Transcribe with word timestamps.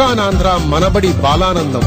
సిలికానాంధ్ర 0.00 0.56
మనబడి 0.56 1.12
బాలానందం. 1.12 1.82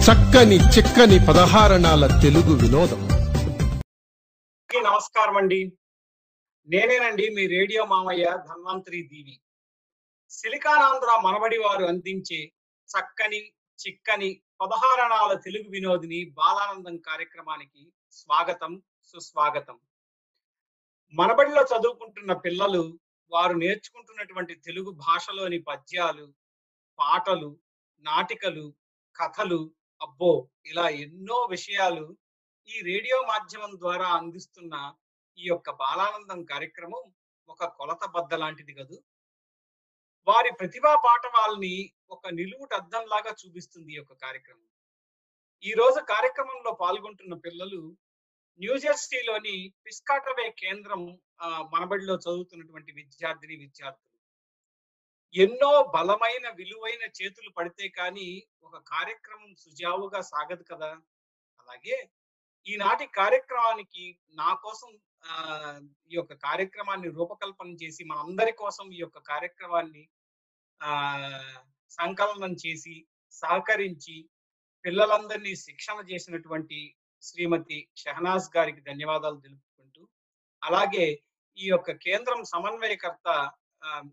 చక్కని 0.00 0.56
చిక్కని 0.56 1.26
పదహారణాల 1.26 2.20
తెలుగు 2.22 2.56
వినోదం. 2.56 3.08
నమస్కారం 4.84 5.36
అండి. 5.36 5.72
నేనేనండి 6.68 7.28
మీ 7.28 7.46
రేడియో 7.46 7.84
మామయ్య 7.84 8.24
ధన్వంతరి 8.24 9.02
దీవి. 9.02 9.40
సిలికానాంధ్ర 10.30 11.20
మనబడి 11.28 11.58
వారు 11.58 11.84
అందించే 11.84 12.52
చక్కని 12.88 13.52
చిక్కని 13.88 14.40
పదహారణాల 14.60 15.32
తెలుగు 15.32 15.70
వినోదిని 15.70 16.30
బాలానందం 16.30 16.96
కార్యక్రమానికి 16.96 17.92
స్వాగతం 18.12 18.82
సుస్వాగతం. 19.04 19.78
మనబడిలో 21.12 21.62
చదువుకుంటున్న 21.62 22.32
పిల్లలు 22.32 22.98
వారు 23.32 23.52
నేర్చుకుంటున్నటువంటి 23.52 24.54
తెలుగు 24.54 24.90
భాషలోని 24.90 25.58
పద్యాలు 25.58 26.34
పాటలు 26.98 27.50
నాటికలు 28.04 28.66
కథలు 29.16 29.60
అబ్బో! 30.00 30.32
ఇలా 30.66 30.86
ఎన్నో 30.98 31.38
విషయాలు 31.50 32.04
ఈ 32.68 32.82
రేడియో 32.82 33.18
మాధ్యమం 33.22 33.72
ద్వారా 33.78 34.08
అందిస్తున్న 34.16 34.74
ఈ 35.38 35.44
యొక్క 35.44 35.70
బాలానందం 35.80 36.40
కార్యక్రమం 36.44 37.04
ఒక 37.48 37.64
కొలత 37.76 38.04
బద్ద 38.14 38.34
లాంటిది 38.34 38.72
కదూ. 38.72 38.96
వారి 40.26 40.50
ప్రతిభా 40.52 40.94
పాఠవాల్ని 41.04 41.74
ఒక 42.10 42.24
నిలువుటద్దంలాగా 42.30 43.32
చూపిస్తుంది 43.40 43.92
ఈ 43.92 43.98
యొక్క 43.98 44.14
కార్యక్రమం. 44.22 44.66
ఈ 45.62 45.72
రోజు 45.72 46.00
కార్యక్రమంలో 46.08 46.72
పాల్గొంటున్న 46.80 47.34
పిల్లలు 47.44 47.80
న్యూజెర్సీలోని 48.60 49.54
పిస్కాటవే 49.84 50.46
కేంద్రం 50.60 51.02
ఆ, 51.40 51.48
మనబడిలో 51.72 52.14
చదువుతున్నటువంటి 52.16 52.90
విద్యార్థిని 52.92 53.56
విద్యార్థులు. 53.56 54.07
ఎన్నో 55.34 55.70
బలమైన 55.94 56.46
విలువైన 56.58 57.04
చేతులు 57.18 57.50
పడితే 57.56 57.86
కానీ 57.98 58.28
ఒక 58.62 58.76
కార్యక్రమం 58.92 59.50
సుజావుగా 59.56 60.20
సాగదు 60.30 60.64
కదా! 60.64 60.90
అలాగే 61.58 61.96
ఈనాటి 62.66 63.06
కార్యక్రమానికి 63.18 64.04
నా 64.38 64.50
కోసం 64.62 64.90
ఈ 66.10 66.14
యొక్క 66.14 66.32
కార్యక్రమాన్ని 66.44 67.08
రూపకల్పన 67.10 67.70
చేసి 67.82 68.02
మనందరి 68.04 68.52
కోసం 68.62 68.86
ఈ 68.92 69.00
యొక్క 69.00 69.18
కార్యక్రమాన్ని 69.30 70.04
ఆ 70.80 70.94
సంకలనం 71.92 72.52
చేసి 72.64 72.94
సహకరించి 73.34 74.16
పిల్లలందరినీ 74.84 75.52
శిక్షణ 75.64 75.98
చేసినటువంటి 76.10 76.78
శ్రీమతి 77.22 77.78
షహనాజ్ 77.96 78.50
గారికి 78.56 78.80
ధన్యవాదాలు 78.80 79.38
తెలుపుకుంటూ 79.40 80.02
అలాగే 80.62 81.06
ఈ 81.58 81.66
యొక్క 81.66 81.90
కేంద్రం 82.04 82.40
సమన్వయకర్త 82.44 83.28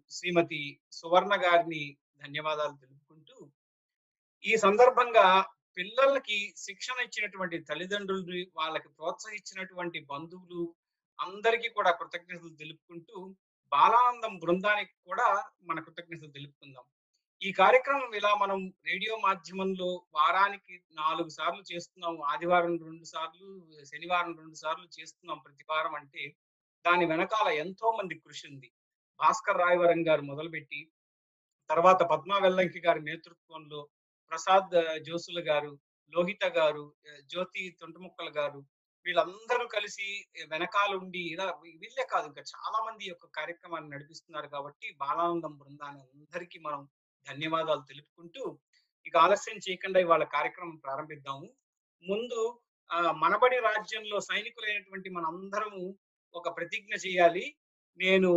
శ్రీమతి 0.09 0.61
సువర్ణ 0.91 1.33
గారిని 1.45 1.83
ధన్యవాదాలు 2.21 2.75
తెలుపుకుంటూ 2.75 3.37
ఈ 4.43 4.55
సందర్భంగా 4.55 5.27
పిల్లలకి 5.77 6.39
శిక్షణ 6.57 6.97
ఇచ్చినటువంటి 6.99 7.57
తల్లిదండ్రులు 7.59 8.41
వాళ్ళకి 8.55 8.89
ప్రోత్సహించినటువంటి 8.89 9.99
బంధువులు 10.11 10.61
అందరికీ 11.19 11.69
కూడా 11.69 11.91
కృతజ్ఞతలు 11.91 12.53
తెలుపుకుంటూ 12.55 13.17
బాలానందం 13.71 14.33
బృందానికి 14.37 14.95
కూడా 15.09 15.27
మన 15.69 15.77
కృతజ్ఞతలు 15.79 16.31
తెలుపుకుందాం. 16.31 16.85
ఈ 17.41 17.49
కార్యక్రమం 17.51 18.11
ఇలా 18.15 18.31
మనం 18.35 18.59
రేడియో 18.89 19.15
మాధ్యమంలో 19.17 19.89
వారానికి 20.17 20.73
నాలుగు 20.93 21.29
సార్లు 21.29 21.63
చేస్తున్నాం 21.71 22.15
ఆదివారం 22.33 22.73
రెండు 22.87 23.05
సార్లు 23.13 23.47
శనివారం 23.91 24.33
రెండు 24.41 24.57
సార్లు 24.63 24.87
చేస్తున్నాం 24.97 25.39
ప్రతి 25.39 25.65
వారం 25.71 25.95
అంటే 25.95 26.23
దాని 26.85 27.05
వెనకాల 27.05 27.47
ఎంతో 27.63 27.87
మంది 27.99 28.15
కృషి 28.23 28.45
ఉంది. 28.47 28.69
భాస్కర్ 29.19 29.57
రాయవరం 29.57 30.07
గారు 30.07 30.21
మొదలుపెట్టి 30.21 30.79
తర్వాత 31.69 32.03
పద్మా 32.03 32.37
వెల్లంకి 32.37 32.79
గారి 32.79 32.99
నేతృత్వంలో 33.01 33.81
ప్రసాద్ 34.31 34.75
జోసుల 35.01 35.39
గారు 35.49 35.71
లోహిత 36.13 36.45
గారు 36.57 36.95
జ్యోతి 37.21 37.77
తొంటముక్కల 37.79 38.29
గారు 38.37 38.59
వీళ్ళందరూ 39.05 39.67
కలిసి 39.67 40.07
వెనకాలుండి 40.51 41.19
ఇలా 41.19 41.45
వీళ్ళే 41.61 42.05
కాదు 42.09 42.27
ఇంకా 42.27 42.41
చాలా 42.41 42.85
మంది 42.85 43.05
యొక్క 43.05 43.25
కార్యక్రమాన్ని 43.25 43.89
నడిపిస్తున్నారు 43.89 44.47
కాబట్టి 44.47 44.95
బాలానందం 44.99 45.57
బృందాన్ని 45.57 46.01
అందరికీ 46.01 46.59
మనం 46.59 46.81
ధన్యవాదాలు 47.25 47.81
తెలుపుకుంటూ 47.81 48.43
ఇక 49.05 49.17
ఆలస్యం 49.17 49.57
చేయకుండా 49.57 49.99
ఇవాళ 49.99 50.23
కార్యక్రమం 50.23 50.75
ప్రారంభిద్దాము. 50.75 51.47
ముందు 52.03 52.39
ఆ, 52.89 53.11
మనబడి 53.11 53.59
రాజ్యంలో 53.59 54.19
సైనికులైనటువంటి 54.19 55.09
మనందరము 55.09 55.83
ఒక 56.33 56.57
ప్రతిజ్ఞ 56.57 56.93
చేయాలి. 57.05 57.45
నేను 57.99 58.31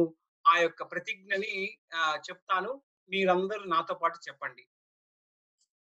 ఆ 0.48 0.58
యొక్క 0.58 0.82
ప్రతిజ్ఞని 0.90 1.54
ఆ, 1.94 2.00
చెప్తాను. 2.26 2.72
మీరందరూ 3.10 3.64
నాతో 3.64 3.94
పాటు 3.94 4.18
చెప్పండి. 4.28 4.64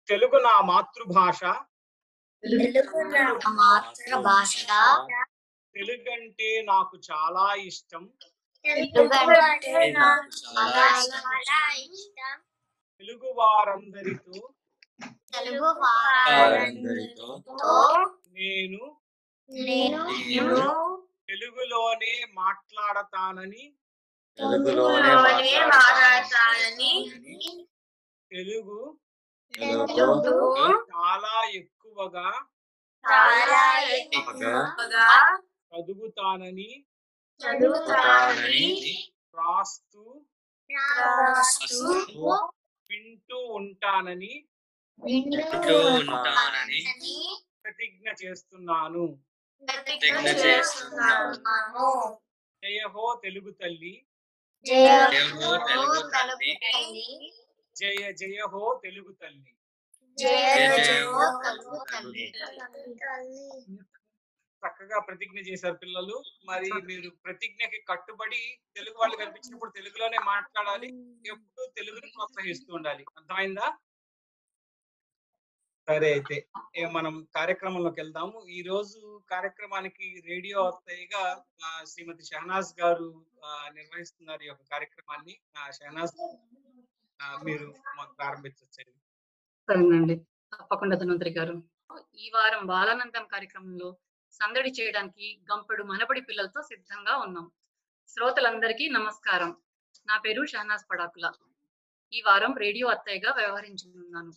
తెలుగు 0.08 0.38
నా 0.38 0.54
మాతృభాష. 0.60 1.40
తెలుగు 2.44 3.00
నా 3.10 3.24
మాతృభాష. 3.52 4.54
తెలుగు 5.74 6.10
అంటే 6.12 6.48
నాకు 6.62 6.96
చాలా 7.08 7.54
ఇష్టం. 7.62 8.02
తెలుగు 8.64 9.02
అంటే 9.44 9.72
నాకు 9.92 10.28
చాలా 10.42 10.84
ఇష్టం. 11.86 12.36
తెలుగు 13.00 13.30
వారందరితో 13.36 14.36
తెలుగు 15.32 15.70
వారందరితో 15.80 17.28
నేను 18.32 18.82
నేను 19.48 20.04
తెలుగులోనే 21.28 22.12
మాట్లాడతానని 22.34 23.64
తెలుగులోనే 24.38 25.12
మాట్లాడతానని 25.64 26.92
తెలుగు 28.30 28.78
తెలుగు 29.54 30.48
చాలా 30.92 31.34
ఎక్కువగా 31.54 32.26
చాలా 33.04 33.62
ఎక్కువగా 33.96 34.54
చదువుతానని 35.72 36.70
చదువుతానని 37.40 38.66
రాస్తూ 39.38 40.02
రాస్తూ 40.70 41.80
వింటూ 42.90 43.38
ఉంటానని 43.54 44.34
వింటూ 44.98 45.76
ఉంటానని 45.88 46.80
ప్రతిజ్ఞ 47.64 48.08
చేస్తున్నాను. 48.22 49.04
ప్రతిజ్ఞ 49.62 50.26
చేస్తున్నాను. 50.44 51.86
జయ 52.62 52.80
హో 52.86 53.04
తెలుగు 53.24 53.50
తల్లి. 53.50 53.94
జయ 57.76 58.12
జయ 58.12 58.42
హో 58.46 58.80
జయ 58.80 58.80
తెలుగు 58.84 59.12
తల్లి. 59.12 59.52
చక్కగా 64.62 64.98
ప్రతిజ్ఞ 65.00 65.38
చేశారు 65.38 65.74
పిల్లలు. 65.74 66.22
మరి 66.44 66.70
మీరు 66.72 67.10
ప్రతిజ్ఞకి 67.10 67.80
కట్టుబడి 67.88 68.58
తెలుగు 68.76 68.94
వాళ్ళు 68.98 69.16
కనిపించినప్పుడు 69.16 69.70
తెలుగులోనే 69.70 70.18
మాట్లాడాలి. 70.18 70.88
ఎప్పుడు 71.28 71.70
తెలుగుని 71.76 72.06
ప్రోత్సహిస్తూ 72.06 72.74
ఉండాలి. 72.74 73.04
అర్థమైందా? 73.16 73.76
సరే 75.88 76.08
అయితే 76.12 76.36
మనం 76.94 77.12
కార్యక్రమంలోకి 77.34 77.98
వెళ్దాము. 78.00 78.38
ఈ 78.56 78.60
రోజు 78.68 79.00
కార్యక్రమానికి 79.32 80.06
రేడియో 80.30 80.58
అత్తయ్యగా 80.70 81.22
శ్రీమతి 81.90 82.24
షహనాజ్ 82.30 82.70
గారు 82.80 83.06
నిర్వహిస్తున్నారు 83.76 84.42
ఈ 84.46 84.48
యొక్క 84.48 84.64
కార్యక్రమాన్ని. 84.72 85.34
షహనాజ్ 85.76 86.14
మీరు 87.48 87.66
ప్రారంభించండి 88.18 88.92
సరేనండి. 89.68 90.16
తప్పకుండా 90.54 90.96
ధన్వంతరి 91.02 91.32
గారు. 91.38 91.54
ఈ 92.24 92.26
వారం 92.34 92.64
బాలానందం 92.72 93.24
కార్యక్రమంలో 93.34 93.88
సందడి 94.40 94.70
చేయడానికి 94.78 95.26
గంపెడు 95.50 95.82
మనబడి 95.92 96.22
పిల్లలతో 96.30 96.62
సిద్ధంగా 96.72 97.14
ఉన్నాం. 97.26 97.46
శ్రోతలందరికీ 98.14 98.86
నమస్కారం. 98.98 99.52
నా 100.10 100.16
పేరు 100.26 100.42
షహనాజ్ 100.54 100.84
పడాకుల. 100.90 101.26
ఈ 102.12 102.18
వారం 102.26 102.52
రేడియో 102.64 102.88
అత్తయ్యగా 102.94 103.30
వ్యవహరించనున్నాను. 103.40 104.34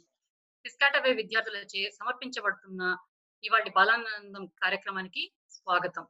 పిస్కాటవే 0.65 1.13
విద్యార్థులచే 1.13 1.91
సమర్పించబడుతున్న 1.91 2.97
ఇవాటి 3.43 3.69
బాలానందం 3.69 4.45
కార్యక్రమానికి 4.45 5.33
స్వాగతం. 5.49 6.07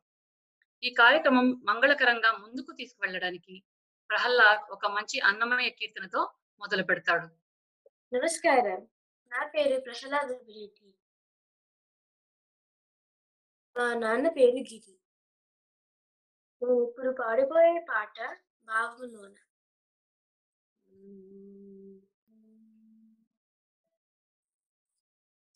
ఈ 0.84 0.94
కార్యక్రమం 0.94 1.62
మంగళకరంగా 1.64 2.32
ముందుకు 2.32 2.72
తీసుకువెళ్ళడానికి 2.72 3.64
ప్రహ్లాద్ 4.10 4.72
ఒక 4.72 4.86
మంచి 4.86 5.20
అన్నమయ 5.20 5.70
కీర్తనతో 5.70 6.34
మొదలు 6.60 6.84
పెడతాడు. 6.84 7.28
నమస్కారం. 8.16 8.88
నా 9.32 9.48
పేరు 9.48 9.82
ప్రహ్లాద్ 9.82 10.34
మా 13.78 13.94
నాన్న 13.94 14.28
పేరు 14.28 14.56
గిరి. 14.56 14.96
నేను 16.62 16.90
ఇప్పుడు 16.90 17.16
పాడిపోయే 17.20 17.86
పాట 17.90 18.20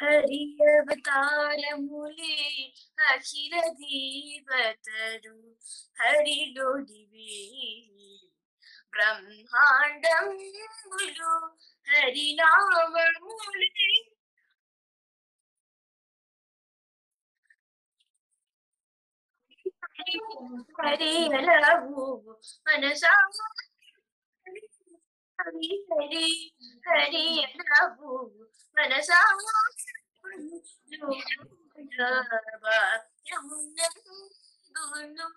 Hari 0.00 0.58
avatara 0.60 1.72
muli 1.80 2.36
akhira 3.10 3.62
divataru 3.78 5.38
Hari 5.98 6.52
lo 6.56 6.68
divi 6.84 8.20
brahmandam 8.92 10.26
bulu 10.84 11.34
Hari 11.88 12.26
nama 12.36 12.94
muli 13.22 14.13
హరవు 21.35 22.05
మనసా 22.67 23.13
హరి 25.39 25.69
హరి 25.89 26.25
హరి 26.87 27.25
హరవు 27.51 28.13
మనసా 28.77 29.19
భాగ్యమునందును 32.61 35.27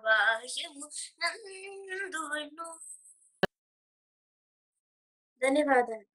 బాహ్యము 0.05 0.85
నందును 1.21 2.69
ధన్యవాదాలు. 5.44 6.06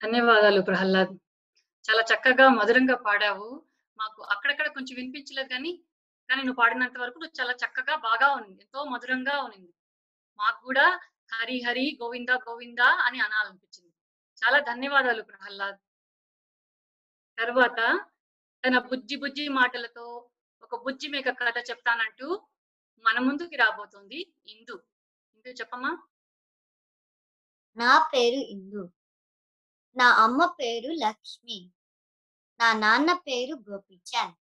ధన్యవాదాలు 0.00 0.60
ప్రహ్లాద్. 0.60 1.14
చాలా 1.84 2.02
చక్కగా 2.02 2.48
మధురంగా 2.48 2.96
పాడావు. 2.96 3.48
మాకు 3.98 4.22
అక్కడక్కడ 4.22 4.68
కొంచెం 4.68 4.94
వినిపించలేదు 4.96 5.48
కానీ 5.48 5.72
కానీ 6.28 6.42
నువ్వు 6.42 6.58
పాడినంత 6.62 6.98
వరకు 6.98 7.18
నువ్వు 7.18 7.40
చాలా 7.40 7.52
చక్కగా 7.52 7.96
బాగా 7.96 8.34
ఉంది 8.34 8.62
ఎంతో 8.62 8.84
మధురంగా 8.84 9.42
ఉంది 9.42 9.72
మాకు 10.38 10.58
కూడా 10.64 10.86
హరి 11.32 11.62
హరి 11.62 11.98
గోవింద 12.02 12.30
గోవింద 12.30 12.78
అని 12.78 13.20
అనాలనిపించింది. 13.20 13.92
చాలా 14.42 14.58
ధన్యవాదాలు 14.60 15.22
ప్రహ్లాద్. 15.22 15.78
తర్వాత 17.38 17.80
తన 18.64 18.78
బుజ్జి 18.78 19.16
బుజ్జి 19.16 19.48
మాటలతో 19.48 20.06
ఒక 20.62 20.82
బుజ్జి 20.84 21.08
మేక 21.08 21.30
కథ 21.30 21.58
చెప్తానంటూ 21.70 22.28
మన 23.04 23.18
ముందుకి 23.18 23.56
రాబోతుంది 23.56 24.18
ఇందు. 24.46 24.76
ఇందు 25.36 25.48
చెప్పమ్మా. 25.48 25.92
నా 27.76 28.10
పేరు 28.14 28.34
ఇందు. 28.34 28.90
నా 29.96 30.08
అమ్మ 30.10 30.46
పేరు 30.46 30.92
లక్ష్మి. 30.92 31.70
నా 32.60 32.72
నాన్న 32.72 33.12
పేరు 33.12 33.70
గోపిచంద్ 33.70 34.36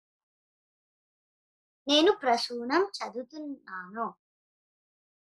నేను 1.89 2.12
ప్రసూనం 2.12 2.83
చదువుతున్నాను. 2.83 4.15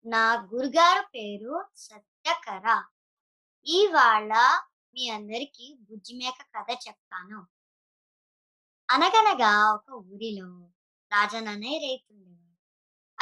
నా 0.07 0.35
గురుగారు 0.55 1.07
పేరు 1.15 1.65
సత్యకర. 1.77 2.85
ఇవాళ 3.67 4.33
మీ 4.95 5.09
అందరికీ 5.09 5.77
బుజ్జిమేక 5.81 6.43
కథ 6.59 6.79
చెప్తాను. 6.89 7.47
అనగనగా 8.91 9.73
ఒక 9.75 9.91
ఊరిలో 9.91 10.71
రాజన్ 11.13 11.49
అనే 11.49 11.79
రైతుండేవాడు. 11.79 12.55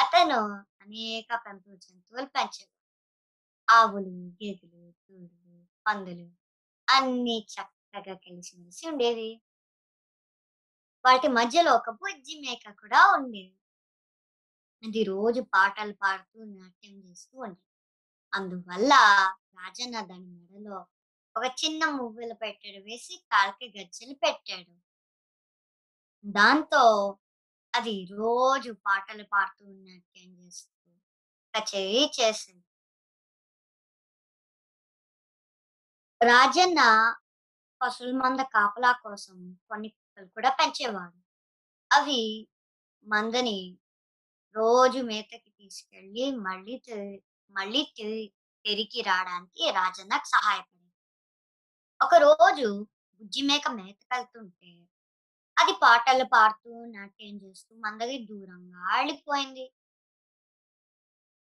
అతను 0.00 0.40
అనేక 0.82 1.28
పెంపుడు 1.46 1.76
జంతువులు 1.76 2.26
పెంచేవాడు 2.26 2.71
ఆవులు 3.72 4.12
గేదెలు 4.38 4.82
దూడలు 5.02 5.56
పందులు 5.86 6.26
అన్ని 6.88 7.36
చక్కగా 7.52 8.14
కలిసిమెలిసి 8.16 8.84
ఉండేవి. 8.88 9.30
వాటి 11.04 11.28
మధ్యలో 11.28 11.70
ఒక 11.74 11.90
బుజ్జి 11.90 12.34
మేక 12.40 12.64
కూడా 12.80 13.00
ఉండేది. 13.16 13.56
అది 14.82 15.02
రోజు 15.04 15.40
పాటలు 15.54 15.94
పాడుతూ 15.94 16.38
నాట్యం 16.44 16.96
చేస్తూ 16.98 17.34
ఉండేది. 17.38 17.68
అందువల్ల 18.32 18.92
రాజన్న 19.58 20.00
దాని 20.00 20.26
మెడలో 20.26 20.78
ఒక 21.36 21.44
చిన్న 21.60 21.82
మువ్వులు 21.90 22.34
పెట్టాడు 22.34 22.80
వేసి 22.84 23.14
కాలికి 23.32 23.66
గజ్జలు 23.76 24.14
పెట్టాడు. 24.14 24.72
దాంతో 26.24 26.82
అది 27.74 27.94
రోజు 28.18 28.72
పాటలు 28.86 29.24
పాడుతూ 29.32 29.64
నాట్యం 29.84 30.30
చేస్తూ 30.40 30.90
కచేరీ 31.54 32.02
చేసింది. 32.20 32.64
రాజన్న 36.22 36.80
పశువుల 37.80 38.12
మంద 38.16 38.40
కాపలా 38.54 38.90
కోసం 39.04 39.36
కొన్ని 39.68 39.88
కుక్కలు 39.88 40.26
కూడా 40.26 40.50
పెంచేవాడు. 40.50 41.18
అవి 41.90 42.20
మందని 43.06 43.58
రోజు 44.54 45.00
మేతకి 45.02 45.50
తీసుకెళ్ళి 45.58 46.24
మళ్ళీ 46.46 46.76
మళ్ళీ 47.54 47.82
తిరిగి 48.64 49.00
రావడానికి 49.02 49.64
రాజన్నకు 49.70 50.28
సహాయపడింది. 50.28 50.92
ఒక 52.00 52.14
రోజు 52.26 52.68
బుజ్జి 53.20 53.42
మేక 53.42 53.66
మేతకెళ్తుంటే 53.78 54.72
అది 55.56 55.72
పాటలు 55.82 56.26
పాడుతూ 56.34 56.72
నాట్యం 56.94 57.36
చేస్తూ 57.44 57.72
మందకి 57.78 58.18
దూరంగా 58.30 58.80
ఆడిపోయింది 58.94 59.66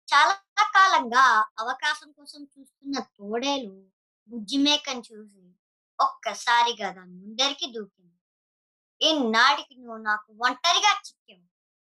చాలా 0.08 0.63
కాలంగా 0.75 1.25
అవకాశం 1.60 2.10
కోసం 2.12 2.42
చూస్తున్న 2.46 2.96
తోడేలు 3.18 3.74
బుజ్జిమేకను 4.27 5.03
చూసి 5.13 5.53
ఒక్కసారిగా 6.00 6.94
దాని 6.94 7.13
ముందరికి 7.13 7.72
దూకింది. 7.72 8.13
ఈనాటికి 9.01 9.75
నువ్వు 9.75 9.98
నాకు 9.98 10.34
ఒంటరిగా 10.34 11.01
చిక్కావు? 11.08 11.53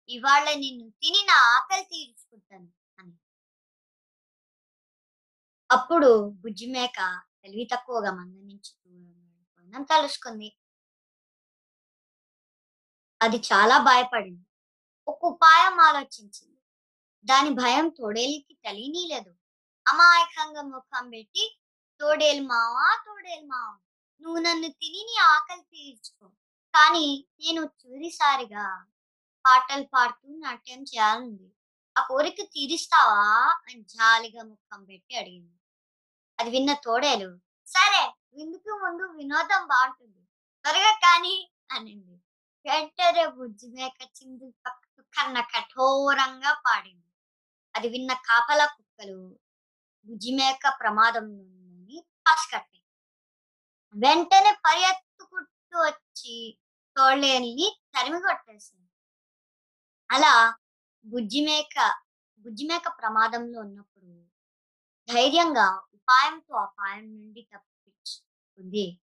ఇవాళ 0.10 0.54
నిన్ను 0.54 0.90
తిని 0.90 1.26
నా 1.28 1.34
ఆకలి 1.34 1.84
తీర్చుకుంటాను 1.84 2.72
అని. 3.00 3.14
అప్పుడు 5.72 6.30
బుజ్జి 6.30 6.66
మేక 6.66 7.22
తెలివి 7.44 7.68
తక్కువగా 7.74 8.12
మంద 8.12 8.36
నుంచి 8.36 8.74
దూరం 8.88 9.84
తలుసుకుంది. 9.84 10.58
అది 13.22 13.38
చాలా 13.38 13.78
భయపడింది. 13.78 14.46
ఒక 15.08 15.26
ఉపాయం 15.26 15.80
ఆలోచించింది. 15.80 16.58
దాని 17.26 17.50
భయం 17.50 17.90
తోడేలికి 17.90 18.58
తెలియనీలేదు. 18.66 19.36
అమాయకంగా 19.88 20.62
ముఖం 20.62 21.10
పెట్టి 21.10 21.60
తోడేలు 22.00 22.42
మావా 22.48 23.04
తోడేలు 23.06 23.46
మావా? 23.46 23.78
నువ్వు 24.22 24.40
నన్ను 24.40 24.68
తిని 24.68 25.02
నీ 25.04 25.16
ఆకలి 25.20 25.62
తీర్చుకో. 25.62 26.28
కానీ 26.74 27.28
నేను 27.40 27.62
చివరిసారిగా 27.66 28.66
పాటలు 29.46 29.86
పాడుతూ 29.94 30.28
నాట్యం 30.38 30.84
చేయాలంది 30.84 31.48
ఆ 31.96 32.02
కోరిక 32.08 32.42
తీరుస్తావా? 32.42 33.22
అని 33.68 33.82
జాలిగా 33.84 34.44
ముఖం 34.44 34.84
పెట్టి 34.84 35.16
అడిగింది. 35.16 35.58
అది 36.40 36.50
విన్న 36.50 36.74
తోడేలు 36.74 37.30
సరే 37.68 38.04
విందుకు 38.34 38.70
ముందు 38.84 39.04
వినోదం 39.18 39.68
బాగుంటుంది. 39.68 40.22
త్వరగా 40.66 40.92
కానీ 40.92 41.36
అనింది. 41.72 42.16
వెంటనే 42.66 43.26
బుజ్జి 43.28 43.68
మేక 43.68 44.00
చిందు 44.18 44.54
పక్కకు 44.66 45.02
కన్న 45.14 45.42
కఠోరంగా 45.42 46.54
పాడింది. 46.66 47.10
అది 47.76 47.88
విన్న 47.90 48.14
కాపల 48.14 48.66
కుక్కలు 48.66 49.20
బుజ్జి 50.08 50.32
మేక 50.36 50.74
ప్రమాదం 50.80 51.26
నుండి 51.38 51.65
ఉందని 52.30 52.58
కట్టి 52.58 52.84
వెంటనే 53.96 54.58
పరిగెత్తుకుంటూ 54.66 55.80
వచ్చి 55.80 56.60
తోళ్ళేని 56.98 57.82
తరిమి 57.98 58.22
కొట్టేసింది. 58.22 58.90
అలా 60.12 60.58
బుజ్జిమేక 61.06 61.96
బుజ్జిమేక 62.40 62.88
ప్రమాదంలో 62.88 63.60
ఉన్నప్పుడు 63.60 64.26
ధైర్యంగా 65.14 65.76
ఉపాయంతో 65.94 66.56
అపాయం 66.56 67.04
నుండి 67.04 67.48
తప్పించుకుంది. 67.54 69.00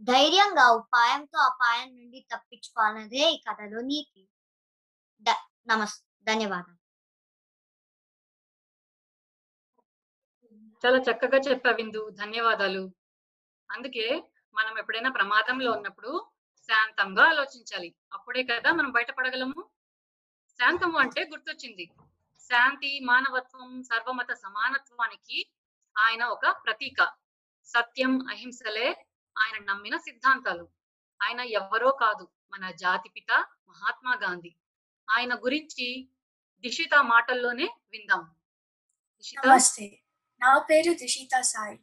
ధైర్యంగా 0.00 0.70
ఉపాయంతో 0.70 1.38
అపాయం 1.38 1.96
నుండి 1.96 2.26
తప్పించుకోవాలన్నదే 2.32 3.32
ఈ 3.32 3.42
కథలో 3.50 3.80
నీతి. 3.80 4.28
ద- 5.20 5.48
నమస్ 5.66 6.02
ధన్యవాదాలు. 6.22 6.81
చాలా 10.86 10.98
చక్కగా 10.98 11.38
చెప్పా 11.38 11.70
విందు. 11.70 12.10
ధన్యవాదాలు. 12.10 12.92
అందుకే 13.70 14.22
మనం 14.54 14.78
ఎప్పుడైనా 14.78 15.10
ప్రమాదంలో 15.10 15.72
ఉన్నప్పుడు 15.72 16.26
శాంతంగా 16.62 17.24
ఆలోచించాలి. 17.28 17.94
అప్పుడే 18.12 18.42
కదా 18.42 18.72
మనం 18.72 18.90
బయటపడగలము? 18.90 19.70
శాంతము 20.60 20.98
అంటే 20.98 21.28
గుర్తొచ్చింది. 21.28 21.90
శాంతి 22.40 23.00
మానవత్వం 23.00 23.82
సర్వమత 23.82 24.32
సమానత్వానికి 24.32 25.50
ఆయన 25.98 26.24
ఒక 26.24 26.46
ప్రతీక. 26.66 27.12
సత్యం 27.64 28.28
అహింసలే 28.30 29.06
ఆయన 29.38 29.64
నమ్మిన 29.64 29.96
సిద్ధాంతాలు. 29.96 30.68
ఆయన 31.22 31.40
ఎవరో 31.40 31.90
కాదు 31.90 32.28
మన 32.52 32.70
జాతిపిత 32.70 33.32
మహాత్మా 33.68 34.14
గాంధీ. 34.22 34.54
ఆయన 35.10 35.34
గురించి 35.34 36.08
దిషిత 36.60 36.94
మాటల్లోనే 36.94 37.76
విందాం. 37.92 38.34
దిషిత 39.16 39.46
నా 40.42 40.58
పేరు 40.58 40.92
దిషిత 40.92 41.40
సాయి. 41.40 41.78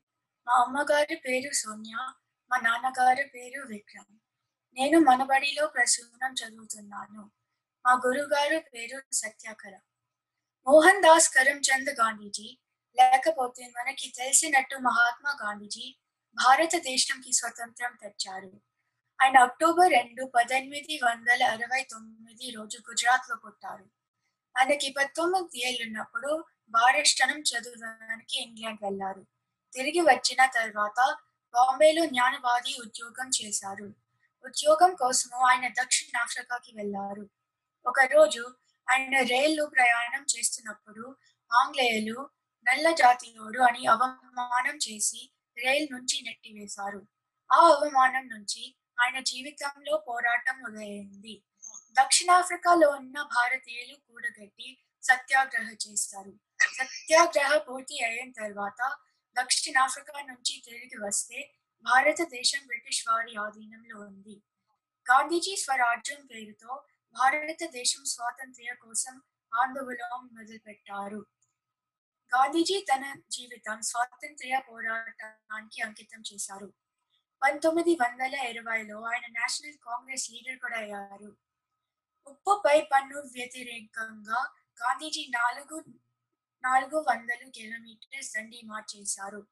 మా 0.47 0.53
అమ్మగారి 0.53 1.15
పేరు 1.15 1.53
సోనియా 1.53 2.13
మా 2.51 2.57
నాన్నగారి 2.57 3.23
పేరు 3.35 3.61
విక్రమ్. 3.61 4.19
నేను 4.73 4.99
మనబడిలో 4.99 5.67
ప్రసూనం 5.67 6.33
చదువుతున్నాను. 6.33 7.31
మా 7.85 8.01
గురుగారు 8.05 8.59
పేరు 8.59 9.01
సత్యాకర. 9.13 9.79
మోహన్ 10.67 11.03
దాస్ 11.03 11.29
కరమ్చంద్ 11.29 11.89
గాంధీజీ 11.89 12.59
లేకపోతే 12.95 13.67
మనకి 13.67 14.13
తెలిసినట్టు 14.17 14.75
మహాత్మా 14.75 15.37
గాంధీజీ 15.43 15.97
భారతదేశంకి 16.33 17.33
స్వతంత్రం 17.33 17.97
తెచ్చారు. 18.01 18.61
ఆయన 19.21 19.37
అక్టోబర్ 19.37 19.91
రెండు 19.91 20.31
పద్దెనిమిది 20.35 20.99
వందల 21.03 21.43
అరవై 21.43 21.83
తొమ్మిది 21.83 22.51
రోజు 22.51 22.77
గుజరాత్లో 22.89 23.35
పుట్టారు. 23.35 23.89
ఆయనకి 24.59 24.93
పంతొమ్మిది 24.97 25.67
ఏళ్ళున్నప్పుడు 25.67 26.45
భారష్టనం 26.71 27.39
చదవడానికి 27.41 28.35
ఇంగ్లాండ్ 28.41 28.83
వెళ్ళారు 28.83 29.23
తిరిగి 29.73 30.01
వచ్చిన 30.01 30.45
తర్వాత 30.45 30.99
బాంబేలో 31.53 32.05
జ్ఞానవాది 32.05 32.71
ఉద్యోగం 32.85 33.29
చేశారు. 33.39 33.87
ఉద్యోగం 34.45 34.91
కోసము 34.95 35.37
ఆయన 35.49 35.67
దక్షిణాఫ్రికాకి 35.67 36.71
వెళ్ళారు 36.75 37.29
ఒకరోజు 37.85 38.43
ఆయన 38.87 39.15
రైలు 39.21 39.63
ప్రయాణం 39.65 40.25
చేస్తున్నప్పుడు 40.33 41.15
ఆంగ్లేయులు 41.51 42.29
నల్ల 42.67 42.87
జాతీయుడు 42.91 43.59
అని 43.59 43.85
అవమానం 43.85 44.75
చేసి 44.77 45.21
రైల్ 45.57 45.87
నుంచి 45.91 46.17
నెట్టివేశారు. 46.25 47.01
ఆ 47.49 47.59
అవమానం 47.75 48.25
నుంచి 48.27 48.63
ఆయన 49.01 49.19
జీవితంలో 49.19 49.93
పోరాటం 50.07 50.55
మొదలైంది. 50.61 51.35
దక్షిణాఫ్రికాలో 51.99 52.89
ఉన్న 52.89 53.17
భారతీయులు 53.35 53.95
కూడగట్టి 54.07 54.69
సత్యాగ్రహ 55.09 55.69
చేస్తారు. 55.87 56.33
సత్యాగ్రహ 56.73 57.57
పూర్తి 57.57 58.03
అయిన 58.03 58.31
తర్వాత 58.31 58.97
దక్షిణాఫ్రికా 59.41 60.21
నుంచి 60.21 60.61
తిరిగి 60.65 61.07
వస్తే 61.07 61.53
భారతదేశం 61.81 62.67
బ్రిటిష్ 62.67 63.05
వారి 63.09 63.35
ఆధీనంలో 63.35 63.99
ఉంది. 63.99 64.43
గాంధీజీ 65.11 65.55
స్వరాజ్యం 65.55 66.25
పేరుతో 66.25 66.83
భారతదేశం 67.13 68.05
స్వాతంత్ర్య 68.05 68.75
కోసం 68.75 69.21
ఆందోళన 69.53 70.29
మొదలుపెట్టారు. 70.33 71.25
గాంధీజీ 72.35 72.85
తన 72.93 73.13
జీవితం 73.29 73.81
స్వాతంత్ర్య 73.81 74.61
పోరాటానికి 74.69 75.81
అంకితం 75.81 76.23
చేశారు. 76.33 76.73
పంతొమ్మిది 77.43 77.97
వందల 78.01 78.33
ఇరవైలో 78.35 79.01
ఆయన 79.01 79.25
నేషనల్ 79.27 79.77
కాంగ్రెస్ 79.83 80.31
లీడర్ 80.31 80.59
కూడా 80.59 80.77
అయ్యారు. 80.77 81.37
ఉప్పుపై 82.27 82.81
పన్ను 82.81 83.17
వ్యతిరేకంగా 83.19 84.53
గాంధీజీ 84.83 85.27
నాలుగు 85.29 85.83
నాలుగు 86.63 87.05
వందలు 87.09 87.49
కిలోమీటర్స్ 87.49 88.33
దండి 88.35 88.61
మార్చేశారు. 88.65 89.47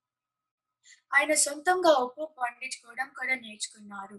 ఆయన 1.15 1.33
సొంతంగా 1.33 1.93
ఉప్పు 1.93 2.35
పండించుకోవడం 2.41 3.09
కూడా 3.09 3.35
నేర్చుకున్నారు. 3.35 4.17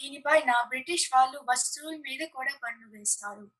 దీనిపైన 0.00 0.64
బ్రిటిష్ 0.68 1.10
వాళ్ళు 1.14 1.44
వస్తువుల 1.48 1.96
మీద 1.96 2.28
కూడా 2.28 2.54
పన్ను 2.62 2.88
వేస్తారు. 2.88 3.50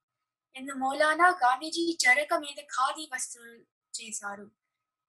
ఇందు 0.57 0.73
మూలాన 0.73 1.23
గాంధీజీ 1.31 1.99
చరక 2.07 2.35
మీద 2.35 2.63
ఖాదీ 2.63 3.09
వస్తువులు 3.15 3.59
చేశారు. 4.01 4.51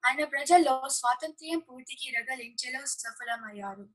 ఆయన 0.06 0.26
ప్రజల్లో 0.26 0.90
స్వాతంత్ర్యం 0.90 1.60
పూర్తికి 1.60 2.12
రగలించలో 2.12 2.86
సఫలమయ్యారు. 2.86 3.90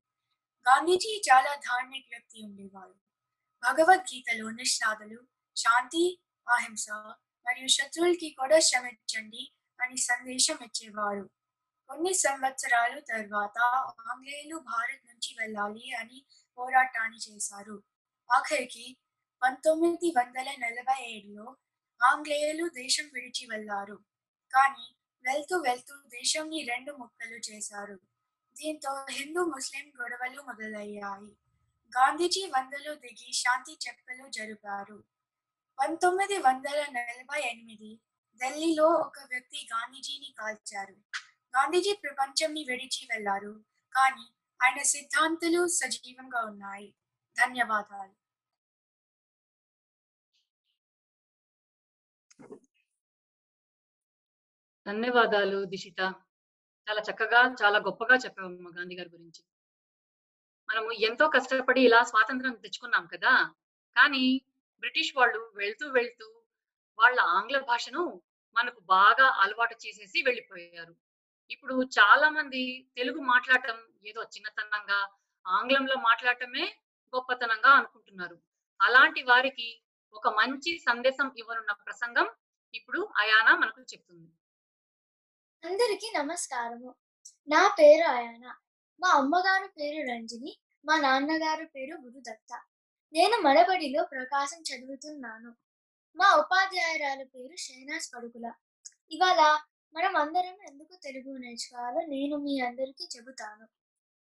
గాంధీజీ 0.69 1.23
చాలా 1.33 1.55
ధార్మిక 1.55 2.05
వ్యక్తి 2.11 2.43
ఉండేవారు. 2.45 2.95
భగవద్గీతలో 3.63 4.51
నిష్ణాదులు 4.51 5.21
శాంతి 5.57 6.21
అహింస 6.49 6.87
మరియు 7.47 7.69
శత్రువులకి 7.69 8.31
కూడా 8.31 8.59
శ్రమించండి 8.59 9.53
అని 9.81 9.97
సందేశం 9.97 10.59
ఇచ్చేవారు. 10.63 11.31
కొన్ని 11.89 12.15
సంవత్సరాలు 12.15 13.01
తర్వాత 13.01 13.59
ఆంగ్లేయులు 14.11 14.57
భారత్ 14.57 15.07
నుంచి 15.07 15.37
వెళ్ళాలి 15.39 15.93
అని 15.93 16.27
పోరాటాన్ని 16.59 17.19
చేశారు. 17.19 17.83
ఆఖరికి 18.33 18.97
పంతొమ్మిది 19.43 20.15
వందల 20.17 20.51
నలభై 20.59 21.05
ఏడులో 21.05 21.57
ఆంగ్లేయులు 22.03 22.69
దేశం 22.69 23.11
విడిచి 23.15 23.47
వెళ్ళారు. 23.47 23.97
కానీ 24.55 24.97
వెళ్తూ 25.25 25.59
వెళ్తూ 25.59 25.95
దేశంని 26.07 26.63
రెండు 26.63 26.93
ముక్కలు 26.93 27.39
చేశారు. 27.51 28.01
దీంతో 28.57 29.07
హిందూ 29.11 29.45
ముస్లిం 29.45 29.93
గొడవలు 30.01 30.43
మొదలయ్యాయి. 30.43 31.33
గాంధీజీ 31.93 32.47
వందలు 32.47 32.95
దిగి 32.95 33.33
శాంతి 33.33 33.79
చెప్పలు 33.89 34.29
జరిపారు. 34.29 35.14
పంతొమ్మిది 35.79 36.39
వందల 36.39 36.87
నలభై 36.93 37.43
ఎనిమిది 37.43 38.01
ఢిల్లీలో 38.43 38.87
ఒక 38.87 39.19
వ్యక్తి 39.31 39.69
గాంధీజీని 39.73 40.35
కాల్చారు. 40.39 40.93
గాంధీజీ 41.57 41.93
ప్రపంచంని 42.03 42.65
విడిచి 42.69 43.09
వెళ్ళారు. 43.11 43.65
కానీ 43.95 44.35
ఆయన 44.63 44.83
సిద్ధాంతాలు 44.83 45.67
సజీవంగా 45.67 46.45
ఉన్నాయి. 46.45 46.95
ధన్యవాదాలు. 47.45 48.15
ధన్యవాదాలు 54.87 55.65
దిశిత. 55.65 56.01
చాలా 56.91 57.03
చక్కగా 57.13 57.57
చాలా 57.63 57.79
గొప్పగా 57.79 58.17
చెప్పావు 58.17 58.49
గాంధీ 58.51 58.97
గారి 58.97 59.09
గురించి. 59.09 59.45
మనము 60.69 60.93
ఎంతో 60.93 61.29
కష్టపడి 61.29 61.81
ఇలా 61.81 62.05
స్వాతంత్రం 62.05 62.53
తెచ్చుకున్నాం 62.55 63.07
కదా. 63.07 63.55
కానీ 63.97 64.41
బ్రిటిష్ 64.85 65.13
వాళ్ళు 65.17 65.39
వెళ్తూ 65.55 65.87
వెళ్తూ 65.91 66.27
వాళ్ళ 66.99 67.19
ఆంగ్ల 67.21 67.59
భాషను 67.61 68.03
మనకు 68.57 68.81
బాగా 68.81 69.27
అలవాటు 69.43 69.77
చేసేసి 69.87 70.19
వెళ్ళిపోయారు. 70.23 70.95
ఇప్పుడు 71.51 71.75
చాలా 71.99 72.27
మంది 72.31 72.61
తెలుగు 72.97 73.21
మాట్లాడటం 73.21 73.79
ఏదో 74.07 74.23
చిన్నతనంగా 74.23 74.99
ఆంగ్లంలో 75.47 75.97
మాట్లాడటమే 75.97 76.67
గొప్పతనంగా 77.13 77.71
అనుకుంటున్నారు. 77.71 78.37
అలాంటి 78.81 79.23
వారికి 79.23 79.69
ఒక 80.15 80.29
మంచి 80.29 80.71
సందేశం 80.79 81.29
ఇవ్వనున్న 81.39 81.73
ప్రసంగం 81.73 82.29
ఇప్పుడు 82.75 83.01
అయానా 83.19 83.53
మనకు 83.57 83.81
చెప్తుంది. 83.83 84.31
అందరికీ 85.63 86.09
నమస్కారము. 86.17 86.91
నా 87.49 87.63
పేరు 87.81 88.07
అయానా. 88.11 88.53
మా 89.01 89.09
అమ్మగారు 89.09 89.69
పేరు 89.79 90.01
రంజిని 90.11 90.53
మా 90.85 90.95
నాన్నగారు 90.99 91.67
పేరు 91.67 91.95
గురుదత్త. 91.97 92.53
నేను 93.15 93.37
మనబడిలో 93.37 94.05
ప్రకాశం 94.05 94.63
చదువుతున్నాను. 94.63 95.55
మా 96.17 96.37
ఉపాధ్యాయురాల 96.37 97.23
పేరు 97.23 97.57
షైనాస్ 97.57 98.11
పడుకుల. 98.15 98.53
ఇవాళ 99.11 99.59
మనం 99.95 100.17
అందరం 100.17 100.57
ఎందుకు 100.69 100.99
తెలుగు 101.03 101.37
నేర్చుకోవాలో 101.37 102.01
నేను 102.01 102.37
మీ 102.37 102.61
అందరికీ 102.61 103.09
చెబుతాను. 103.17 103.67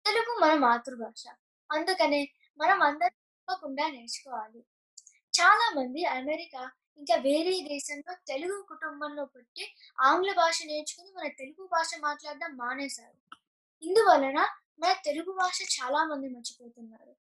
తెలుగు 0.06 0.40
మన 0.40 0.54
మాతృభాష. 0.54 1.24
అందుకనే 1.72 2.30
మనం 2.58 2.82
అందరం 2.82 3.08
తప్పకుండా 3.08 3.88
నేర్చుకోవాలి. 3.88 4.60
చాలా 5.42 5.82
మంది 5.82 6.06
అమెరికా 6.06 6.72
ఇంకా 6.98 7.16
వేరే 7.16 7.68
దేశంలో 7.68 8.16
తెలుగు 8.28 8.66
కుటుంబంలో 8.70 9.26
పుట్టి 9.26 9.76
ఆంగ్ల 10.00 10.34
భాష 10.34 10.64
నేర్చుకుని 10.66 11.12
మన 11.16 11.28
తెలుగు 11.28 11.68
భాష 11.68 11.92
మాట్లాడడం 12.00 12.58
మానేశారు. 12.58 13.38
ఇందువలన 13.84 14.40
మన 14.80 14.96
తెలుగు 15.06 15.32
భాష 15.32 15.62
చాలా 15.62 16.04
మంది 16.06 16.30
మర్చిపోతున్నారు. 16.30 17.29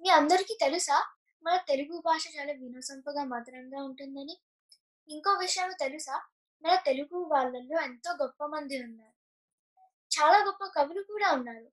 మీ 0.00 0.08
అందరికీ 0.08 0.58
తెలుసా? 0.60 0.96
మన 1.44 1.56
తెలుగు 1.56 2.02
భాష 2.06 2.24
చాలా 2.36 2.52
వినోసంపగా 2.52 3.24
మధురంగా 3.24 3.84
ఉంటుందని. 3.84 4.34
ఇంకో 5.08 5.32
విషయం 5.32 5.70
తెలుసా? 5.80 6.16
మన 6.64 6.74
తెలుగు 6.74 7.18
వాళ్ళల్లో 7.24 7.82
ఎంతో 7.82 8.10
గొప్ప 8.12 8.46
మంది 8.46 8.82
ఉన్నారు. 8.82 9.14
చాలా 10.10 10.38
గొప్ప 10.44 10.64
కవులు 10.66 11.02
కూడా 11.02 11.32
ఉన్నారు. 11.32 11.68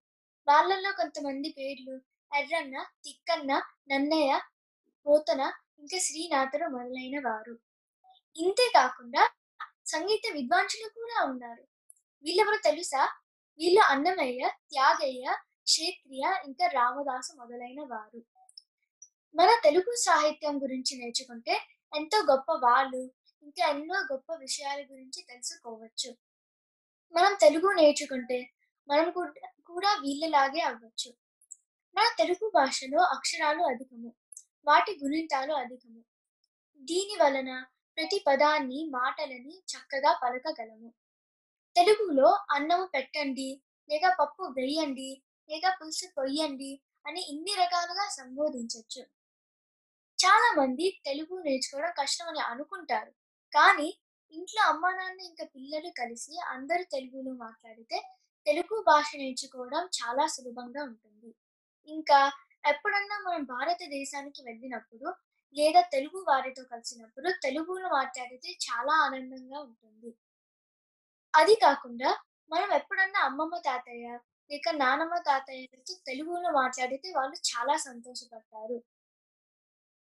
వాళ్ళల్లో 0.48 0.92
కొంతమంది 0.92 1.50
పేర్లు 1.58 1.96
ఎర్రన్న 2.32 2.84
తిక్కన్న 3.04 3.52
నన్నయ్య 3.92 4.42
పోతన 5.06 5.42
ఇంకా 5.80 5.98
శ్రీనాథుడు 5.98 6.68
మొదలైన 6.68 7.28
వారు. 7.28 7.56
ఇంతే 8.36 8.72
కాకుండా 8.76 9.24
సంగీత 9.86 10.34
విద్వాంసులు 10.34 10.90
కూడా 10.90 11.24
ఉన్నారు. 11.24 11.64
వీళ్ళెవరో 12.24 12.58
తెలుసా? 12.58 13.04
వీళ్ళు 13.60 13.82
అన్నమయ్య 13.82 14.50
త్యాగయ్య 14.70 15.26
క్షేత్రియ 15.68 16.24
ఇంకా 16.46 16.68
రామదాసు 16.68 17.34
మొదలైన 17.38 17.82
వారు. 17.82 18.20
మన 19.36 19.50
తెలుగు 19.64 19.96
సాహిత్యం 19.96 20.62
గురించి 20.62 20.98
నేర్చుకుంటే 20.98 21.54
ఎంతో 21.96 22.18
గొప్ప 22.32 22.52
వాళ్ళు 22.52 23.12
ఇంకా 23.44 23.68
ఎన్నో 23.70 23.96
గొప్ప 24.12 24.34
విషయాల 24.34 24.80
గురించి 24.92 25.26
తెలుసుకోవచ్చు. 25.30 26.18
మనం 27.14 27.38
తెలుగు 27.42 27.72
నేర్చుకుంటే 27.74 28.54
మనం 28.90 29.12
కూడా 29.66 29.92
వీళ్ళలాగే 30.02 30.62
అవ్వచ్చు. 30.62 31.12
మన 31.96 32.04
తెలుగు 32.18 32.52
భాషలో 32.56 33.02
అక్షరాలు 33.04 33.64
అధికము 33.64 34.14
వాటి 34.66 35.00
గుణింతాలు 35.04 35.54
అధికము. 35.54 36.02
దీని 36.82 37.24
వలన 37.24 37.66
ప్రతి 37.98 38.24
పదాన్ని 38.28 38.86
మాటలని 38.90 39.64
చక్కగా 39.72 40.20
పలకగలము. 40.24 40.94
తెలుగులో 41.76 42.30
అన్నము 42.52 42.86
పెట్టండి 42.86 43.62
లేక 43.90 44.02
పప్పు 44.20 44.44
వేయండి 44.44 45.22
లేక 45.50 45.66
పులుసు 45.80 46.08
కొయ్యండి 46.16 46.72
అని 47.06 47.22
ఇన్ని 47.22 47.54
రకాలుగా 47.56 48.06
సంబోధించవచ్చు 48.10 49.04
చాలా 50.20 50.50
మంది 50.60 50.86
తెలుగు 51.06 51.36
నేర్చుకోవడం 51.42 51.92
కష్టం 51.98 52.28
అని 52.28 52.40
అనుకుంటారు. 52.40 53.12
కానీ 53.54 53.90
ఇంట్లో 54.34 54.62
అమ్మా 54.70 54.90
నాన్న 54.92 55.20
ఇంకా 55.22 55.46
పిల్లలు 55.46 55.90
కలిసి 55.98 56.34
అందరూ 56.48 56.84
తెలుగులో 56.92 57.34
మాట్లాడితే 57.36 57.98
తెలుగు 58.48 58.76
భాష 58.82 59.10
నేర్చుకోవడం 59.16 59.84
చాలా 59.98 60.26
సులభంగా 60.28 60.82
ఉంటుంది. 60.84 61.30
ఇంకా 61.88 62.20
ఎప్పుడన్నా 62.64 63.18
మనం 63.28 63.44
భారతదేశానికి 63.46 64.42
వెళ్ళినప్పుడు 64.44 65.08
లేదా 65.56 65.82
తెలుగు 65.82 66.20
వారితో 66.28 66.64
కలిసినప్పుడు 66.64 67.30
తెలుగులో 67.44 67.90
మాట్లాడితే 67.90 68.50
చాలా 68.66 68.94
ఆనందంగా 69.06 69.60
ఉంటుంది. 69.60 70.12
అది 71.34 71.56
కాకుండా 71.56 72.10
మనం 72.52 72.70
ఎప్పుడన్నా 72.74 73.20
అమ్మమ్మ 73.20 73.56
తాతయ్య 73.58 74.08
ఇక 74.52 74.70
నానమ్మ 74.70 75.18
తాతయ్యతో 75.18 75.96
తెలుగులో 76.08 76.52
మాట్లాడితే 76.52 77.14
వాళ్ళు 77.18 77.36
చాలా 77.36 77.78
సంతోషపడతారు. 77.78 78.84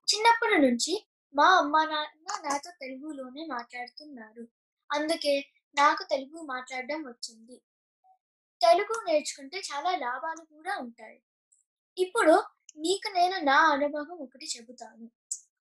చిన్నప్పటి 0.07 0.57
నుంచి 0.61 1.07
మా 1.35 1.57
అమ్మ 1.57 1.83
నాన్న 1.83 2.49
నాతో 2.49 2.71
తెలుగులోనే 2.81 3.45
మాట్లాడుతున్నారు. 3.45 4.47
అందుకే 4.91 5.39
నాకు 5.75 6.03
తెలుగు 6.03 6.41
మాట్లాడడం 6.41 7.01
వచ్చింది. 7.03 7.61
తెలుగు 8.61 9.03
నేర్చుకుంటే 9.07 9.57
చాలా 9.57 9.97
లాభాలు 9.97 10.45
కూడా 10.45 10.77
ఉంటాయి. 10.77 11.23
ఇప్పుడు 11.97 12.43
నీకు 12.77 13.09
నేను 13.13 13.37
నా 13.39 13.57
అనుభవం 13.57 14.17
ఒకటి 14.21 14.45
చెబుతాను. 14.45 15.11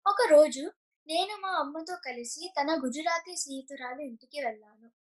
ఒక 0.08 0.28
రోజు 0.30 0.72
నేను 1.08 1.38
మా 1.42 1.50
అమ్మతో 1.50 1.96
కలిసి 1.96 2.54
తన 2.62 2.80
గుజరాతీ 2.86 3.36
స్నేహితురాలు 3.36 4.02
ఇంటికి 4.02 4.42
వెళ్ళాను. 4.42 4.92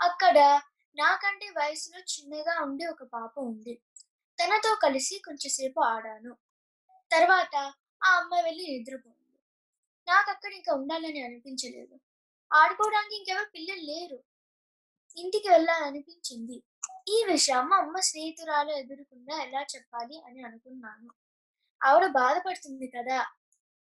అక్కడ 0.00 0.60
నాకంటే 0.96 1.46
వయసులో 1.50 2.00
చిన్నగా 2.12 2.54
ఉండే 2.62 2.86
ఒక 2.86 3.02
పాప 3.12 3.34
ఉంది. 3.44 3.74
తనతో 4.38 4.74
కలిసి 4.76 5.14
కొంచెంసేపు 5.18 5.80
ఆడాను. 5.90 6.32
తర్వాత 7.10 7.54
ఆ 8.02 8.10
అమ్మాయి 8.16 8.44
వెళ్ళి 8.44 8.64
నిద్రపోయింది. 8.70 9.16
నాకు 10.08 10.30
అక్కడ 10.30 10.52
ఇంకా 10.52 10.72
ఉండాలని 10.74 11.22
అనిపించలేదు. 11.22 11.94
ఆడుకోవడానికి 12.50 13.16
ఇంకెవరు 13.16 13.48
పిల్లలు 13.54 13.84
లేరు. 13.86 14.18
ఇంటికి 15.16 15.48
వెళ్ళాలనిపించింది. 15.48 16.56
ఈ 17.08 17.18
విషయం 17.28 17.64
మా 17.70 17.76
అమ్మ 17.76 17.98
స్నేహితురాలు 18.00 18.72
ఎదురుకుండా 18.72 19.34
ఎలా 19.42 19.62
చెప్పాలి 19.74 20.16
అని 20.26 20.40
అనుకున్నాను. 20.44 21.08
ఆవిడ 21.80 22.06
బాధపడుతుంది 22.12 22.86
కదా! 22.88 23.18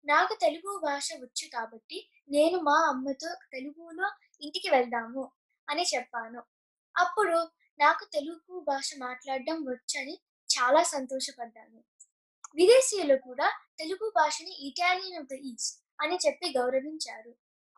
నాకు 0.05 0.35
తెలుగు 0.41 0.73
భాష 0.83 1.09
వచ్చు 1.23 1.47
కాబట్టి 1.53 1.99
నేను 2.31 2.59
మా 2.61 2.77
అమ్మతో 2.89 3.31
తెలుగులో 3.53 4.07
ఇంటికి 4.43 4.69
వెళ్దాము 4.71 5.25
అని 5.69 5.85
చెప్పాను. 5.95 6.41
అప్పుడు 6.97 7.49
నాకు 7.81 8.05
తెలుగు 8.13 8.65
భాష 8.69 8.95
మాట్లాడడం 8.99 9.55
వచ్చని 9.55 10.21
చాలా 10.51 10.83
సంతోషపడ్డాను. 10.83 11.85
విదేశీయులు 12.55 13.17
కూడా 13.17 13.53
తెలుగు 13.79 14.13
భాషని 14.17 14.69
ఇటాలియన్ 14.69 15.19
ఆఫ్ 15.19 15.27
ద 15.27 15.33
ఈస్ట్ 15.33 15.85
అని 16.01 16.19
చెప్పి 16.27 16.55
గౌరవించారు. 16.59 17.31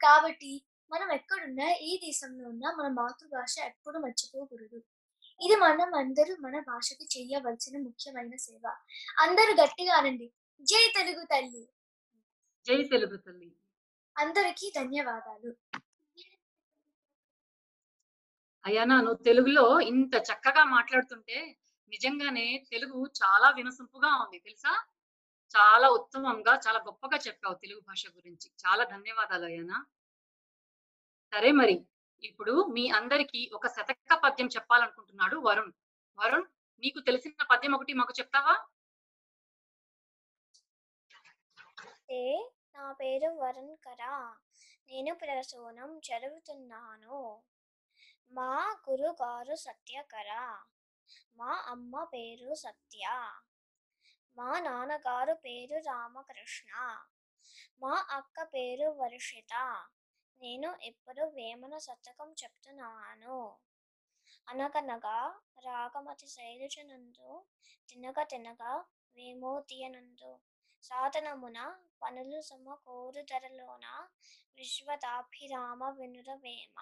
కాబట్టి 0.03 0.64
మనం 0.92 1.12
ఎక్కడున్నా 1.12 1.64
ఏ 1.64 1.96
దేశంలో 1.96 2.48
ఉన్నా 2.48 2.70
మన 2.70 2.88
మాతృభాష 2.88 3.59
ఎప్పుడు 3.59 3.98
మర్చిపోకూడదు. 3.98 4.83
ఇది 5.42 5.57
మనం 5.57 5.94
అందరూ 5.94 6.37
మన 6.37 6.61
భాషకి 6.61 7.05
చేయవలసిన 7.05 7.83
ముఖ్యమైన 7.83 8.37
సేవ. 8.37 8.77
అందరూ 9.18 9.62
గట్టిగా 9.62 9.94
అనండి. 9.94 10.33
జై 10.62 10.92
తెలుగు 10.96 11.25
తల్లి. 11.25 11.68
జై 12.66 12.83
తెలుగు 12.83 13.16
తల్లి. 13.16 13.57
అందరికీ 14.18 14.72
ధన్యవాదాలు. 14.77 15.57
అయ్యానా 18.64 19.01
నువ్వు 19.01 19.22
తెలుగులో 19.22 19.81
ఇంత 19.81 20.14
చక్కగా 20.29 20.64
మాట్లాడుతుంటే 20.64 21.38
నిజంగానే 21.92 22.64
తెలుగు 22.72 23.07
చాలా 23.20 23.51
వినసొంపుగా 23.51 24.11
ఉంది 24.22 24.38
తెలుసా? 24.38 24.72
చాలా 25.55 25.88
ఉత్తమంగా 25.88 26.53
చాలా 26.66 26.79
గొప్పగా 26.79 27.18
చెప్పావు 27.27 27.55
తెలుగు 27.55 27.81
భాష 27.81 28.07
గురించి. 28.16 28.48
చాలా 28.62 28.85
ధన్యవాదాలు 28.85 29.44
అయ్యానా 29.44 29.79
సరే 31.33 31.53
మరి 31.53 31.77
ఇప్పుడు 32.25 32.55
మీ 32.72 32.88
అందరికి 32.90 33.51
ఒక 33.55 33.66
శతక 33.66 34.14
పద్యం 34.25 34.46
చెప్పాలనుకుంటున్నాడు 34.46 35.37
వరుణ్. 35.38 35.72
వరుణ్ 36.18 36.46
నీకు 36.83 37.01
తెలిసిన 37.01 37.42
పద్యం 37.51 37.75
ఒకటి 37.75 37.92
మాకు 37.92 38.12
చెప్తావా? 38.18 38.55
ఏ 42.14 42.25
నా 42.75 42.92
పేరు 42.92 43.29
వరుణ్ 43.37 43.77
కరా. 43.85 44.14
నేను 44.88 45.14
ప్రసూనం 45.14 46.01
చదువుతున్నాను. 46.09 47.18
మా 48.33 48.83
గురుగారు 48.90 49.55
సత్యకర. 49.55 50.31
మా 51.37 51.64
అమ్మ 51.66 52.05
పేరు 52.05 52.55
సత్య. 52.55 53.05
మా 54.37 54.61
నాన్నగారు 54.61 55.35
పేరు 55.35 55.77
రామకృష్ణ. 55.79 56.71
మా 57.81 58.07
అక్క 58.11 58.42
పేరు 58.42 58.90
వర్షిత. 58.90 59.55
నేను 60.40 60.79
ఇప్పుడు 60.83 61.23
వేమన 61.23 61.79
శతకం 61.79 62.35
చెప్తున్నాను. 62.45 63.59
అనగనగా 64.49 65.18
రాగమతి 65.64 66.27
శైలుచనందు 66.27 67.45
తినగ 67.88 68.23
తినగ 68.23 68.62
వేమోతియనందు 69.16 70.38
సాధనమున 70.83 71.59
పనులు 72.03 72.40
సమకూరు 72.40 73.23
ధరలోన 73.23 74.09
విశ్వదాభిరామ 74.57 75.88
వినురవేమ 75.88 76.79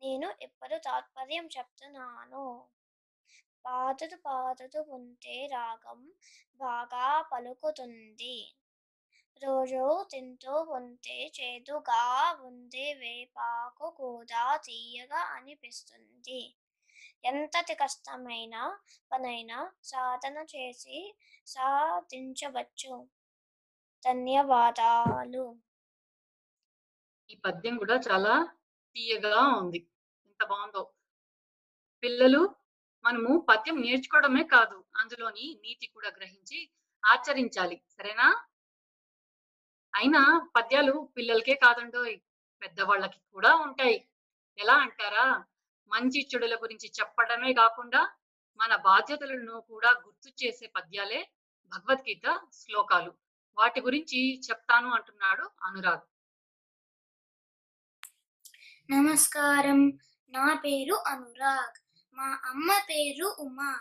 నేను 0.00 0.28
ఇప్పుడు 0.40 0.76
తాత్పర్యం 0.78 1.46
చెప్తున్నాను. 1.56 2.44
పాదుతు 3.64 4.16
పాదుతు 4.24 4.80
ఉంటే 4.90 5.36
రాగం 5.46 6.00
బాగా 6.60 7.06
పలుకుతుంది. 7.22 8.36
రోజు 9.42 9.82
తింటూ 10.10 10.54
ఉంటే 10.70 11.16
చేదుగా 11.36 12.02
ఉంది 12.44 12.86
వేపాకు 12.94 13.86
కూడా 13.96 14.44
తీయగా 14.58 15.20
అనిపిస్తుంది. 15.36 16.40
ఎంతటి 17.24 17.74
కష్టమైన 17.74 18.56
పనైనా 19.10 19.58
సాధన 19.82 20.36
చేసి 20.54 20.98
సాధించవచ్చు. 21.46 22.94
ధన్యవాదాలు. 24.02 25.46
ఈ 27.30 27.34
పద్యం 27.44 27.74
కూడా 27.78 27.96
చాలా 28.06 28.34
తీయగా 28.96 29.46
ఉంది. 29.60 29.80
ఎంత 30.26 30.44
బాగుందో. 30.44 30.82
పిల్లలు 32.02 32.42
మనము 33.04 33.46
పద్యం 33.48 33.82
నేర్చుకోవడమే 33.82 34.42
కాదు 34.44 34.84
అందులోని 34.96 35.60
నీతి 35.62 35.86
కూడా 35.86 36.08
గ్రహించి 36.08 36.58
ఆచరించాలి. 37.02 37.76
సరేనా? 37.90 38.28
అయినా 39.94 40.22
పద్యాలు 40.56 41.10
పిల్లలకే 41.16 41.54
కాదండోయ్ 41.54 42.16
పెద్దవాళ్ళకి 42.62 43.20
కూడా 43.32 43.54
ఉంటాయి. 43.56 43.98
ఎలా 44.58 44.74
అంటారా? 44.74 45.26
మంచి 45.90 46.28
చెడుల 46.28 46.54
గురించి 46.56 46.92
చెప్పడమే 47.00 47.52
కాకుండా 47.52 48.00
మన 48.60 48.76
బాధ్యతలను 48.76 49.60
కూడా 49.60 49.90
గుర్తు 50.06 50.44
చేసే 50.44 50.66
పద్యాలే 50.66 51.20
భగవద్గీత 51.72 52.26
శ్లోకాలు. 52.52 53.12
వాటి 53.56 53.80
గురించి 53.80 54.20
చెప్తాను 54.50 54.88
అంటున్నాడు 54.90 55.50
అనురాగ్. 55.62 56.04
నమస్కారం. 58.92 59.98
నా 60.28 60.54
పేరు 60.54 61.04
అనురాగ్. 61.06 61.74
మా 62.14 62.40
అమ్మ 62.44 62.78
పేరు 62.90 63.36
ఉమా. 63.38 63.80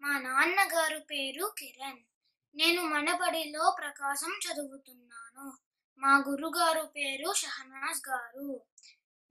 మా 0.00 0.18
నాన్నగారు 0.18 0.98
పేరు 0.98 1.54
కిరణ్. 1.58 1.98
నేను 2.54 2.82
మనబడిలో 2.82 3.76
ప్రకాశం 3.78 4.32
చదువుతున్నాను. 4.32 5.58
మా 5.98 6.24
గురుగారు 6.28 6.86
పేరు 6.96 7.32
షహనాజ్ 7.32 8.08
గారు. 8.08 8.64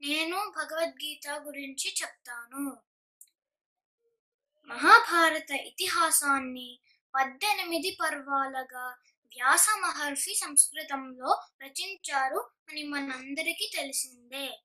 నేను 0.02 0.52
భగవద్గీత 0.56 1.30
గురించి 1.30 1.94
చెప్తాను. 2.02 2.78
మహాభారత 4.66 5.50
ఇతిహాసాన్ని 5.50 6.80
పద్దెనిమిది 7.14 7.98
పర్వాలుగా 8.00 8.86
వ్యాస 9.24 9.66
మహర్షి 9.80 10.34
సంస్కృతంలో 10.34 11.42
రచించారు 11.62 12.50
అని 12.68 12.82
మనందరికీ 12.82 13.70
తెలిసిందే. 13.76 14.62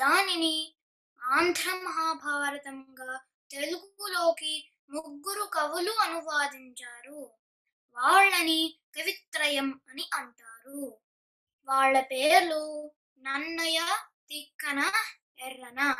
దానిని 0.00 0.74
ఆంధ్ర 1.22 1.70
మహాభారతంగా 1.70 3.20
తెలుగులోకి 3.50 4.70
ముగ్గురు 4.90 5.44
కవులు 5.44 5.92
అనువాదించారు. 5.92 7.30
వాళ్ళని 7.96 8.78
కవిత్రయం 8.96 9.80
అని 9.88 10.10
అంటారు. 10.14 10.98
వాళ్ళ 11.64 12.00
పేర్లు 12.00 12.90
నన్నయ 13.18 13.80
తిక్కన 14.28 14.92
ఎర్రన. 15.38 15.96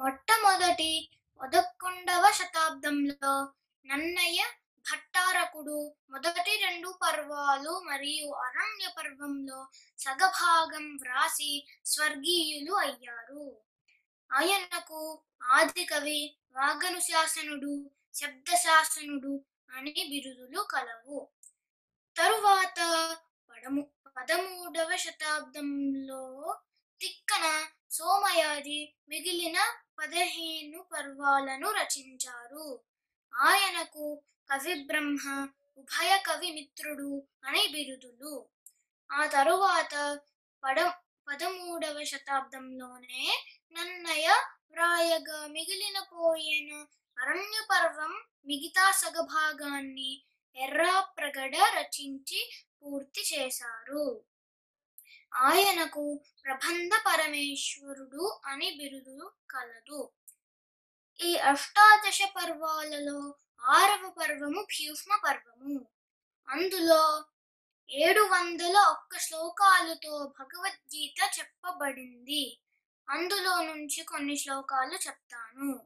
మొట్టమొదటి 0.00 1.10
పదకొండవ 1.40 2.30
శతాబ్దంలో 2.30 3.52
నన్నయ్య 3.86 4.44
భట్టారకుడు. 4.90 5.94
మొదటి 6.10 6.56
రెండు 6.56 6.98
పర్వాలు 7.02 7.70
మరియు 7.70 8.32
అరణ్య 8.32 8.88
పర్వంలో 8.98 9.68
సగభాగం 9.98 10.96
వ్రాసి 10.96 11.66
స్వర్గీయులు 11.84 12.72
అయ్యారు. 12.72 13.58
ఆయనకు 14.32 15.22
ఆది 15.42 15.84
కవి 15.84 16.38
వాగనుశాసనుడు 16.52 17.90
శబ్దశాసనుడు 18.14 19.44
అనే 19.76 19.90
బిరుదులు 19.90 20.60
కలవు. 20.60 21.28
తరువాత 22.16 22.78
పడము 23.50 23.90
పదమూడవ 24.16 24.96
శతాబ్దంలో 24.96 26.56
తిక్కన 27.00 27.66
సోమయాజి 27.90 28.94
మిగిలిన 29.08 29.58
పదిహేను 29.98 30.82
పర్వాలను 30.92 31.70
రచించారు. 31.70 32.80
ఆయనకు 33.34 34.22
కవి 34.52 34.74
బ్రహ్మ 34.74 35.48
ఉభయ 35.78 36.22
కవి 36.26 36.52
మిత్రుడు 36.52 37.22
అని 37.44 37.68
బిరుదులు. 37.72 38.46
ఆ 39.12 39.26
తరువాత 39.26 40.20
పడ 40.64 40.92
పదమూడవ 41.28 42.04
శతాబ్దంలోనే 42.04 43.44
నన్నయ 43.72 44.28
వ్రాయగా 44.72 45.46
మిగిలిన 45.46 46.00
పోయిన 46.00 46.86
అరణ్య 47.18 47.66
పర్వం 47.70 48.12
మిగతా 48.46 48.90
సగభాగాన్ని 48.90 50.22
ఎర్రాప్రగడ 50.56 51.56
రచించి 51.56 52.50
పూర్తి 52.82 53.20
చేశారు. 53.20 54.24
ఆయనకు 55.34 56.20
ప్రబంధ 56.44 56.90
పరమేశ్వరుడు 57.06 58.40
అని 58.46 58.70
బిరుదు 58.70 59.32
కలదు. 59.50 60.10
ఈ 61.20 61.36
అష్టాదశ 61.36 62.18
పర్వాలలో 62.36 63.34
ఆరవ 63.64 64.10
పర్వము 64.10 64.62
భీష్మ 64.62 65.20
పర్వము. 65.24 65.86
అందులో 66.48 67.24
ఏడు 67.90 68.20
వందల 68.20 68.86
ఒక్క 68.90 69.18
శ్లోకాలతో 69.18 70.34
భగవద్గీత 70.40 71.38
చెప్పబడింది. 71.38 72.60
అందులో 73.10 73.62
నుంచి 73.62 74.02
కొన్ని 74.02 74.36
శ్లోకాలు 74.36 74.94
చెప్తాను. 74.94 75.80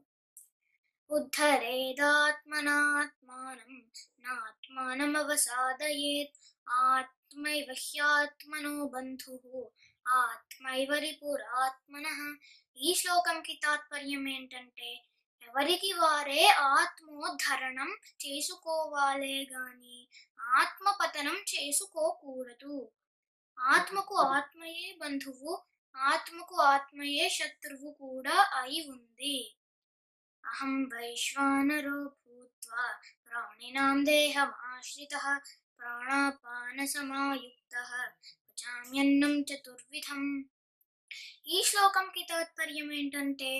ఉద్ధరేదాత్మనాత్మానం 1.11 3.91
నాత్మానమవసాదయేత్ 4.19 6.35
ఆత్మైవ 6.69 7.71
హ్యాత్మనో 7.71 8.87
బంధు 8.87 9.71
ఆత్మైవ 10.07 10.93
రిపురాత్మన 10.93 12.37
ఈ 12.77 12.93
శ్లోకంకి 12.93 13.59
తాత్పర్యం 13.63 14.29
ఏంటంటే 14.29 15.05
ఎవరికి 15.47 15.91
వారే 15.93 16.43
ఆత్మోద్ధరణం 16.77 17.91
చేసుకోవాలే 18.23 19.37
గాని 19.53 19.97
ఆత్మపతనం 20.59 21.37
చేసుకోకూడదు. 21.53 22.77
ఆత్మకు 23.57 24.15
ఆత్మయే 24.37 24.87
బంధువు 25.01 25.53
ఆత్మకు 25.95 26.55
ఆత్మయే 26.73 27.25
శత్రువు 27.29 27.89
కూడా 28.01 28.35
అయి 28.61 28.81
ఉంది. 28.93 29.37
అహం 30.43 30.73
వైశ్వానరో 30.91 31.97
భూత్వా 32.19 32.83
ప్రాణినాం 33.25 33.97
దేహమాశ్రిత 34.05 35.13
ప్రాణాపాన 35.79 36.77
సమాయుక్తః 36.93 37.91
పచామ్యన్నం 38.23 39.33
చతుర్విధం. 39.49 40.23
ఈ 41.47 41.63
శ్లోకంకి 41.63 42.23
తాత్పర్యం 42.23 42.93
ఏంటంటే 42.93 43.51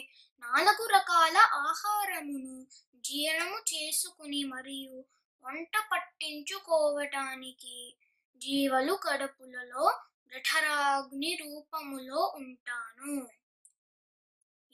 నాలుగు 0.44 0.88
రకాల 0.88 1.38
ఆహారమును 1.68 2.56
జీర్ణము 2.96 3.58
చేసుకుని 3.74 4.44
మరియు 4.44 5.06
వంట 5.46 5.72
పట్టించుకోవటానికి 5.92 7.78
జీవలు 8.42 8.94
కడుపులలో 8.94 9.86
జఠరాగ్ని 10.32 11.32
రూపములో 11.36 12.32
ఉంటాను. 12.36 13.14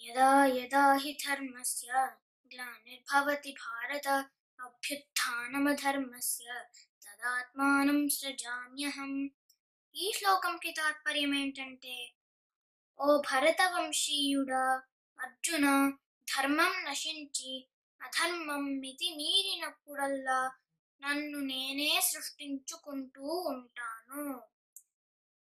యదా 0.02 0.46
యదా 0.46 0.94
హి 0.94 1.14
ధర్మస్య 1.14 1.92
గ్లానిర్భవతి 2.52 3.56
భారత 3.66 4.08
అభ్యుత్థానమధర్మస్య 4.60 6.48
తదాత్మానం 7.06 8.10
సృజామ్యహం. 8.10 9.14
ఈ 9.96 10.12
శ్లోకంకి 10.18 10.72
తాత్పర్యం 10.72 11.36
ఏంటంటే 11.36 11.96
ఓ 13.00 13.06
భరత 13.22 13.62
వంశీయుడా 13.74 14.64
అర్జున 15.20 15.66
ధర్మం 16.28 16.74
నశించి 16.84 17.54
అధర్మం 18.02 18.64
మితి 18.80 19.10
మీరినప్పుడల్లా 19.18 20.42
నన్ను 21.02 21.40
నేనే 21.40 22.02
సృష్టించుకుంటూ 22.02 23.26
ఉంటాను. 23.52 24.24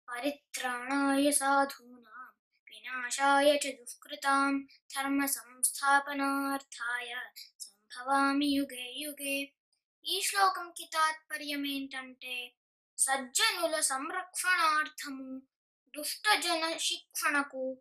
పరిత్రాణాయ 0.08 1.26
సాధూనా 1.30 2.16
వినాశాయ 2.66 3.48
చ 3.56 3.72
దుష్కృతాం 3.78 4.52
ధర్మ 4.94 5.20
సంస్థాపనార్థాయ 5.26 7.10
సంభవామి 7.58 8.48
యుగే 8.56 8.86
యుగే. 9.02 9.36
ఈ 10.04 10.16
శ్లోకంకి 10.20 10.84
తాత్పర్యం 10.92 11.64
ఏంటంటే 11.66 12.36
సజ్జనుల 12.98 13.76
సంరక్షణార్థము 13.80 15.30
దుష్టజన 15.96 16.76
శిక్షణకు 16.76 17.80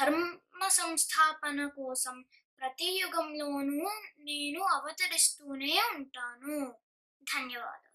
ధర్మ 0.00 0.68
సంస్థాపన 0.68 1.66
కోసం 1.66 2.24
ప్రతి 2.60 3.00
యుగంలోనూ 3.00 3.90
నేను 4.18 4.62
అవతరిస్తూనే 4.62 5.82
ఉంటాను. 5.94 6.74
ధన్యవాదాలు. 7.22 7.88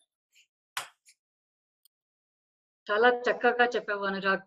చాలా 2.91 3.09
చక్కగా 3.09 3.65
చెప్పావు 3.65 4.05
అనురాగ్. 4.05 4.41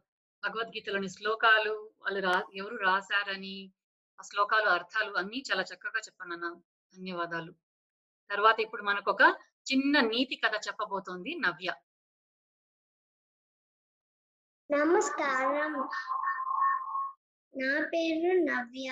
భగవద్గీతలోని 0.45 1.09
శ్లోకాలు 1.09 1.92
వాళ్ళు 2.03 2.21
రా 2.21 2.42
ఎవరు 2.55 2.77
రాశారని 2.77 3.73
ఆ 4.21 4.23
శ్లోకాలు 4.23 4.69
అర్థాలు 4.69 5.19
అన్ని 5.19 5.42
చాలా 5.51 5.62
చక్కగా 5.62 6.01
చెప్పాను 6.01 6.62
ధన్యవాదాలు. 6.97 7.55
తర్వాత 8.31 8.61
ఇప్పుడు 8.61 8.83
మనకు 8.83 9.11
ఒక 9.11 9.23
చిన్న 9.73 10.01
నీతి 10.01 10.37
కథ 10.37 10.55
చెప్పబోతోంది 10.69 11.35
నవ్య. 11.35 11.75
నమస్కారం. 14.72 15.72
నా 17.55 17.85
పేరు 17.85 18.31
నవ్య. 18.38 18.88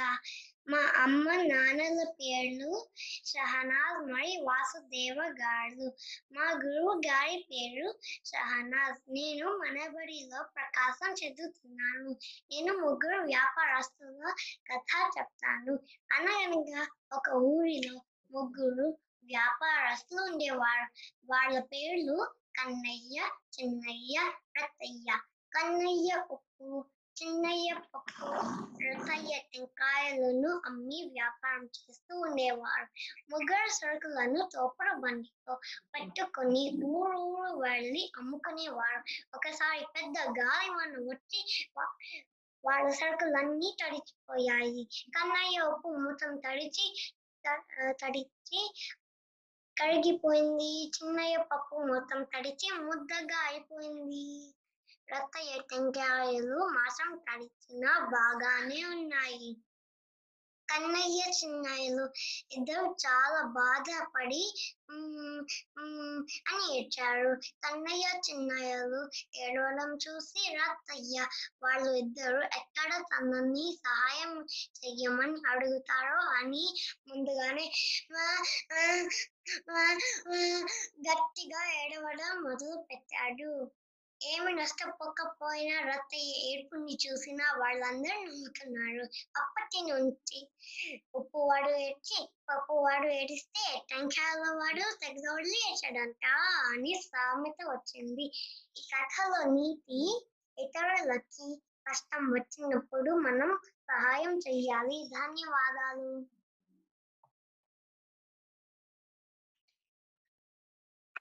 మా 0.68 1.02
అమ్మ 1.02 1.30
నాన్నల 1.30 2.04
పేర్లు 2.10 2.88
షహనాజ్ 3.24 4.06
మరియు 4.12 4.44
వాసుదేవ 4.44 5.14
గారు. 5.14 5.96
మా 6.32 6.42
గురువు 6.42 7.02
గారి 7.06 7.46
పేరు 7.50 7.98
షహనాజ్. 8.24 9.00
నేను 9.08 9.46
మనబడిలో 9.46 10.44
ప్రకాశం 10.56 11.12
చదువుతున్నాను 11.12 12.10
నేను 12.52 12.72
ముగ్గురు 12.72 13.22
వ్యాపారస్తుల 13.22 14.34
కథ 14.72 15.18
చెప్తాను. 15.18 15.74
అనగనగా 16.12 16.86
ఒక 17.12 17.28
ఊరిలో 17.34 18.00
ముగ్గురు 18.30 18.98
వ్యాపారస్తులు 19.24 20.32
ఉండేవారు. 20.32 20.88
వాళ్ళ 21.24 21.58
పేర్లు 21.58 22.34
కన్నయ్య 22.60 23.28
చిన్నయ్య 23.56 24.32
రత్తయ్య 24.62 25.18
కన్నయ్య 25.54 26.10
ఉప్పు 26.34 26.68
చిన్నయ్య 27.16 27.72
పప్పు 27.92 28.28
రతయ్య 28.84 29.34
టెంకాయలను 29.52 30.50
అమ్మి 30.68 30.98
వ్యాపారం 31.12 31.64
చేస్తూ 31.76 32.12
ఉండేవారు. 32.20 32.86
ముగ్గురు 33.32 33.68
సరుకులను 33.76 34.40
తోపర 34.54 34.88
బండితో 35.02 35.54
పట్టుకొని 35.94 36.62
ఊరు 36.94 37.18
ఊరు 37.34 37.52
వెళ్ళి 37.64 38.02
అమ్ముకునేవారు. 38.20 39.00
ఒకసారి 39.34 39.84
పెద్ద 39.96 40.16
గాలివాన 40.40 40.94
వచ్చి 41.10 41.40
వాళ్ళ 42.64 42.88
సరుకులన్నీ 43.00 43.70
తడిచిపోయాయి. 43.82 44.82
కన్నయ్య 45.16 45.68
ఉప్పు 45.70 45.88
మొత్తం 46.06 46.32
తడిచి 46.36 46.86
తడిచి 48.02 48.60
కరిగిపోయింది. 49.76 50.72
చిన్నయ్య 50.96 51.36
పప్పు 51.52 51.76
మొత్తం 51.92 52.20
తడిచి 52.34 52.68
ముద్దగా 52.86 53.40
అయిపోయింది. 53.50 54.26
రత్తయ్య 55.14 55.60
టెంకాయలు 55.70 56.58
మాసం 56.74 57.12
కడిచినా 57.26 57.92
బాగానే 58.14 58.80
ఉన్నాయి. 58.94 59.48
కన్నయ్య 60.68 61.22
చిన్నయ్యలు 61.38 62.04
ఇద్దరు 62.52 62.86
చాలా 63.02 63.40
బాధపడి 63.56 64.44
అని 66.48 66.64
ఏడ్చారు. 66.76 67.30
కన్నయ్య 67.64 68.06
చిన్నయ్యలు 68.26 69.00
ఏడవడం 69.38 69.90
చూసి 70.04 70.42
రత్తయ్య 70.56 71.18
వాళ్ళు 71.62 71.90
ఇద్దరు 71.96 72.40
ఎక్కడ 72.58 72.90
తనని 73.10 73.66
సహాయం 73.84 74.32
చెయ్యమని 74.78 75.38
అడుగుతారో 75.52 76.18
అని 76.38 76.64
ముందుగానే 77.08 77.66
గట్టిగా 81.06 81.62
ఏడవడం 81.80 82.34
మొదలు 82.42 82.76
పెట్టాడు 82.90 83.52
ఏమి 84.32 84.52
నష్టపోకపోయినా 84.52 85.76
రత్తయ్య 85.80 86.32
ఏడుపుని 86.50 86.94
చూసిన 87.04 87.40
వాళ్ళందరూ 87.56 88.18
నమ్ముతున్నారు. 88.24 89.04
అప్పటి 89.36 89.80
నుంచి 89.82 90.38
ఉప్పువాడు 91.14 91.70
ఏడ్చి 91.78 92.18
పప్పువాడు 92.48 93.08
ఏడిస్తే 93.12 93.64
టెంకాయల 93.90 94.46
వాడు 94.54 94.84
తెగదోళ్ళు 94.96 95.56
ఏడ్చాడంట 95.68 96.24
అని 96.72 96.94
సామెత 97.06 97.60
వచ్చింది. 97.68 98.26
ఈ 98.76 98.84
కథలో 98.92 99.42
నీతి 99.50 100.00
ఇతరులకి 100.58 101.48
కష్టం 101.88 102.24
వచ్చినప్పుడు 102.30 103.10
మనం 103.26 103.50
సహాయం 103.90 104.34
చెయ్యాలి. 104.38 104.98
ధన్యవాదాలు. 105.10 106.10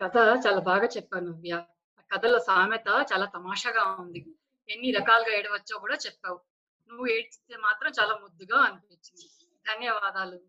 కథ 0.01 0.17
చాలా 0.45 0.61
బాగా 0.61 0.85
చెప్పాను 0.85 1.31
నవ్య 1.31 1.53
కథలో 2.15 2.39
సామెత 2.39 3.05
చాలా 3.13 3.25
తమాషాగా 3.25 3.83
ఉంది. 3.99 4.25
ఎన్ని 4.69 4.91
రకాలుగా 4.91 5.35
ఏడవచ్చో 5.35 5.79
కూడా 5.79 5.95
చెప్పావు. 5.95 6.41
నువ్వు 6.87 7.07
ఏడ్చితే 7.07 7.57
మాత్రం 7.57 7.91
చాలా 7.99 8.15
ముద్దుగా 8.17 8.59
అనిపించింది. 8.59 9.29
ధన్యవాదాలు. 9.67 10.39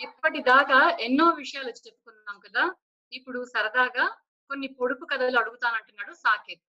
ఇప్పటిదాకా 0.00 0.96
ఎన్నో 1.00 1.30
విషయాలు 1.30 1.68
చెప్పుకున్నాం 1.68 2.40
కదా. 2.40 2.74
ఇప్పుడు 3.12 3.44
సరదాగా 3.44 4.16
కొన్ని 4.48 4.66
పొడుపు 4.66 5.04
కథలు 5.04 5.38
అడుగుతానంటున్నాడు 5.38 6.12
సాకేత్. 6.12 6.62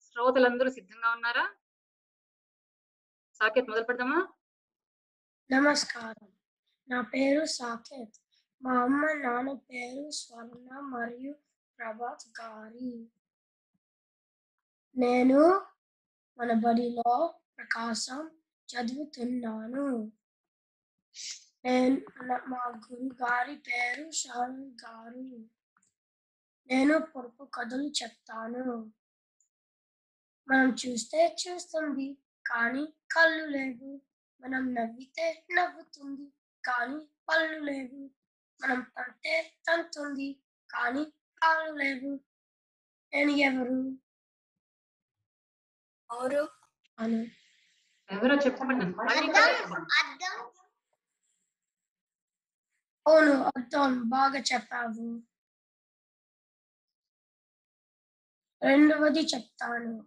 శ్రోతలందరూ 0.00 0.70
సిద్ధంగా 0.70 1.10
ఉన్నారా? 1.10 1.54
సాకేత్ 3.34 3.68
మొదలు 3.68 3.84
పెడదామా? 3.84 4.28
నమస్కారం. 5.52 6.28
నా 6.88 7.00
పేరు 7.00 7.44
సాకేత్. 7.44 8.14
మా 8.62 8.82
అమ్మ 8.82 9.12
నాన్న 9.12 9.52
పేరు 9.52 10.10
స్వర్ణ 10.10 10.78
మరియు 10.78 11.34
ప్రభాత్ 11.82 12.40
గారి 12.40 13.08
నేను 14.96 15.66
మన 16.38 16.52
బడిలో 16.52 17.34
ప్రకాశం 17.58 18.30
చదువుతున్నాను. 18.68 20.12
నేను 21.64 21.96
మా 22.46 22.62
గురు 22.76 23.14
గారి 23.14 23.56
పేరు 23.56 24.10
శారద్ 24.10 24.84
గారు. 24.84 25.48
నేను 26.66 26.98
పొడుపు 26.98 27.44
కథలు 27.44 27.88
చెప్తాను. 28.02 28.92
మనం 30.48 30.76
చూస్తే 30.86 31.36
చూస్తుంది 31.42 32.18
కానీ 32.46 32.94
కళ్ళు 33.16 33.46
లేవు. 33.46 34.00
మనం 34.40 34.74
నవ్వితే 34.74 35.46
నవ్వుతుంది 35.50 36.32
కానీ 36.64 37.06
పళ్ళు 37.28 37.58
లేవు. 37.58 38.10
మనం 38.62 38.86
తంటే 38.98 39.54
తంతుంది 39.68 40.42
కానీ 40.70 41.12
కాళ్ళు 41.42 41.72
లేవు 41.76 42.20
నేను 43.12 43.30
ఎవరు? 43.30 43.98
ఎవరు? 46.12 46.48
అను. 46.98 47.26
ఎవరో 48.10 48.34
చెప్పండి 48.34 48.84
అవును 53.06 53.32
అర్థం. 53.42 54.08
బాగా 54.08 54.38
చెప్పావు. 54.38 55.22
రెండవది 58.62 59.20
చెప్తాను. 59.20 60.06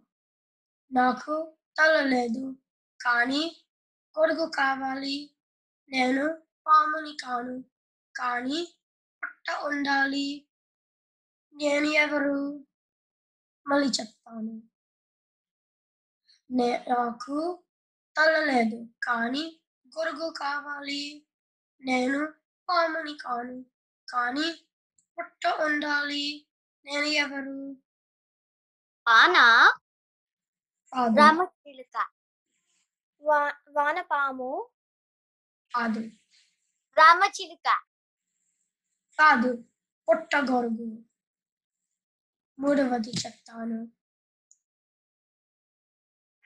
నాకు 0.92 1.56
తల 1.78 2.00
లేదు. 2.00 2.56
కానీ 3.00 3.64
కొడుకు 4.14 4.50
కావాలి. 4.50 5.34
నేను 5.88 6.42
పాముని 6.66 7.16
కాను. 7.24 7.64
కానీ 8.16 8.76
పుట్ట 9.22 9.50
ఉండాలి. 9.64 10.45
నేను 11.56 11.88
ఎవరు 12.02 12.36
మళ్ళీ 13.66 13.88
చెప్తాను 13.98 14.54
నే- 16.50 16.82
నాకు 16.90 17.36
తల 18.16 18.34
లేదు 18.50 18.78
కానీ 19.02 19.44
గొడుగు 19.92 20.28
కావాలి 20.40 21.02
నేను 21.82 22.20
పాముని 22.68 23.14
కాను 23.18 23.56
కానీ 24.08 24.48
పుట్ట 25.18 25.44
ఉండాలి 25.66 26.26
నేను 26.86 27.08
ఎవరు 27.24 27.58
పానా 29.06 29.46
కాదు 30.92 31.16
రామచిలుక 31.20 31.96
వా 33.24 33.40
వానపాము 33.70 34.50
కాదు 35.70 36.02
రామచిలుక 36.96 37.68
కాదు 39.18 39.50
పుట్ట 40.08 40.36
గొడుగు 40.48 40.88
మూడవది 42.58 43.10
చెప్తాను. 43.10 43.78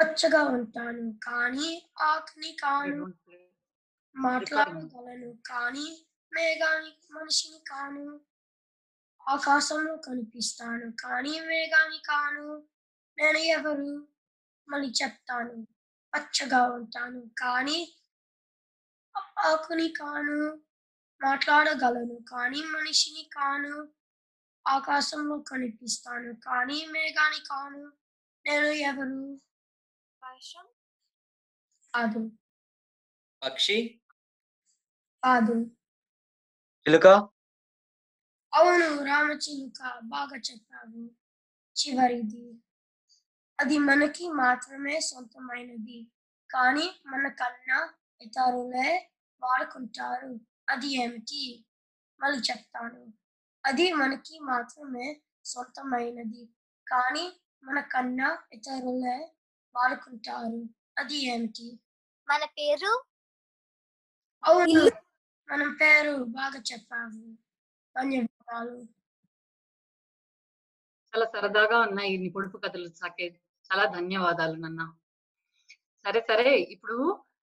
పచ్చగా 0.01 0.43
ఉంటాను 0.49 1.13
కానీ 1.23 1.69
ఆకుని 2.01 2.53
కాను 2.53 3.07
మాట్లాడగలను 4.17 5.31
కానీ 5.47 5.89
మేఘాని 6.33 6.91
మనిషిని 7.13 7.61
కాను 7.71 8.07
ఆకాశంలో 9.27 9.97
కనిపిస్తాను 9.97 10.93
కానీ 11.03 11.41
మేఘాని 11.41 11.99
కాను 12.05 12.47
నేను 13.19 13.39
ఎవరు? 13.39 13.93
మళ్ళీ 14.69 14.91
చెప్తాను. 14.91 15.57
పచ్చగా 16.13 16.61
ఉంటాను 16.73 17.23
కానీ 17.39 17.79
ఆకుని 19.45 19.89
కాను 19.89 20.39
మాట్లాడగలను 21.21 22.17
కానీ 22.25 22.61
మనిషిని 22.67 23.25
కాను 23.31 23.75
ఆకాశంలో 24.69 25.39
కనిపిస్తాను 25.39 26.35
కానీ 26.35 26.87
మేఘాని 26.87 27.37
కాను. 27.37 27.93
నేను 28.47 28.67
ఎవరు? 28.67 29.41
వర్షం? 30.25 30.65
కాదు. 31.95 32.31
పక్షి? 33.43 34.01
కాదు. 35.25 35.53
చిలుక? 36.89 37.07
అవును 38.55 39.05
రామచిలుక 39.05 40.01
బాగా 40.05 40.37
చెప్పావు. 40.37 41.11
చివరిది. 41.81 42.55
అది 43.61 43.79
మనకి 43.79 44.29
మాత్రమే 44.29 45.01
సొంతమైనది 45.01 46.11
కానీ 46.51 47.01
మనకన్నా 47.07 47.95
ఇతరులే 48.21 49.11
వాడుకుంటారు. 49.43 50.41
అది 50.69 50.89
ఏమిటి? 51.03 51.65
మళ్ళీ 52.21 52.39
చెప్తాను. 52.39 53.20
అది 53.65 53.93
మనకి 53.93 54.39
మాత్రమే 54.43 55.07
సొంతమైనది. 55.45 56.43
కానీ 56.87 57.25
మనకన్నా 57.65 58.29
ఇతరులే 58.53 59.17
వాడుకుంటారు. 59.75 60.61
అది 60.99 61.17
ఏమిటి? 61.27 61.69
మన 62.29 62.45
పేరు? 62.45 62.93
అవును. 64.43 64.83
మన 65.49 65.77
పేరు 65.81 66.25
బాగా 66.31 66.63
చెప్పావు 66.73 67.23
ధన్యవాదాలు. 67.97 68.79
చాలా 71.13 71.27
సరదాగా 71.27 71.81
ఉన్నాయి 71.81 72.11
ఇన్ని 72.13 72.29
పొడుపు 72.29 72.57
కథలు 72.59 72.89
సాకే. 72.91 73.27
చాలా 73.71 73.85
ధన్యవాదాలు 73.85 74.57
నాన్న. 74.57 74.81
సరే 76.05 76.21
సరే. 76.21 76.51
ఇప్పుడు 76.75 76.97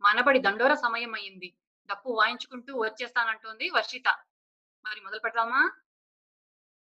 మనబడి 0.03 0.39
దండోర 0.39 0.75
సమయం 0.75 1.15
అయ్యింది 1.15 1.49
డప్పు 1.89 2.11
వాయించుకుంటూ 2.11 2.73
వచ్చేస్తానంటోంది 2.81 3.71
వర్షిత. 3.71 4.09
మరి 4.85 5.01
మొదలు 5.01 5.21
పెడదామా 5.21 5.63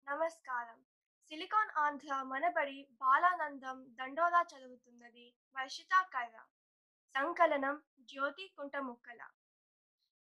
నమస్కారం. 0.07 0.79
సిలికాన్ 1.27 1.71
ఆంధ్ర 1.77 2.23
మనబడి 2.23 2.89
బాలానందం 2.93 3.85
దండోలా 3.95 4.43
చదువుతున్నది 4.43 5.35
వర్షిత 5.57 5.93
కర్ర 6.03 6.37
సంకలనం 7.15 7.83
జ్యోతి 8.01 8.55
కుంటముక్కల. 8.57 9.23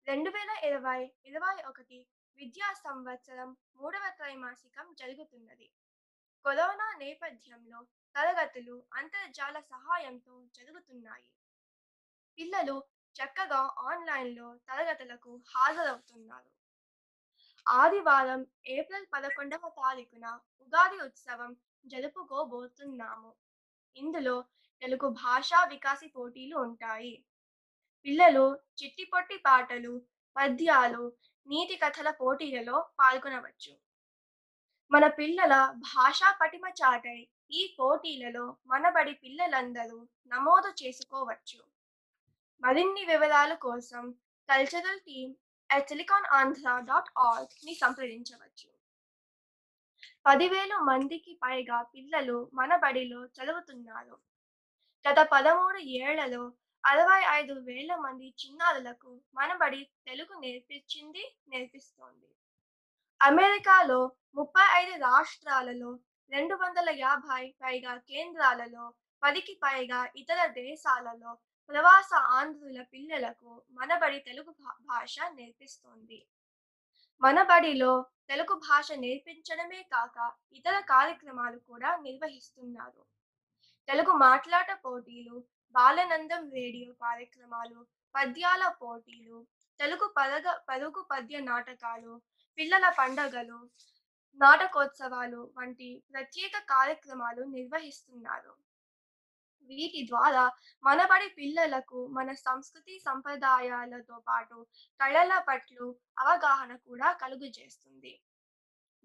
రెండు 0.06 0.30
వేల 0.30 0.50
ఇరవై 0.64 1.12
ఇరవై 1.24 1.62
ఒకటి 1.62 2.06
విద్యా 2.38 2.72
సంవత్సరం 2.72 3.56
మూడవ 3.76 4.10
త్రైమాసికం 4.10 4.94
జరుగుతున్నది. 4.94 5.68
కరోనా 6.44 6.94
నేపథ్యంలో 6.98 7.86
తరగతులు 8.14 8.86
అంతర్జాల 8.92 9.60
సహాయంతో 9.60 10.44
జరుగుతున్నాయి. 10.54 11.30
పిల్లలు 12.38 12.82
చక్కగా 13.16 13.62
ఆన్లైన్లో 13.90 14.56
తరగతులకు 14.56 15.42
హాజరవుతున్నారు. 15.54 16.50
ఆదివారం 17.66 18.46
ఏప్రిల్ 18.66 19.06
పదకొండవ 19.12 19.68
తారీఖున 19.68 20.26
ఉగాది 20.60 20.98
ఉత్సవం 21.04 21.56
జరుపుకోబోతున్నాము. 21.86 23.34
ఇందులో 23.96 24.44
తెలుగు 24.82 25.08
భాషా 25.08 25.64
వికాసి 25.64 26.08
పోటీలు 26.08 26.56
ఉంటాయి. 26.56 27.24
పిల్లలు 28.06 28.56
చిట్టిపొట్టి 28.78 29.36
పాటలు 29.36 30.02
పద్యాలు 30.36 31.12
నీతి 31.46 31.76
కథల 31.76 32.10
పోటీలలో 32.10 32.90
పాల్గొనవచ్చు. 32.98 33.72
మన 34.90 35.06
పిల్లల 35.06 35.54
భాషా 35.76 36.38
పటిమ 36.40 36.64
చాటై 36.68 37.28
ఈ 37.50 37.76
పోటీలలో 37.80 38.56
మనబడి 38.66 39.12
పిల్లలందరూ 39.12 40.08
నమోదు 40.26 40.84
చేసుకోవచ్చు. 40.84 41.60
మరిన్ని 42.62 43.04
వివరాల 43.04 43.54
కోసం 43.54 44.10
cultural 44.48 45.00
team 45.00 45.34
at 45.74 45.88
silicon 45.88 46.26
Andhra 46.38 46.78
dot 46.88 47.10
ఆర్గ్ని 47.18 47.74
సంప్రదించవచ్చు. 47.74 48.68
పదివేలు 50.26 50.76
మందికి 50.84 51.32
పైగా 51.44 51.82
పిల్లలు 51.82 52.50
మన 52.54 52.76
బడిలో 52.76 53.20
చదువుతున్నారు. 53.36 54.16
గత 55.04 55.18
పదమూడు 55.34 55.78
ఏళ్ళలో 55.78 56.42
అరవై 56.84 57.22
ఐదు 57.38 57.54
వేల 57.60 57.92
మంది 57.96 58.28
చిన్నారులకు 58.40 59.10
మన 59.34 59.50
బడి 59.56 59.80
తెలుగు 60.08 60.34
నేర్పించింది 60.40 61.24
నేర్పిస్తోంది. 61.48 62.28
అమెరికాలో 63.20 64.00
ముప్పై 64.34 64.66
ఐదు 64.82 64.94
రాష్ట్రాలలో 65.00 65.90
రెండు 66.32 66.54
వందల 66.54 66.90
యాభై 66.98 67.42
పైగా 67.62 67.94
కేంద్రాలలో 68.10 68.84
పదికి 69.22 69.54
పైగా 69.64 70.00
ఇతర 70.16 70.40
దేశాలలో 70.46 71.32
ప్రవాస 71.72 72.14
ఆంధ్రుల 72.14 72.82
పిల్లలకు 72.82 73.62
మనబడి 73.70 74.18
తెలుగు 74.18 74.50
భా- 74.50 74.86
భాష 74.86 75.16
నేర్పిస్తోంది. 75.34 76.26
మనబడిలో 77.20 78.06
తెలుగు 78.28 78.54
భాష 78.54 78.92
నేర్పించడమే 78.92 79.82
కాక 79.82 80.32
ఇతర 80.52 80.80
కార్యక్రమాలు 80.80 81.58
కూడా 81.58 81.96
నిర్వహిస్తున్నారు. 81.96 83.04
తెలుగు 83.88 84.12
మాట్లాట 84.12 84.84
పోటీలు 84.84 85.44
బాలనందం 85.72 86.50
రేడియో 86.50 86.92
కార్యక్రమాలు 86.92 87.86
పద్యాల 88.14 88.68
పోటీలు 88.68 89.46
తెలుగు 89.80 90.14
పరగ 90.16 90.58
పరుగు 90.68 91.06
పద్య 91.10 91.40
నాటకాలు 91.40 92.20
పిల్లల 92.58 92.92
పండగలు 92.98 93.70
నాటకోత్సవాలు 94.34 95.52
వంటి 95.58 96.02
ప్రత్యేక 96.12 96.58
కార్యక్రమాలు 96.58 97.42
నిర్వహిస్తున్నారు. 97.44 98.71
వీటి 99.76 100.00
ద్వారా 100.08 100.44
మనబడి 100.84 101.28
పిల్లలకు 101.28 102.00
మన 102.08 102.32
సంస్కృతి 102.32 102.94
సంప్రదాయాలతో 102.98 104.16
పాటు 104.28 104.58
కళల 105.00 105.32
పట్ల 105.38 105.76
అవగాహన 106.18 106.76
కూడా 106.76 107.12
కలుగజేస్తుంది 107.12 108.14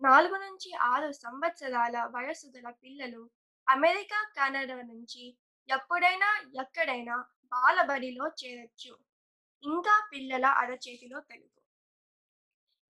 నాలుగు 0.02 0.38
నుంచి 0.38 0.70
ఆరు 0.92 1.12
సంవత్సరాల 1.12 1.98
వయసు 2.16 2.48
గల 2.56 2.70
పిల్లలు 2.84 3.22
అమెరికా 3.68 4.20
కెనడా 4.36 4.78
నుంచి 4.84 5.24
ఎప్పుడైనా 5.70 6.30
ఎక్కడైనా 6.62 7.16
బాలబడిలో 7.52 8.26
చేరొచ్చు. 8.42 8.94
ఇంకా 9.64 9.96
పిల్లల 10.12 10.46
అరచేతిలో 10.46 11.20
తెలుగు. 11.22 11.60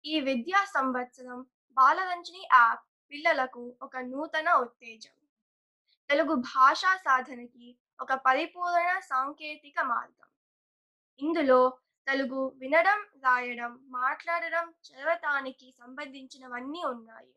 ఈ 0.06 0.20
విద్యా 0.20 0.62
సంవత్సరం 0.66 1.40
బాలరంజని 1.78 2.44
యాప్ 2.54 2.84
పిల్లలకు 3.12 3.64
ఒక 3.82 3.98
నూతన 3.98 4.50
ఉత్తేజం. 4.66 5.17
తెలుగు 6.10 6.36
భాషా 6.50 6.92
సాధనకి 6.98 7.68
ఒక 8.00 8.14
పరిపూర్ణ 8.26 9.00
సాంకేతిక 9.10 9.78
మార్గం. 9.84 10.28
ఇందులో 11.20 11.60
తెలుగు 12.08 12.42
వినడం 12.58 13.00
రాయడం 13.24 13.72
మాట్లాడడం 13.90 14.66
చదవటానికి 14.84 15.68
సంబంధించినవన్నీ 15.72 16.84
ఉన్నాయి. 16.86 17.32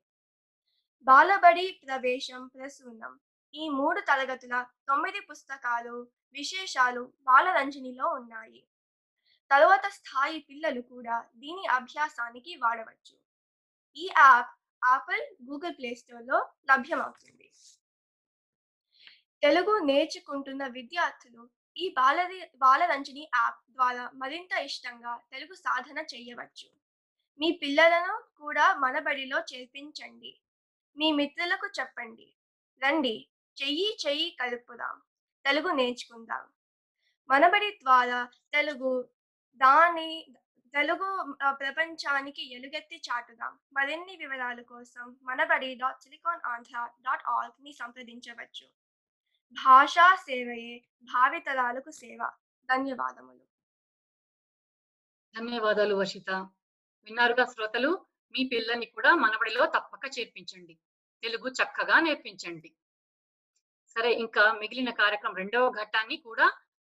బాలబడి 1.06 1.66
ప్రవేశం 1.82 2.48
ప్రసూనం 2.48 3.12
ఈ 3.54 3.64
మూడు 3.68 4.00
తరగతుల 4.00 4.54
తొమ్మిది 4.88 5.20
పుస్తకాలు 5.20 5.96
విశేషాలు 6.34 7.02
బాలరంజనిలో 7.22 8.06
ఉన్నాయి. 8.12 8.60
తరువాత 9.50 9.86
స్థాయి 9.90 10.38
పిల్లలు 10.40 10.82
కూడా 10.92 11.16
దీని 11.34 11.64
అభ్యాసానికి 11.68 12.52
వాడవచ్చు. 12.56 13.14
ఈ 13.96 14.06
యాప్ 14.16 14.52
యాపిల్ 14.82 15.24
గూగుల్ 15.48 15.74
ప్లే 15.74 15.94
స్టోర్లో 15.94 16.38
లభ్యమవుతుంది. 16.70 17.39
తెలుగు 19.42 19.78
నేర్చుకుంటున్న 19.84 20.66
విద్యార్థులు 20.66 21.50
ఈ 21.76 21.88
బాలరి 21.88 22.50
బాలరంజని 22.56 23.20
యాప్ 23.34 23.72
ద్వారా 23.72 24.10
మరింత 24.14 24.52
ఇష్టంగా 24.52 25.16
తెలుగు 25.32 25.54
సాధన 25.54 25.98
చేయవచ్చు. 26.14 26.68
మీ 27.40 27.58
పిల్లలను 27.62 28.22
కూడా 28.36 28.74
మన 28.74 28.98
బడిలో 28.98 29.38
చేర్పించండి. 29.40 30.32
మీ 30.96 31.12
మిత్రులకు 31.12 31.66
చెప్పండి. 31.80 32.26
రండి. 32.82 33.14
చెయ్యి 33.56 33.96
చెయ్యి 34.06 34.36
కలుపుదాం. 34.40 35.02
తెలుగు 35.44 35.70
నేర్చుకుందాం. 35.70 36.44
మనబడి 37.30 37.70
ద్వారా 37.82 38.28
తెలుగు 38.52 38.92
దాని 39.60 40.10
తెలుగు 40.74 41.08
ప్రపంచానికి 41.50 42.54
ఎలుగెత్తి 42.54 43.02
చాటుదాం. 43.08 43.58
మరిన్ని 43.72 44.16
వివరాల 44.16 44.62
కోసం 44.62 45.16
Manabadi 45.22 45.74
dot 45.74 46.02
silicon 46.02 46.40
Andhra 46.46 46.88
dot 47.00 47.22
ఆర్గ్ని 47.28 47.72
సంప్రదించవచ్చు. 47.72 48.66
భాషా 49.52 50.16
సేవయే 50.16 50.84
భావితరాలకు 51.02 51.90
సేవ. 51.90 52.30
ధన్యవాదములు. 52.64 53.44
ధన్యవాదాలు 55.36 55.94
వర్షిత. 55.94 56.30
విన్నారుగా 57.04 57.44
శ్రోతలు? 57.44 58.06
మీ 58.32 58.48
పిల్లల్ని 58.52 58.86
కూడా 58.86 59.14
మనబడిలో 59.14 59.66
తప్పక 59.66 60.00
చేర్పించండి. 60.18 60.74
తెలుగు 61.22 61.48
చక్కగా 61.48 62.00
నేర్పించండి. 62.00 62.70
సరే 63.88 64.12
ఇంకా 64.14 64.52
మిగిలిన 64.52 64.90
కార్యక్రమం 64.90 65.36
రెండవ 65.36 65.70
ఘట్టాన్ని 65.70 66.16
కూడా 66.16 66.46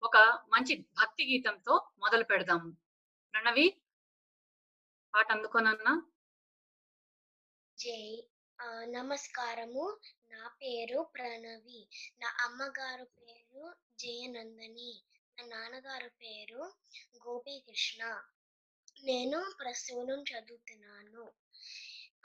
ఒక 0.03 0.17
మంచి 0.53 0.85
భక్తి 0.99 1.23
గీతంతో 1.31 1.73
మొదలు 1.99 2.23
పెడదాము. 2.23 2.71
ప్రణవి 3.33 3.65
పాట 5.15 5.31
అందుకోనన్నా 5.31 5.93
జై 7.77 8.27
నమస్కారము. 8.83 9.85
నా 10.31 10.47
పేరు 10.47 11.09
ప్రణవి. 11.15 11.87
నా 12.19 12.37
అమ్మగారు 12.41 13.05
పేరు 13.05 13.75
జయనందని. 13.99 15.03
నా 15.39 15.45
నాన్నగారు 15.45 16.09
పేరు 16.09 16.73
గోపీకృష్ణ. 17.27 18.23
నేను 19.03 19.53
ప్రస్తుతం 19.59 20.23
చదువుతున్నాను. 20.23 21.31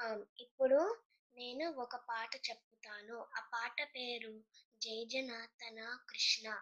ఆ, 0.01 0.25
ఇప్పుడు 0.41 0.99
నేను 1.35 1.71
ఒక 1.71 1.97
పాట 1.97 2.37
చెప్తాను. 2.37 3.27
ఆ 3.37 3.41
పాట 3.41 3.83
పేరు 3.83 4.45
జై 4.83 5.05
జనాతన 5.05 5.99
కృష్ణ. 6.11 6.61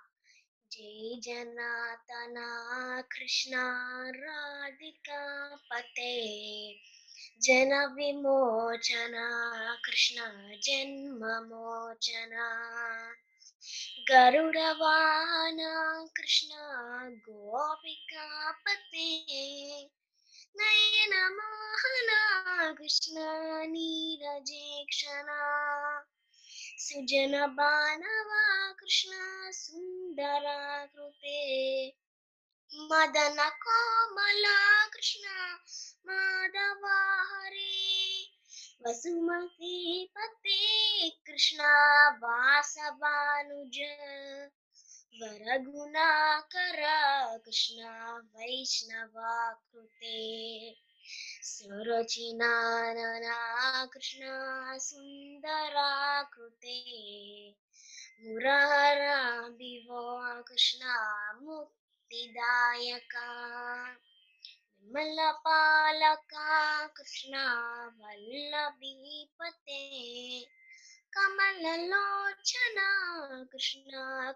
జై 0.72 1.20
జనాతన 1.20 2.34
కృష్ణ 3.12 3.55
రాధికా 4.16 5.55
పతే. 5.72 6.20
जन 7.43 7.93
विमोचना 7.97 9.28
कृष्ण 9.84 10.20
जन्म 10.62 11.24
मोचना। 11.24 12.49
गरुडवाना 14.11 16.05
कृष्ण 16.16 16.49
गोपिकापते 17.16 19.09
नयनमोहना 20.57 22.72
कृष्ण 22.72 23.14
नीरज 23.66 24.53
क्षण। 24.89 25.26
सुजन 26.78 27.47
बानवा, 27.47 28.72
कृष्ण 28.72 29.11
सुंदरा 29.51 30.86
कृते। 30.86 31.89
బాణవ 32.70 32.80
కృష్ణ 32.84 32.86
సుందరాకృతే 32.86 32.86
మదన 32.90 33.40
కోమల 33.62 34.46
కృష్ణ 34.92 35.26
మాధవ 36.06 36.84
హరే 37.28 37.76
వసుమతి 38.82 39.76
పతే 40.14 40.58
కృష్ణ 41.26 41.60
వాసవానుజ 42.22 43.78
వరగుణాకర 45.14 46.82
కృష్ణ 47.44 47.80
వైష్ణవాకృతే 48.34 50.18
సురచినాననా 51.50 53.38
కృష్ణ 53.86 54.22
సుందరాకృతే 54.80 56.78
మురహర 58.22 59.02
వివో 59.58 60.04
కృష్ణ 60.42 60.82
ముక్తిదాయక 62.07 63.15
విమల 64.88 65.19
పాలక 65.45 66.34
కృష్ణ 66.97 67.34
వల్లభీపతే 67.99 69.80
కమలలోచన 71.13 72.80
కృష్ణ 73.51 73.91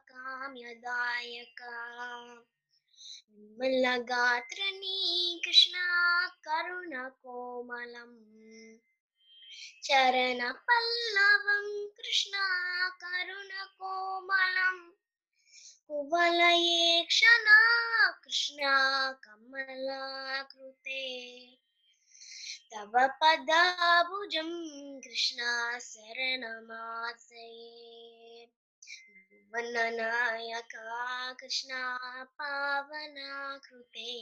కామ్యదాయక 0.10 1.62
విమల 3.34 3.86
గాత్రని 4.12 4.98
కృష్ణ 5.46 5.76
కరుణ 6.46 6.96
కోమలం 7.24 8.14
చరణ 9.84 10.44
పల్లవం 10.66 11.68
కృష్ణ 11.98 12.36
కరుణ 13.04 13.54
కోమలం 13.80 14.78
कुवलये 15.89 17.03
क्षणा 17.03 17.59
कृष्णा 18.11 18.75
कमलाकृते 19.13 21.03
तव 22.73 22.93
पदाबुजं 22.93 24.51
कृष्णा 25.01 25.79
शरणमासये 25.79 27.53
वननायका 29.55 31.33
कृष्णा 31.33 31.99
पावनाकृते। 32.25 34.13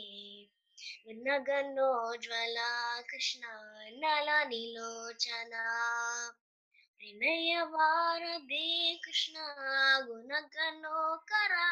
नगनोज्ज्वला 1.08 3.00
कृष्णा 3.00 3.52
नलनिलोचना। 3.92 5.64
विनयवारदे 7.02 9.00
कृष्ण 9.04 9.34
गुण 10.06 10.18
गुणगणोकरा 10.18 11.68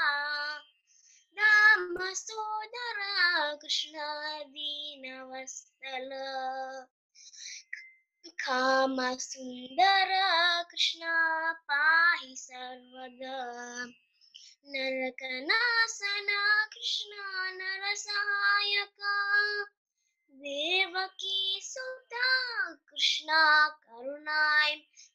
दामसोदरा 1.32 3.54
कृष्ण 3.54 3.98
दीनवस्थल 4.42 6.10
काम 8.26 9.16
सुंदर 9.16 10.08
कृष्ण 10.70 11.00
पाहि 11.52 12.36
सर्वद। 12.36 13.20
नरकनासना 14.64 16.64
कृष्ण 16.64 17.16
नरसहायका। 17.58 19.64
देवकी 20.30 21.60
सुता 21.62 22.72
कृष्ण 22.72 23.28
करुणा 23.68 24.68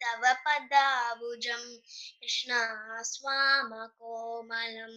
తవ 0.00 0.22
పదాభుజం 0.44 1.64
కృష్ణ 2.20 2.52
స్వామకోమలం 3.02 4.96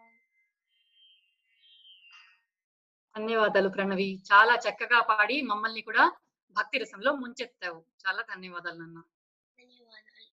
ధన్యవాదాలు 3.18 3.70
ప్రణవి. 3.70 4.24
చాలా 4.34 4.56
చక్కగా 4.56 5.02
పాడి. 5.02 5.42
మమ్మల్ని 5.42 5.82
కూడా 5.82 6.12
భక్తి 6.60 6.78
రసంలో 6.78 7.12
ముంచెత్తావు. 7.14 7.86
చాలా 8.08 8.22
ధన్యవాదాలు 8.22 8.80
నాన్న. 8.80 9.00
ధన్యవాదాలు. 9.60 10.30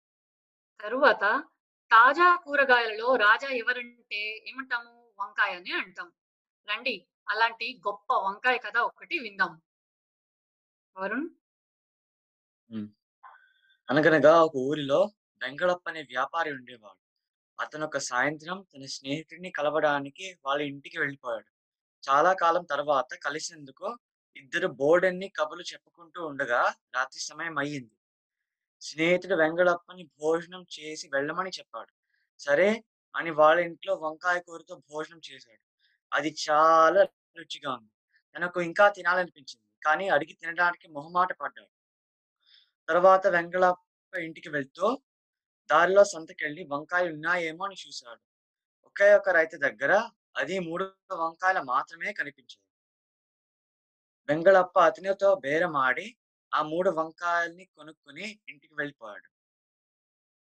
తరువాత 0.82 1.24
తాజా 1.90 2.36
కూరగాయలలో 2.36 3.16
రాజా 3.16 3.48
ఎవరంటే 3.48 4.44
ఏమంటాము? 4.48 5.12
వంకాయ 5.20 5.54
అని 5.56 5.72
అంటాం. 5.72 6.12
రండి 6.68 7.06
అలాంటి 7.28 7.80
గొప్ప 7.88 8.12
వంకాయ 8.12 8.58
కథ 8.58 8.76
ఒకటి 8.76 9.18
విందాం. 9.18 9.52
వరుణ్? 10.96 11.28
అనగనగా 13.88 14.42
ఒక 14.42 14.56
ఊరిలో 14.56 15.00
వెంకటప్ప 15.42 15.88
అనే 15.88 16.02
వ్యాపారి 16.02 16.52
ఉండేవాడు. 16.52 17.00
అతను 17.60 17.86
ఒక 17.86 17.98
సాయంత్రం 17.98 18.66
తన 18.74 18.84
స్నేహితుడిని 18.86 19.50
కలవడానికి 19.50 20.38
వాళ్ళ 20.46 20.62
ఇంటికి 20.62 20.98
వెళ్ళిపోయాడు. 20.98 21.50
చాలా 22.04 22.32
కాలం 22.32 22.64
తర్వాత 22.64 23.14
కలిసేందుకు 23.24 23.86
ఇద్దరు 24.36 24.68
బోర్డన్ని 24.68 25.28
కబులు 25.28 25.62
చెప్పుకుంటూ 25.62 26.26
ఉండగా 26.26 26.74
రాత్రి 26.94 27.20
సమయం 27.20 27.58
అయ్యింది. 27.58 27.96
స్నేహితుడు 28.80 29.34
వెంగళప్పని 29.34 30.04
భోజనం 30.20 30.66
చేసి 30.80 31.08
వెళ్ళమని 31.12 31.50
చెప్పాడు. 31.50 31.92
సరే 32.38 32.84
అని 33.16 33.30
వాళ్ళ 33.30 33.60
ఇంట్లో 33.60 33.94
వంకాయ 33.94 34.40
కూరతో 34.40 34.76
భోజనం 34.76 35.20
చేశాడు. 35.32 35.62
అది 36.12 36.36
చాలా 36.50 37.02
రుచిగా 37.36 37.72
ఉంది. 37.74 37.90
తనకు 38.36 38.60
ఇంకా 38.60 38.88
తినాలనిపించింది. 38.88 39.84
కానీ 39.84 40.08
అడిగి 40.08 40.32
తినడానికి 40.32 40.88
మొహమాట 40.88 41.32
పడ్డాడు. 41.32 41.70
తర్వాత 42.88 43.26
వెంగళప్ప 43.26 44.16
ఇంటికి 44.18 44.48
వెళ్తూ 44.48 45.02
దారిలో 45.70 46.04
సంతకెళ్ళి 46.04 46.64
వంకాయలు 46.64 47.14
ఉన్నాయేమో 47.14 47.64
అని 47.64 47.76
చూశాడు. 47.88 48.20
ఒకే 48.84 49.14
ఒక 49.14 49.28
రైతు 49.28 49.56
దగ్గర 49.56 50.08
అది 50.36 50.58
మూడు 50.58 50.84
వంకాయలు 51.12 51.62
మాత్రమే 51.62 52.12
కనిపించాయి. 52.12 52.71
వెంగళప్ప 54.28 54.78
అతనితో 54.78 55.34
బేరమాడి 55.34 56.06
ఆ 56.52 56.62
మూడు 56.62 56.90
వంకాయల్ని 56.90 57.64
కొనుక్కుని 57.64 58.26
ఇంటికి 58.48 58.74
వెళ్ళిపోయాడు. 58.74 59.28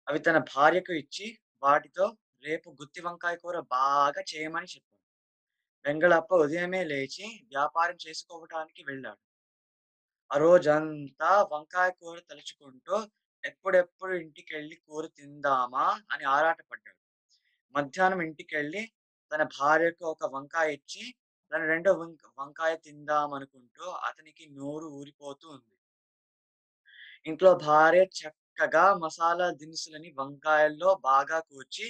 అవి 0.08 0.18
తన 0.18 0.38
భార్యకు 0.38 0.92
ఇచ్చి 0.92 1.26
వాటితో 1.62 2.16
రేపు 2.44 2.68
గుత్తి 2.70 3.00
వంకాయ 3.00 3.36
కూర 3.36 3.60
బాగా 3.60 4.22
చేయమని 4.32 4.66
చెప్పాడు. 4.66 5.02
వెంగళప్ప 5.84 6.34
ఉదయమే 6.34 6.84
లేచి 6.84 7.26
వ్యాపారం 7.48 7.96
చేసుకోవటానికి 8.06 8.82
వెళ్ళాడు. 8.82 9.22
ఆ 10.30 10.36
రోజంతా 10.36 11.30
వంకాయ 11.52 11.90
కూర 11.90 12.18
తలుచుకుంటూ 12.30 12.96
ఎప్పుడెప్పుడు 13.44 14.12
ఇంటికి 14.14 14.54
వెళ్ళి 14.54 14.76
కూర 14.76 15.06
తిందామా 15.06 15.86
అని 16.12 16.24
ఆరాటపడ్డాడు. 16.24 17.00
మధ్యాహ్నం 17.74 18.22
ఇంటికి 18.22 18.56
వెళ్ళి 18.56 18.82
తన 19.32 19.42
భార్యకు 19.58 20.04
ఒక 20.04 20.24
వంకాయ 20.24 20.72
ఇచ్చి 20.72 21.14
తన 21.52 21.62
రెండో 21.64 21.90
వంక 21.92 22.22
వంకాయ 22.38 22.74
తిందామనుకుంటూ 22.76 23.84
అతనికి 24.08 24.44
నోరు 24.50 24.86
ఊరిపోతూ 24.98 25.46
ఉంది. 25.48 25.74
ఇంట్లో 27.26 27.54
భార్య 27.54 28.02
చక్కగా 28.20 28.84
మసాలా 28.94 29.50
దినుసులని 29.50 30.10
వంకాయల్లో 30.18 30.90
బాగా 31.04 31.40
కూర్చి 31.40 31.86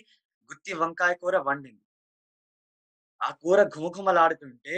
గుత్తి 0.51 0.73
వంకాయ 0.75 1.15
కూర 1.15 1.37
వండింది. 1.39 1.85
ఆ 3.21 3.31
కూర 3.43 3.61
ఘుమఘుమలాడుతుంటే 3.69 4.77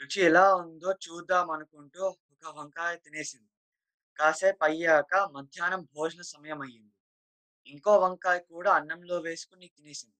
రుచి 0.00 0.20
ఎలా 0.22 0.46
ఉందో 0.54 0.90
చూద్దాం 1.04 1.50
అనుకుంటూ 1.50 2.02
ఒక 2.32 2.52
వంకాయ 2.58 2.94
తినేసింది. 2.96 3.50
కాసేపు 4.18 4.64
అయ్యాక 4.64 5.14
మధ్యాహ్నం 5.32 5.82
భోజన 5.94 6.22
సమయం 6.34 6.60
అయ్యింది 6.60 6.94
ఇంకో 7.66 7.92
వంకాయ 7.98 8.38
కూడా 8.52 8.70
అన్నంలో 8.72 9.16
వేసుకుని 9.18 9.66
తినేసింది. 9.68 10.16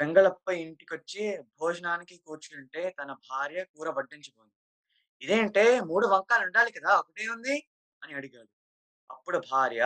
వెంగళప్ప 0.00 0.50
ఇంటికొచ్చి 0.50 1.22
భోజనానికి 1.60 2.18
కూర్చుంటే 2.18 2.90
తన 2.90 3.12
భార్య 3.30 3.64
కూర 3.64 3.88
వడ్డించిపోయింది. 3.90 4.56
ఇదేంటే 5.22 5.80
మూడు 5.80 6.06
వంకాలు 6.06 6.44
ఉండాలి 6.44 6.72
కదా 6.72 6.96
ఒకటే 6.96 7.28
ఉంది? 7.28 7.56
అని 8.02 8.14
అడిగాడు. 8.14 8.50
అప్పుడు 9.10 9.38
భార్య 9.50 9.82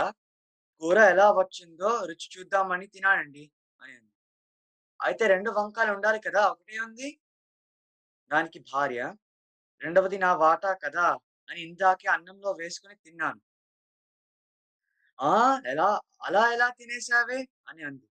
కూర 0.83 0.99
ఎలా 1.11 1.31
వచ్చిందో 1.31 1.91
రుచి 2.05 2.29
చూద్దామని 2.35 2.87
తినాడండి 2.87 3.45
అని 3.81 3.93
అంది. 3.93 4.15
అయితే 5.01 5.27
రెండు 5.27 5.51
వంకాలు 5.51 5.93
ఉండాలి 5.93 6.21
కదా 6.21 6.47
ఒకటే 6.47 6.79
ఉంది? 6.79 7.09
దానికి 8.31 8.59
భార్య 8.73 9.15
రెండవది 9.83 10.19
నా 10.19 10.35
వాటా 10.35 10.75
కదా 10.75 11.07
అని 11.49 11.61
ఇందాకే 11.61 12.09
అన్నంలో 12.09 12.53
వేసుకుని 12.53 12.95
తిన్నాను. 12.95 13.41
ఆ 15.19 15.61
ఎలా 15.67 16.01
అలా 16.23 16.53
ఎలా 16.53 16.69
తినేసావే 16.71 17.49
అని 17.69 17.83
అంది. 17.83 18.08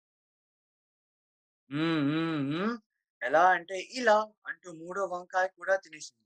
ఎలా 3.23 3.43
అంటే 3.49 3.77
ఇలా 3.93 4.17
అంటూ 4.47 4.69
మూడో 4.73 5.03
వంకాయ 5.07 5.47
కూడా 5.57 5.75
తినేసింది. 5.77 6.25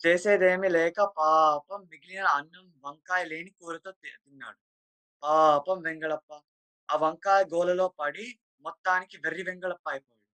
చేసేదేమీ 0.00 0.68
లేక 0.68 0.98
పాపం 1.16 1.80
మిగిలిన 1.90 2.26
అన్నం 2.32 2.66
వంకాయ 2.84 3.22
లేని 3.24 3.50
కూరతో 3.52 3.90
తి- 3.92 4.18
తిన్నాడు. 4.24 4.58
పాపం 5.22 5.78
వెంగళప్ప. 5.82 6.30
ఆ 6.88 6.96
వంకాయ 6.96 7.42
గోలలో 7.54 7.88
పడి 7.98 8.26
మొత్తానికి 8.64 9.16
వెర్రి 9.18 9.42
వెంగళప్ప 9.42 9.86
అయిపోయాడు. 9.90 10.24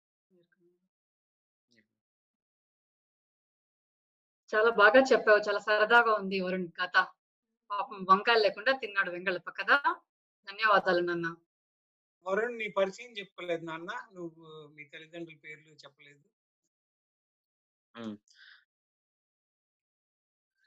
చాలా 4.53 4.71
బాగా 4.79 5.01
చెప్పావు. 5.11 5.41
చాలా 5.41 5.61
సరదాగా 5.61 6.13
ఉంది 6.15 6.39
వరుణ్ 6.41 6.69
కథ. 6.79 6.97
పాపం 7.71 7.99
వంకాయలు 8.11 8.43
లేకుండా 8.43 8.73
తిన్నాడు 8.77 9.11
వెంగళప్ప 9.11 9.51
కదా! 9.51 9.77
ధన్యవాదాలు 10.49 11.03
నాన్న. 11.05 11.27
వరుణ్ 12.27 12.59
నీ 12.59 12.69
పరిచయం 12.69 13.13
చెప్పలేదు 13.13 13.65
నాన్న. 13.65 14.09
నువ్వు 14.13 14.67
మీ 14.75 14.85
తల్లిదండ్రుల 14.85 15.37
పేర్లు 15.37 15.75
చెప్పలేదు. 15.75 16.23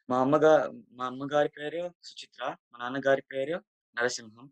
మా 0.09 0.21
అమ్మగారు 0.21 0.83
మా 0.91 1.05
అమ్మగారి 1.05 1.49
పేరు 1.49 1.93
సుచిత్ర 2.03 2.55
మా 2.71 2.79
నాన్నగారి 2.79 3.21
పేరు 3.21 3.63
నరసింహం. 3.95 4.51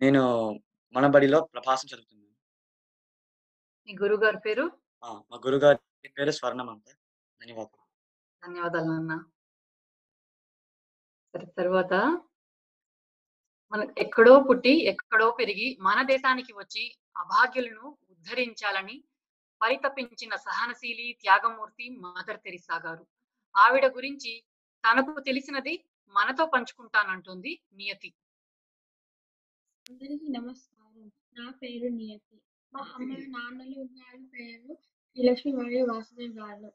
నేను 0.00 0.22
మన 0.92 1.06
బడిలో 1.06 1.44
ప్రభాసం 1.44 1.88
చదువుతున్నాను. 1.94 2.32
మీ 3.86 3.96
గురువు 4.02 4.24
గారి 4.24 4.38
పేరు? 4.38 4.70
ఆ, 5.04 5.22
మా 5.30 5.36
గురుగారి 5.46 6.08
పేరు 6.08 6.30
స్వర్ణమంత 6.30 6.90
ధన్యవాదాలు. 7.42 7.86
ధన్యవాదాలు 8.46 8.84
నాన్న. 8.84 9.24
సరే 11.34 11.46
తర్వాత? 11.58 11.92
మన 13.72 13.86
ఎక్కడో 13.98 14.40
పుట్టి 14.40 14.72
ఎక్కడో 14.84 15.30
పెరిగి 15.30 15.78
మన 15.80 16.02
దేశానికి 16.02 16.52
వచ్చి 16.52 16.84
అభాగ్యులను 17.16 17.98
ఉద్ధరించాలని 18.10 18.96
పరితపించిన 19.60 20.36
సహనశీలి 20.36 21.18
త్యాగమూర్తి 21.20 21.88
మదర్ 21.96 22.40
తెరిసా 22.40 22.76
గారు. 22.76 23.04
ఆవిడ 23.54 23.86
గురించి 23.86 24.32
తనకు 24.84 25.20
తెలిసినది 25.20 25.74
మనతో 26.14 26.46
పంచుకుంటానంటుంది 26.46 27.52
నియతి. 27.72 28.10
అందరికీ 29.86 30.28
నమస్కారం. 30.28 31.10
నా 31.36 31.50
పేరు 31.50 31.88
నియతి. 31.88 32.36
మా 32.72 32.80
అమ్మ 32.94 33.10
నాన్నలు 33.36 33.80
గారి 33.96 34.22
పేరు 34.26 34.74
శ్రీలక్ష్మి 35.16 35.52
మరియు 35.52 35.86
వాసుదేవ్ 35.86 36.34
గారు. 36.38 36.70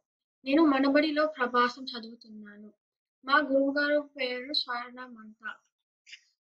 నేను 0.45 0.63
మనబడిలో 0.65 1.27
ప్రభాసం 1.27 1.83
చదువుతున్నాను. 1.83 2.69
మా 3.25 3.37
గురువు 3.37 3.73
గారు 3.79 4.09
పేరు 4.17 4.53
స్వర్ణమంత. 4.53 5.41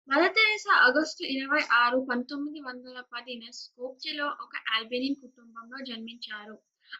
మదర్ 0.10 0.36
తెరేసా 0.36 0.74
ఆగస్టు 0.88 1.24
ఇరవై 1.24 1.62
ఆరు 1.78 1.97
పంతొమ్మిది 2.10 2.60
వందల 2.60 3.01
పదిన 3.14 3.49
స్కోప్చిలో 3.51 4.26
ఒక 4.26 4.53
ఆల్బేనియన్ 4.74 5.18
కుటుంబంలో 5.22 5.78
జన్మించారు. 5.86 6.55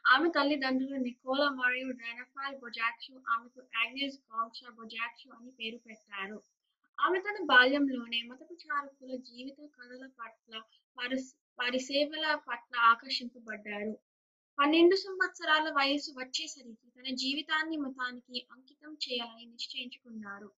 ఆమె 0.06 0.30
తల్లిదండ్రులు 0.30 0.98
నికోలా 0.98 1.48
మరియు 1.52 1.88
రెనఫాల్ 2.02 2.58
బొజాక్షు 2.58 3.14
ఆమెకు 3.30 3.62
ఆగ్నేస్ 3.84 4.18
గాంక్షా 4.32 4.68
బొజాక్షు 4.70 5.30
అని 5.30 5.52
పేరు 5.52 5.78
పెట్టారు. 5.78 6.38
ఆమె 6.98 7.20
తన 7.20 7.46
బాల్యంలోనే 7.46 8.22
మతపచారకుల 8.24 9.16
జీవిత 9.30 9.60
కథల 9.78 10.04
పట్ల 10.20 10.54
వారి 10.98 11.20
వారి 11.60 11.80
సేవల 11.80 12.36
పట్ల 12.50 12.76
ఆకర్షింపబడ్డారు. 12.92 13.96
పన్నెండు 14.60 14.96
సంవత్సరాల 14.96 15.68
వయసు 15.72 16.12
వచ్చేసరికి 16.12 16.88
తన 16.90 17.16
జీవితాన్ని 17.16 17.78
మతానికి 17.78 18.48
అంకితం 18.52 18.94
చేయాలని 19.08 19.46
నిశ్చయించుకున్నారు. 19.46 20.50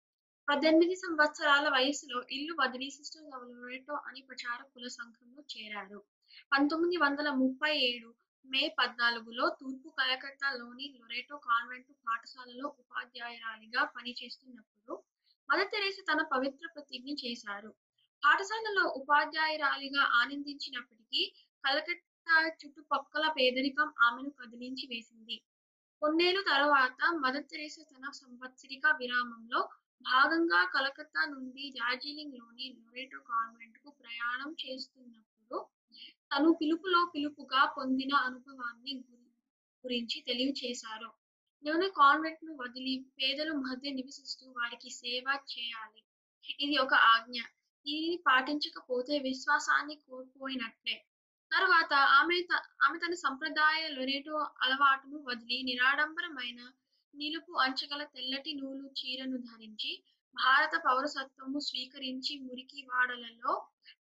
పద్దెనిమిది 0.50 0.96
సంవత్సరాల 0.96 1.70
వయసులో 1.70 2.24
ఇల్లు 2.32 2.54
వదిలి 2.60 2.90
సిస్టర్స్ 2.90 3.36
ఆఫ్ 3.36 3.44
లొరెటో 3.50 3.94
అని 3.94 4.22
ప్రచారకుల 4.22 4.88
సంఘంలో 4.88 5.42
చేరారు. 5.42 6.04
పంతొమ్మిది 6.52 6.98
వందల 6.98 7.30
ముప్పై 7.30 7.78
ఏడు 7.78 8.16
మే 8.46 8.76
పద్నాలుగులో 8.80 9.50
తూర్పు 9.50 9.90
కలకత్తాలోని 9.90 10.96
లొరెటో 11.00 11.38
కాన్వెంట్ 11.38 11.92
పాఠశాలలో 12.08 12.76
ఉపాధ్యాయురాలిగా 12.80 13.84
పనిచేస్తున్నప్పుడు 13.84 15.04
మదర్ 15.50 15.72
తెరేసా 15.72 16.14
తన 16.14 16.22
పవిత్ర 16.24 16.68
ప్రతిజ్ఞ 16.76 17.10
చేశారు. 17.26 17.76
పాఠశాలలో 18.24 18.94
ఉపాధ్యాయురాలిగా 18.96 20.02
ఆనందించినప్పటికీ 20.02 21.34
కలకత్తా 21.64 22.38
చుట్టుపక్కల 22.60 23.28
పేదరికం 23.28 23.94
ఆమెను 24.02 24.30
కదిలించి 24.30 24.88
వేసింది. 24.88 25.38
కొన్నేళ్ళు 26.02 26.42
తర్వాత 26.42 27.00
మదర్ 27.14 27.44
తెరేసా 27.44 27.84
తన 27.84 28.12
సంవత్సరిక 28.12 28.82
విరామంలో 29.00 29.62
భాగంగా 30.02 30.66
కలకత్తా 30.66 31.26
నుండి 31.26 31.74
డార్జిలింగ్లోని 31.78 32.76
లొరేటో 32.80 33.20
కాన్వెంట్కు 33.20 33.90
ప్రయాణం 33.90 34.56
చేస్తున్నప్పుడు 34.66 35.66
తను 36.36 36.58
పిలుపులో 36.62 37.12
పిలుపుగా 37.16 37.74
పొందిన 37.78 38.16
అనుభవాన్ని 38.16 39.04
గురించి 39.86 40.22
తెలియచేశారు. 40.22 41.14
నేను 41.64 41.90
కాన్వెంట్ను 41.90 42.58
వదిలి 42.62 43.06
పేదల 43.22 43.52
మధ్య 43.52 43.92
నివసిస్తూ 43.92 44.48
వారికి 44.52 44.90
సేవ 44.90 45.40
చేయాలి. 45.60 46.04
ఇది 46.60 46.78
ఒక 46.78 46.94
ఆజ్ఞ. 46.94 47.42
దీనిని 47.88 48.24
పాటించకపోతే 48.28 49.20
విశ్వాసాన్ని 49.20 49.96
కోల్పోయినట్లే. 49.96 51.06
తర్వాత 51.52 51.94
ఆమె 51.94 52.42
త- 52.42 52.70
ఆమె 52.84 53.00
తన 53.00 53.14
సంప్రదాయ 53.14 53.88
లొరేటో 53.88 54.48
అలవాటును 54.62 55.24
వదిలి 55.28 55.64
నిరాడంబరమైన 55.64 56.72
నిలుపు 57.14 57.52
అంచగల 57.52 58.04
తెల్లటి 58.04 58.54
నూలు 58.54 58.88
చీరను 59.00 59.38
ధరించి 59.38 59.92
భారత 60.36 60.82
పౌరసత్వము 60.86 61.60
స్వీకరించి 61.60 62.40
మురికి 62.40 62.82
వాడలలో 62.84 63.54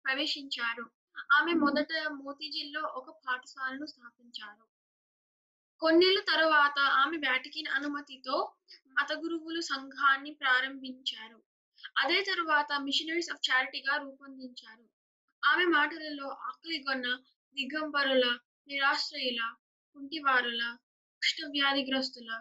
ప్రవేశించారు. 0.06 0.86
ఆమె 1.34 1.54
మొదట 1.54 1.92
మోతీజిల్లో 2.12 2.82
ఒక 2.82 3.10
పాఠశాలను 3.28 3.86
స్థాపించారు. 3.86 4.66
కొన్నేళ్ళ 5.82 6.20
తరువాత 6.22 6.80
ఆమె 6.80 7.18
వ్యాటికిన్ 7.18 7.68
అనుమతితో 7.68 8.38
మత 8.88 9.12
గురువులు 9.14 9.62
సంఘాన్ని 9.62 10.32
ప్రారంభించారు. 10.34 11.40
అదే 11.98 12.22
తరువాత 12.22 12.80
మిషనరీస్ 12.80 13.32
ఆఫ్ 13.32 13.46
చారిటీగా 13.50 13.98
రూపొందించారు. 13.98 14.86
ఆమె 15.44 15.66
మాటలలో 15.66 16.28
ఆకలిగొన్న 16.28 17.08
దిగంబరుల 17.58 18.26
నిరాశ్రయుల 18.68 19.42
కుంటివారుల 19.96 20.64
కుష్ఠవ్యాధిగ్రస్తుల 21.22 22.32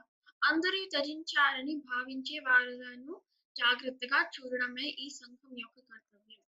అందరూ 0.42 0.78
త్యజించారని 0.84 1.74
భావించే 1.84 2.38
వారులను 2.38 3.14
జాగ్రత్తగా 3.56 4.30
చూడడమే 4.34 4.86
ఈ 4.98 5.08
సంఘం 5.10 5.52
యొక్క 5.58 5.78
కర్తవ్యం. 5.80 6.40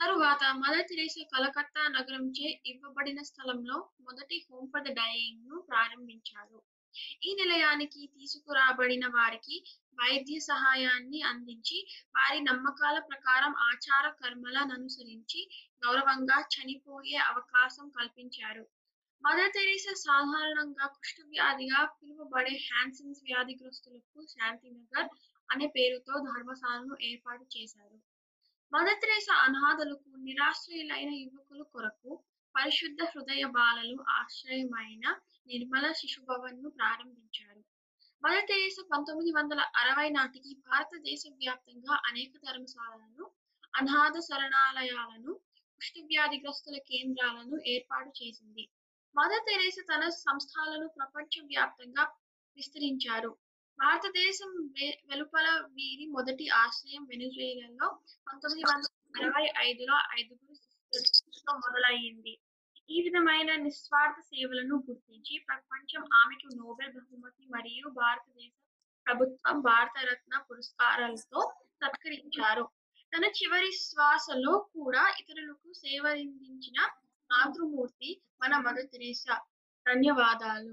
తరువాత 0.00 0.44
మదర్ 0.54 0.88
తెరేసా 0.88 1.22
కలకత్తా 1.34 1.82
నగరంచే 1.88 2.48
ఇవ్వబడిన 2.66 3.22
స్థలంలో 3.22 3.76
మొదటి 4.00 4.38
హోమ్ 4.46 4.68
ఫర్ 4.72 4.84
ద 4.84 4.92
డైయింగ్ను 4.92 5.58
ప్రారంభించారు. 5.60 6.58
ఈ 7.22 7.34
నిలయానికి 7.34 8.06
తీసుకురాబడిన 8.16 9.06
వారికి 9.08 9.56
వైద్య 9.98 10.38
సహాయాన్ని 10.40 11.22
అందించి 11.22 11.78
వారి 12.14 12.40
నమ్మకాల 12.40 12.98
ప్రకారం 13.10 13.54
ఆచార 13.70 14.10
కర్మలను 14.20 14.74
అనుసరించి 14.74 15.40
గౌరవంగా 15.82 16.38
చనిపోయే 16.54 17.16
అవకాశం 17.30 17.88
కల్పించారు. 17.88 18.64
మదర్ 19.24 19.52
తెరీసా 19.52 19.92
సాధారణంగా 19.98 20.86
కుష్ఠవ్యాధిగా 20.86 21.78
పిలువబడే 21.98 22.54
హ్యాన్సన్స్ 22.64 23.20
వ్యాధిగ్రస్తులకు 23.22 24.26
శాంతినగర్ 24.26 25.08
అనే 25.48 25.66
పేరుతో 25.66 26.12
ధర్మశాలను 26.20 26.94
ఏర్పాటు 27.00 27.44
చేశారు. 27.56 27.96
మదర్ 28.72 29.00
తెరీసా 29.00 29.34
అనాథలకు 29.46 30.10
నిరాశ్రయులైన 30.16 31.10
యువకుల 31.14 31.62
కొరకు 31.62 32.10
పరిశుద్ధ 32.54 33.02
హృదయ 33.04 33.44
బాలలు 33.44 33.96
ఆశ్రయమైన 34.10 35.04
నిర్మల 35.46 35.92
శిశుభవన్ను 35.92 36.68
ప్రారంభించారు. 36.70 37.62
మదర్ 38.22 38.46
తెరీసా 38.46 38.82
పంతొమ్మిది 38.92 39.32
వందల 39.32 39.60
అరవై 39.76 40.08
నాటికి 40.08 40.52
భారతదేశ 40.68 41.22
వ్యాప్తంగా 41.36 41.94
అనేక 42.06 42.32
ధర్మశాలలను 42.46 43.24
అనాథ 43.74 44.16
శరణాలయాలను 44.20 45.32
కుష్ఠవ్యాధిగ్రస్తుల 45.80 46.76
కేంద్రాలను 46.92 47.56
ఏర్పాటు 47.66 48.12
చేసింది. 48.22 48.64
మదర్ 49.16 49.44
తెరేసా 49.48 49.82
తన 49.90 50.08
సంస్థలను 50.08 50.86
ప్రపంచ 50.88 51.42
వ్యాప్తంగా 51.44 52.04
విస్తరించారు. 52.56 53.30
భారతదేశం 53.78 54.50
వెలుపల 55.10 55.46
వీరి 55.76 56.06
మొదటి 56.06 56.48
ఆశ్రయం 56.48 57.04
వెనుజువేలాలో 57.04 57.88
పంతొమ్మిది 58.28 58.64
వందల 58.70 58.90
అరవై 59.20 59.46
ఐదులో 59.58 59.96
ఐదుగురు 60.18 60.54
మొదలయ్యింది. 61.64 62.34
ఈ 62.90 63.02
విధమైన 63.02 63.50
నిస్వార్థ 63.56 64.20
సేవలను 64.20 64.76
గుర్తించి 64.88 65.44
ప్రపంచం 65.48 66.02
ఆమెకు 66.14 66.48
నోబెల్ 66.56 66.92
బహుమతి 66.92 67.46
మరియు 67.46 67.88
భారతదేశ 67.88 68.52
ప్రభుత్వం 69.06 69.60
భారతరత్న 69.60 70.44
పురస్కారాలతో 70.50 71.40
సత్కరించారు. 71.80 72.64
తన 73.12 73.24
చివరి 73.24 73.72
శ్వాసలో 73.72 74.52
కూడా 74.74 75.02
ఇతరులకు 75.20 75.72
సేవలందించిన 75.72 76.78
మాతృమూర్తి 77.34 78.22
మన 78.42 78.58
మదర్ 78.58 78.90
తెరేసా 78.90 79.34
ధన్యవాదాలు. 79.88 80.72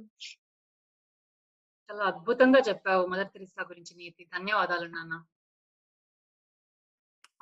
చాలా 1.90 2.04
అద్భుతంగా 2.06 2.60
చెప్పావు 2.60 3.06
మదర్ 3.08 3.28
తెరిసా 3.28 3.64
గురించి 3.64 3.98
నీతి. 3.98 4.24
ధన్యవాదాలు 4.26 4.88
నాన్న. 4.88 5.26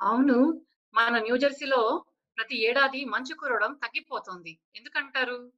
అవును 0.00 0.66
మన 0.94 1.18
న్యూజెర్సీలో 1.18 2.04
ప్రతి 2.38 2.56
ఏడాది 2.66 3.04
మంచు 3.04 3.34
కురవడం 3.34 3.74
తగ్గిపోతోంది. 3.74 4.58
ఎందుకంటారు? 4.76 5.52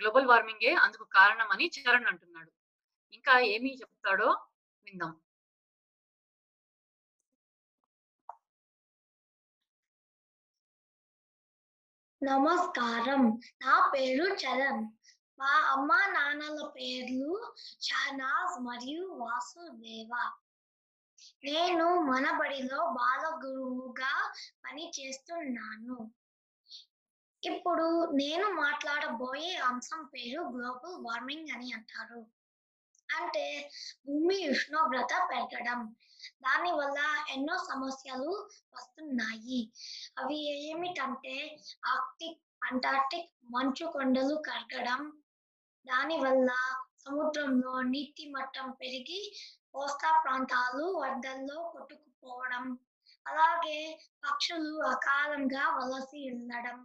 గ్లోబల్ 0.00 0.26
వార్మింగే 0.26 0.72
అందుకు 0.74 1.04
కారణమని 1.04 1.70
చరణ్ 1.78 2.06
అంటున్నాడు. 2.06 2.50
ఇంకా 3.12 3.38
ఏమి 3.38 3.74
చెప్తాడో 3.80 4.28
విందాం. 4.84 5.20
నమస్కారం. 12.24 13.40
నా 13.62 13.92
పేరు 13.94 14.24
చరణ్. 14.24 14.84
మా 15.38 15.46
అమ్మ 15.46 15.92
నాన్నల 15.94 16.66
పేర్లు 16.76 17.52
షహనాజ్ 17.80 18.60
మరియు 18.60 19.06
వాసుదేవ. 19.06 20.32
నేను 21.44 21.86
మన 22.00 22.38
బడిలో 22.38 22.76
బాల 22.98 23.40
గురువుగా 23.44 24.32
పని 24.64 24.92
చేస్తున్నాను 25.00 26.10
ఇప్పుడు 27.42 28.10
నేను 28.14 28.48
మాట్లాడబోయే 28.48 29.56
అంశం 29.56 30.10
పేరు 30.14 30.42
గ్లోబల్ 30.42 30.94
వార్మింగ్ 30.98 31.48
అని 31.48 31.72
అంటారు. 31.72 32.26
అంటే 33.16 33.70
భూమి 34.06 34.50
ఉష్ణోగ్రత 34.50 35.28
పెరగడం. 35.30 35.96
దాని 36.42 36.70
వల్ల 36.72 36.98
ఎన్నో 37.30 37.56
సమస్యలు 37.64 38.30
వస్తున్నాయి. 38.74 39.60
అవి 40.18 40.38
ఏమిటంటే 40.62 41.36
ఆర్టిక్ 41.86 42.38
అంటార్టిక్ 42.62 43.30
మంచు 43.50 43.86
కొండలు 43.86 44.34
కరగడం 44.42 45.02
దానివల్ల 45.86 46.50
సముద్రంలో 47.04 47.74
నీటి 47.84 48.24
మట్టం 48.30 48.66
పెరిగి 48.70 49.20
కోస్తా 49.72 50.10
ప్రాంతాలు 50.22 50.84
వరదల్లో 50.98 51.58
కొట్టుకుపోవడం 51.72 52.64
అలాగే 53.26 53.78
పక్షులు 54.22 54.72
అకాలంగా 54.88 55.64
వలసి 55.76 56.20
ఉండడం 56.30 56.78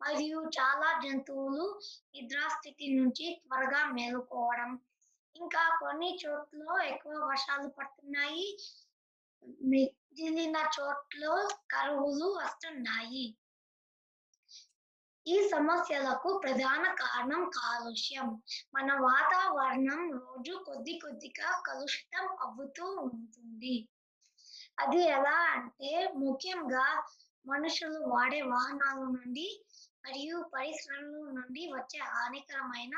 మరియు 0.00 0.38
చాలా 0.58 0.88
జంతువులు 1.00 1.64
నిద్రాస్థితి 2.14 2.86
నుంచి 2.94 3.26
త్వరగా 3.44 3.80
మేలుకోవడం 3.92 4.70
ఇంకా 5.38 5.62
కొన్ని 5.80 6.18
చోట్ల 6.22 6.62
ఎక్కువ 6.84 7.12
వర్షాలు 7.28 7.68
పడుతున్నాయి. 7.68 8.46
మిగిలిన 9.64 10.56
చోట్ల 10.76 11.22
కరువులు 11.70 12.28
వస్తున్నాయి. 12.38 13.26
ఈ 15.26 15.48
సమస్యలకు 15.48 16.38
ప్రధాన 16.38 16.84
కారణం 16.94 17.42
కాలుష్యం. 17.56 18.28
మన 18.74 18.92
వాతావరణం 19.00 20.02
రోజు 20.12 20.52
కొద్ది 20.64 20.94
కొద్దిగా 20.98 21.62
కలుషితం 21.66 22.26
అవుతూ 22.40 22.86
ఉంటుంది. 23.00 23.76
అది 24.78 25.00
ఎలా 25.08 25.36
అంటే 25.54 25.92
ముఖ్యంగా 26.16 26.86
మనుషులు 27.46 28.00
వాడే 28.06 28.40
వాహనాల 28.42 29.00
నుండి 29.08 29.46
మరియు 30.04 30.36
పరిశ్రమల 30.54 31.30
నుండి 31.30 31.62
వచ్చే 31.72 32.00
హానికరమైన 32.06 32.94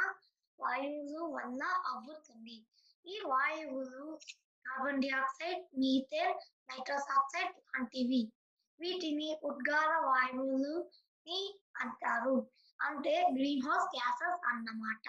వాయువులు 0.63 1.21
వల్ల 1.37 1.63
అవ్వుతుంది. 1.87 2.67
ఈ 3.07 3.21
వాయువులు 3.27 4.19
carbon 4.67 5.03
dioxide 5.03 5.65
methane 5.79 6.35
nitrous 6.71 7.13
oxide 7.13 7.53
లాంటివి 7.59 8.33
వీటిని 8.81 9.41
ఉద్గార 9.45 9.97
వాయువులు 10.07 10.91
ని 11.27 11.61
అంటారు. 11.77 12.51
అంటే 12.81 13.15
గ్రీన్ 13.37 13.63
హౌస్ 13.67 13.89
గ్యాసెస్ 13.97 14.41
అన్నమాట. 14.47 15.09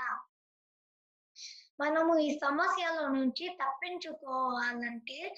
మనము 1.80 2.18
ఈ 2.18 2.39
సమస్యల 2.39 3.08
నుంచి 3.08 3.58
తప్పించుకోవాలంటే 3.62 5.36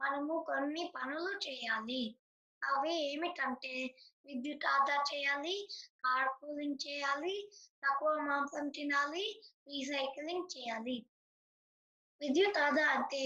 మనము 0.00 0.44
కొన్ని 0.46 0.92
పనులు 0.96 1.32
చేయాలి. 1.48 2.02
అవి 2.62 2.94
ఏమిటంటే 3.10 3.74
విద్యుత్ 4.26 4.66
ఆదా 4.66 4.96
చేయాలి 5.02 5.56
కార్ 6.04 6.28
కూలింగ్ 6.40 6.78
చేయాలి 6.86 7.36
తక్కువ 7.82 8.12
మాంసం 8.18 8.68
తినాలి 8.68 9.24
రీసైక్లింగ్ 9.68 10.48
చేయాలి. 10.56 10.96
విద్యుత్ 12.20 12.58
ఆదా 12.58 12.84
అంటే 12.88 13.22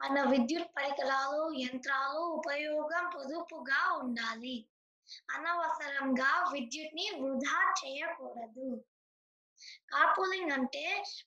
మన 0.00 0.22
విద్యుత్ 0.22 0.70
పరికరాలు 0.76 1.42
యంత్రాలు 1.60 2.20
ఉపయోగం 2.38 3.04
పొదుపుగా 3.10 3.80
ఉండాలి. 3.98 4.56
అనవసరంగా 5.28 6.30
విద్యుత్ని 6.52 7.06
వృధా 7.20 7.58
చేయకూడదు. 7.80 8.68
కార్పూలింగ్ 9.88 10.52
అంటే 10.52 10.84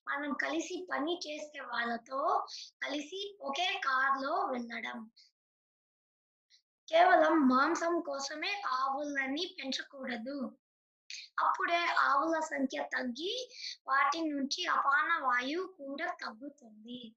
మనం 0.07 0.33
కలిసి 0.33 0.87
పని 0.91 1.13
చేసే 1.27 1.59
వాళ్ళతో 1.59 2.21
కలిసి 2.83 3.21
ఒకే 3.41 3.69
కార్లో 3.85 4.33
వెళ్ళడం. 4.45 4.99
కేవలం 6.87 7.47
మాంసం 7.47 7.99
కోసమే 7.99 8.61
ఆవులని 8.67 9.55
పెంచకూడదు. 9.59 10.57
అప్పుడే 11.39 11.85
ఆవుల 11.99 12.39
సంఖ్య 12.39 12.83
తగ్గి 12.93 13.51
వాటి 13.87 14.21
నుంచి 14.21 14.65
అపాన 14.65 15.23
వాయువు 15.23 15.67
కూడా 15.67 16.07
తగ్గుతుంది. 16.25 17.15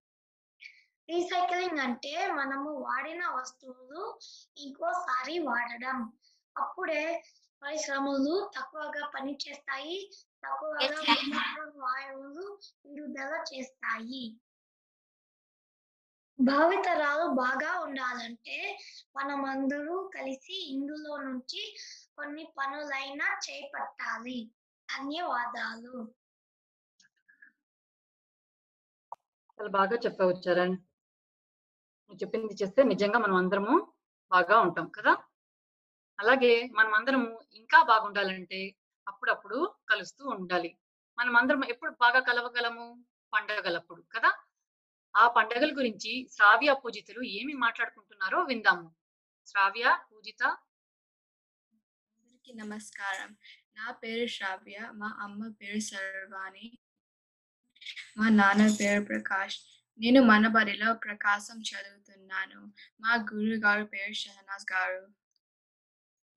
రీసైక్లింగ్ 1.08 1.78
అంటే 1.78 2.26
మనము 2.26 2.70
వాడిన 2.70 3.28
వస్తువులు 3.28 4.18
ఇంకోసారి 4.56 5.38
వాడడం. 5.38 6.12
అప్పుడే 6.58 7.24
పరిశ్రమలు 7.62 8.50
తక్కువగా 8.58 9.10
పని 9.14 9.38
చేస్తాయి. 9.48 10.10
తక్కువగా 10.46 11.72
వాయువులు 11.76 12.58
విడుదల 12.86 13.44
చేస్తాయి. 13.54 14.36
భావితరాలు 16.38 17.34
బాగా 17.34 17.80
ఉండాలంటే 17.80 18.78
మనమందరూ 19.16 20.10
కలిసి 20.14 20.72
ఇందులో 20.74 21.16
నుంచి 21.16 21.76
కొన్ని 22.18 22.54
పనులైనా 22.58 23.40
చేపట్టాలి. 23.46 24.50
ధన్యవాదాలు. 24.88 25.94
చాలా 29.50 29.68
బాగా 29.70 29.96
చెప్పావు 29.96 30.30
చరణ్. 30.30 30.72
నువ్వు 32.04 32.16
చెప్పింది 32.16 32.54
చేస్తే 32.54 32.82
నిజంగా 32.82 33.18
మనం 33.18 33.34
అందరము 33.34 33.94
బాగా 34.30 34.60
ఉంటాం 34.60 34.88
కదా? 34.88 35.12
అలాగే 36.18 36.70
మనం 36.74 36.94
అందరము 36.94 37.40
ఇంకా 37.52 37.82
బాగుండాలంటే 37.82 38.60
అప్పుడప్పుడు 39.08 39.74
కలుస్తూ 39.90 40.28
ఉండాలి. 40.28 40.78
మనం 41.18 41.36
అందరం 41.36 41.64
ఎప్పుడు 41.64 41.90
బాగా 42.00 42.20
కలవగలము? 42.20 43.04
పండగలప్పుడు 43.32 44.02
కదా? 44.02 44.30
ఆ 45.18 45.28
పండగల 45.28 45.76
గురించి 45.76 46.28
శ్రావ్య 46.32 46.72
పూజితులు 46.72 47.22
ఏమి 47.22 47.52
మాట్లాడుకుంటున్నారో 47.52 48.42
విందాము. 48.42 48.94
శ్రావ్య 49.46 49.98
పూజిత. 50.12 50.42
అందరికీ 52.18 52.52
నమస్కారం. 52.52 53.36
నా 53.76 53.90
పేరు 53.92 54.26
శ్రావ్య 54.26 54.78
మా 54.94 55.18
అమ్మ 55.20 55.48
పేరు 55.48 55.80
సర్వాణి 55.80 56.78
మా 58.18 58.28
నాన్న 58.28 58.76
పేరు 58.80 59.04
ప్రకాష్. 59.04 59.58
నేను 60.00 60.22
మనబడిలో 60.22 60.94
ప్రకాశం 60.94 61.58
చదువుతున్నాను. 61.60 62.72
మా 63.00 63.14
గురువు 63.14 63.60
గారు 63.64 63.84
పేరు 63.84 64.12
షహనాజ్ 64.12 64.72
గారు. 64.72 65.02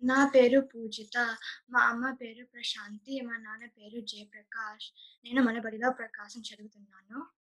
నా 0.04 0.32
పేరు 0.36 0.60
పూజిత 0.62 1.38
మా 1.70 1.82
అమ్మ 1.82 2.14
పేరు 2.14 2.46
ప్రశాంతి 2.46 3.22
మా 3.22 3.38
నాన్న 3.38 3.66
పేరు 3.66 4.00
జయప్రకాష్. 4.06 4.88
నేను 5.26 5.44
మనబడిలో 5.44 5.92
ప్రకాశం 5.92 6.42
చదువుతున్నాను. 6.42 7.41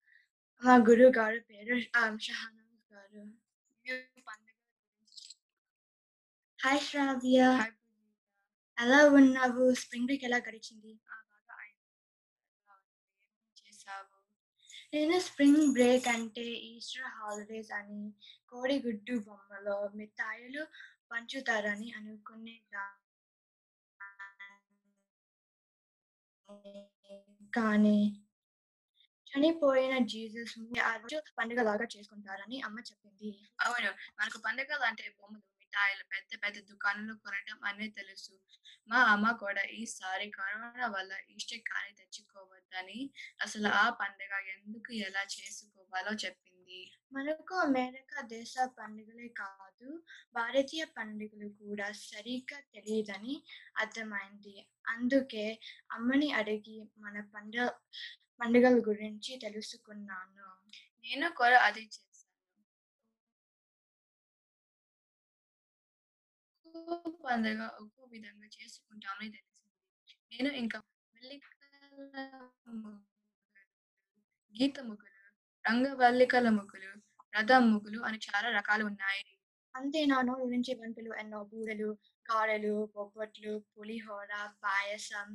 మా 0.63 0.75
గురువు 0.79 1.13
గారు 1.19 1.41
పేరు 1.41 1.75
షహనాజ్ 2.19 2.79
గారు. 2.93 3.23
హాయ్ 6.59 6.81
శ్రావ్య. 6.81 7.39
ఎలా 8.79 9.01
ఉన్నావు? 9.19 9.65
స్ప్రింగ్ 9.75 10.07
బ్రేక్ 10.07 10.25
ఎలా 10.25 10.39
గడిచింది? 10.39 10.93
చేసావు? 13.57 14.17
నేను 14.95 15.17
స్ప్రింగ్ 15.21 15.73
బ్రేక్ 15.73 16.09
అంటే 16.09 16.45
ఈస్టర్ 16.69 17.09
హాలిడేస్ 17.17 17.73
అని 17.73 18.03
కోడిగుడ్డు 18.49 19.17
బొమ్మలో 19.27 19.77
మిఠాయిలు 19.95 20.65
పంచుతారని 21.11 21.89
అనుకునే 21.93 22.57
కానీ 27.53 27.99
చనిపోయిన 29.33 29.99
జీసస్ 30.07 30.55
ఆ 30.85 30.97
రోజు 30.97 31.23
పండుగలాగా 31.39 31.87
చేసుకుంటారని 31.97 32.61
అమ్మ 32.61 32.79
చెప్పింది. 32.81 33.31
అవును. 33.61 33.91
మనకు 34.21 34.39
పండుగలు 34.39 34.85
అంటే 34.85 35.15
బొమ్మలు 35.21 35.43
మిఠాయిలు 35.61 36.05
పెద్ద 36.05 36.31
పెద్ద 36.45 36.59
దుకాణాలు 36.71 37.15
కొనడం 37.15 37.59
అనేది 37.65 37.95
తెలుసు. 37.95 38.35
మా 38.89 39.01
అమ్మ 39.05 39.31
కూడా 39.33 39.63
ఈసారి 39.63 40.31
కరోనా 40.31 40.87
వల్ల 40.87 41.13
ఈస్టర్ 41.31 41.59
కానీ 41.59 41.93
తెచ్చుకోవద్దని 41.93 43.11
అసలు 43.43 43.69
ఆ 43.69 43.91
పండుగ 43.91 44.33
ఎందుకు 44.49 44.93
ఎలా 44.93 45.23
చేసుకోవాలో 45.23 46.13
చెప్పింది. 46.13 46.81
మనకు 47.13 47.55
అమెరికా 47.55 48.21
దేశ 48.21 48.55
పండుగలే 48.79 49.29
కాదు 49.29 50.03
భారతీయ 50.35 50.85
పండుగలు 50.85 51.49
కూడా 51.49 51.93
సరిగ్గా 51.93 52.61
తెలియదని 52.75 53.43
అర్థమైంది. 53.77 54.57
అందుకే 54.89 55.47
అమ్మని 55.93 56.33
అడిగి 56.33 56.91
మన 56.99 57.21
పండుగ 57.35 57.67
పండుగల 58.41 58.77
గురించి 58.89 59.33
తెలుసుకున్నాను. 59.39 60.47
నేను 61.05 61.29
కూడా 61.35 61.59
అది 61.61 61.83
చేశాను. 61.87 62.65
పండుగ 67.25 67.61
ఒక్కో 67.81 68.03
విధంగా 68.13 68.49
చేసుకుంటామని 68.57 69.31
తెలిసింది. 69.31 69.75
నేను 70.33 70.51
ఇంకా 70.57 70.79
గీత 74.55 74.79
ముగ్గులు 74.81 75.17
రంగవల్లికల 75.65 76.49
ముగ్గులు 76.51 76.91
రథం 77.33 77.65
ముగ్గులు 77.73 78.01
అని 78.01 78.19
చాలా 78.27 78.49
రకాలు 78.51 78.85
ఉన్నాయి. 78.85 79.25
అంతే 79.75 80.01
నా 80.07 80.19
నోరు 80.23 80.47
నుంచి 80.49 80.73
వంటలు 80.75 81.11
ఎన్నో 81.15 81.41
బూరెలు 81.45 81.89
కారలు 82.29 82.75
బొబ్బట్లు 82.95 83.53
పులిహోర 83.73 84.33
పాయసం 84.63 85.29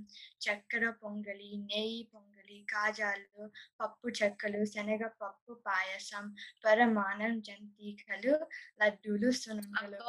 చక్కెర 0.46 0.86
పొంగలి 1.02 1.52
నెయ్యి 1.66 2.02
పొంగలి 2.14 2.58
కాజాలు 2.70 3.44
పప్పు 3.80 4.08
చెక్కలు 4.20 4.62
శనగ 4.74 5.04
పప్పు 5.22 5.54
పాయసం 5.66 6.26
పరమానం 6.66 7.36
జంతికలు 7.48 8.36
లడ్డూలు 8.82 9.32
సున్నుండలు 9.42 10.02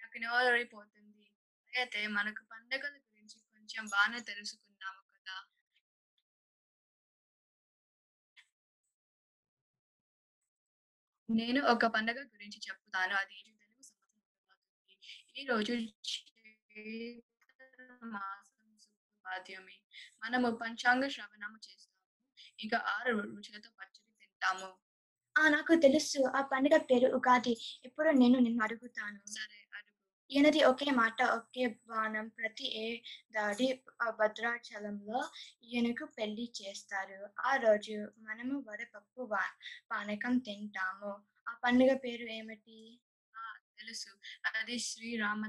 నాకు 0.00 0.18
నోరైపోతుంది 0.24 1.24
అయితే 1.72 2.00
మనకు 2.16 2.42
పండగల 2.52 2.94
గురించి 3.06 3.36
కొంచెం 3.48 3.84
బాగానే 3.92 4.20
తెలుసుకున్నాము 4.28 5.02
కదా? 5.10 5.36
నేను 11.28 11.60
ఒక 11.72 11.86
పండగ 11.94 12.18
గురించి 12.32 12.58
చెప్తాను. 12.66 13.14
అది 13.20 13.36
తెలుగు 13.52 13.82
సంవత్సరం 13.84 14.26
అవుతుంది. 14.56 14.94
ఈ 15.22 15.25
రోజు 15.44 15.72
మాసం 18.04 19.66
మనము 20.24 20.50
పంచాంగ 20.56 21.08
శ్రవణము 21.08 21.56
చేస్తాము. 21.56 21.96
ఇంకా 22.60 22.78
ఆరు 22.78 23.16
రుచులతో 23.16 23.70
పచ్చడి 23.70 24.18
తింటాము. 24.20 24.74
ఆ 25.38 25.48
నాకు 25.48 25.74
తెలుసు. 25.74 26.30
ఆ 26.36 26.40
పండుగ 26.40 26.76
పేరు 26.76 27.16
ఉగాది. 27.16 27.80
ఇప్పుడు 27.84 28.10
నేను 28.10 28.38
నిన్ను 28.38 28.64
అడుగుతాను. 28.64 29.30
సరే 29.30 29.68
అడుగు. 29.74 29.96
ఈయనది 30.30 30.64
ఒకే 30.64 30.90
మాట 30.90 31.22
ఒకే 31.22 31.66
బాణం. 31.66 32.28
ప్రతి 32.28 32.78
ఏడాది 32.84 33.84
ఆ 34.02 34.10
భద్రాచలంలో 34.10 35.30
ఈయనకు 35.64 36.04
పెళ్ళి 36.04 36.52
చేస్తారు. 36.62 37.28
ఆ 37.40 37.56
రోజు 37.56 38.12
మనము 38.18 38.64
వడపప్పు 38.68 39.22
వా- 39.22 39.84
పానకం 39.90 40.38
తింటాము. 40.38 41.22
ఆ 41.48 41.56
పండుగ 41.64 41.96
పేరు 41.96 42.22
ఏమిటి? 42.22 43.00
తెలుసు. 43.78 44.08
అది 44.54 44.78
శ్రీరామ 44.78 45.42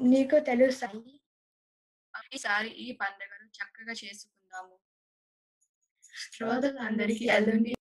నీకు 0.00 0.38
తెలుసా? 0.38 0.88
ఈసారి 2.34 2.68
ఈ 2.68 2.92
పండుగను 2.92 3.48
చక్కగా 3.48 3.92
చేసుకుందాము. 3.92 4.78
శ్రోతలందరికీ 6.32 7.28
అల్లుండి 7.28 7.76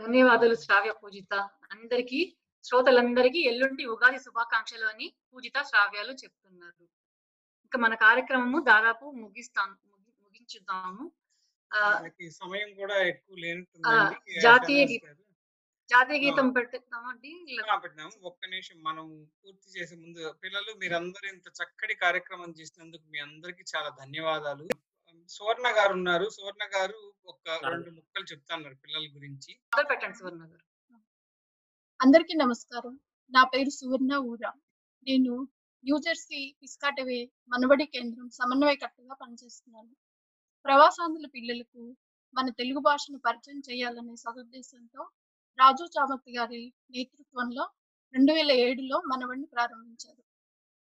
ధన్యవాదాలు 0.00 0.54
శ్రావ్య 0.54 0.92
పూజిత. 0.92 1.34
అందరికీ 1.72 2.36
శ్రోతలందరికీ 2.64 3.38
ఎల్లుండి 3.38 3.84
ఉగాది 3.84 4.18
శుభాకాంక్షలు 4.18 4.86
అని 4.86 5.14
పూజిత 5.34 5.62
శ్రావ్యాలు 5.62 6.12
చెప్తున్నారు. 6.12 6.82
ఇంకా 7.64 7.78
మన 7.78 7.94
కార్యక్రమము 7.94 8.64
దాదాపు 8.64 9.10
ముగిస్తాం 9.10 9.78
ముగి- 9.86 10.22
ముగించుదాము. 10.22 11.12
సమయం 12.30 12.74
కూడా 12.74 13.02
ఎక్కువ 13.02 13.36
లేనట్టుందండి 13.36 14.38
ఆ, 14.38 14.40
జాతీయ. 14.42 14.86
జాతీయ. 15.90 16.18
గీతం 16.18 16.50
పెట్టిద్దామండి 16.50 17.32
పెట్టినాము 17.82 18.12
ఒక్క 18.22 18.46
నిమిషం 18.46 18.82
మనం 18.82 19.28
పూర్తి 19.44 19.80
చేసే 19.80 19.96
ముందు 19.96 20.32
పిల్లలు 20.44 20.74
మీరందరూ 20.78 21.28
ఇంత 21.28 21.48
చక్కటి 21.48 21.94
కార్యక్రమం 21.94 22.54
చేసినందుకు 22.60 23.02
మీ 23.10 23.18
అందరికీ 23.18 23.64
చాలా 23.76 23.88
ధన్యవాదాలు. 23.88 24.68
సువర్ణ 25.28 25.68
గారు 25.68 25.92
ఉన్నారు 25.92 26.30
సువర్ణ 26.30 26.64
గారు 26.76 27.14
ఒక 27.26 27.48
రెండు 27.64 27.90
ముక్కలు 27.90 28.24
చెప్తున్నారు 28.24 28.74
పిల్లల 28.74 29.06
గురించి. 29.14 29.60
పెట్టండి 29.88 30.18
సువర్ణ 30.18 30.42
గారు. 30.42 30.64
అందరికీ 32.02 32.34
నమస్కారం. 32.34 33.00
నా 33.30 33.44
పేరు 33.44 33.70
సువర్ణ 33.70 34.14
ఊరా. 34.14 34.52
నేను 35.08 35.48
న్యూజెర్సీ 35.84 36.56
పిస్కాటవే 36.62 37.30
మనబడి 37.48 37.86
కేంద్రం 37.86 38.30
సమన్వయకర్తగా 38.30 39.14
పనిచేస్తున్నాను. 39.14 39.96
ప్రవాసాంధ్రుల 40.64 41.26
పిల్లలకు 41.26 41.96
మన 42.34 42.50
తెలుగు 42.50 42.78
భాషను 42.78 43.18
పరిచయం 43.18 43.62
చేయాలనే 43.70 44.16
సదుద్దేశంతో 44.16 45.10
రాజు 45.58 45.84
చామర్తి 45.84 46.38
గారి 46.38 46.72
నేతృత్వంలో 46.90 47.68
రెండు 48.14 48.32
వేల 48.32 48.50
ఏడులో 48.50 49.02
మనబడిని 49.06 49.46
ప్రారంభించారు. 49.46 50.22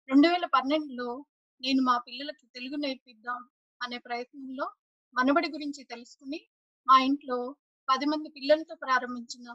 రెండు 0.09 0.29
వేల 0.29 0.47
పన్నెండులో 0.47 1.25
నేను 1.61 1.83
మా 1.83 1.99
పిల్లలకి 1.99 2.47
తెలుగు 2.47 2.77
నేర్పిద్దాం 2.77 3.49
అనే 3.81 3.99
ప్రయత్నంలో 3.99 4.67
మనబడి 5.17 5.49
గురించి 5.49 5.83
తెలుసుకుని 5.85 6.41
మా 6.89 6.97
ఇంట్లో 7.01 7.39
పది 7.89 8.07
మంది 8.07 8.29
పిల్లలతో 8.29 8.75
ప్రారంభించిన 8.77 9.47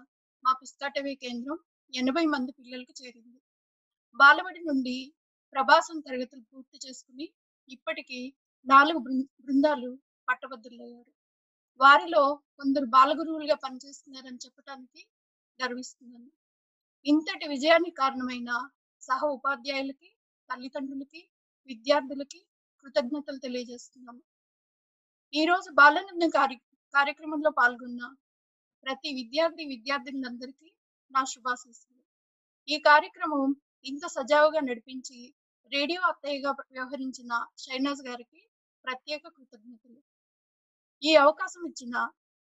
మా 0.43 0.51
పిస్కాటవే 0.53 1.13
కేంద్రం 1.15 1.57
ఎనభై 1.93 2.25
మంది 2.25 2.51
పిల్లలకు 2.51 2.93
చేరింది. 3.01 3.39
బాలబడి 4.19 4.61
నుండి 4.65 4.95
ప్రభాసం 5.55 5.97
తరగతులు 5.99 6.43
పూర్తి 6.51 6.77
చేసుకుని 6.85 7.25
ఇప్పటికీ 7.69 8.19
నాలుగు 8.65 8.99
బృందాలు 9.39 9.91
పట్టభద్రులయ్యారు. 10.27 11.11
వారిలో 11.79 12.23
కొందరు 12.57 12.85
బాలగురువులుగా 12.85 13.55
పనిచేస్తున్నారని 13.55 14.37
చెప్పడానికి 14.37 15.01
గర్విస్తున్నాను. 15.59 16.29
ఇంతటి 17.05 17.47
విజయానికి 17.47 17.95
కారణమైన 17.95 18.51
సహ 19.01 19.21
ఉపాధ్యాయులకి 19.37 20.09
తల్లిదండ్రులకి 20.49 21.21
విద్యార్థులకి 21.69 22.39
కృతజ్ఞతలు 22.83 23.39
తెలియజేస్తున్నాము. 23.45 24.21
ఈ 25.33 25.43
రోజు 25.45 25.69
బాలానందం 25.79 26.29
కార్య 26.29 26.57
కార్యక్రమంలో 26.93 27.51
పాల్గొన్న 27.59 28.01
ప్రతి 28.85 29.09
విద్యార్థి 29.19 29.63
విద్యార్థినులందరికీ 29.73 30.67
నా 31.11 31.21
శుభాశీస్సులు. 31.31 32.01
ఈ 32.67 32.75
కార్యక్రమం 32.89 33.55
ఇంత 33.85 34.05
సజావుగా 34.07 34.59
నడిపించి 34.59 35.19
రేడియో 35.71 36.01
అత్తయ్యగా 36.01 36.51
వ్యవహరించిన 36.75 37.31
షైనాజ్ 37.63 38.03
గారికి 38.09 38.41
ప్రత్యేక 38.85 39.23
కృతజ్ఞతలు. 39.27 39.99
ఈ 41.03 41.15
అవకాశం 41.15 41.63
ఇచ్చిన 41.69 41.95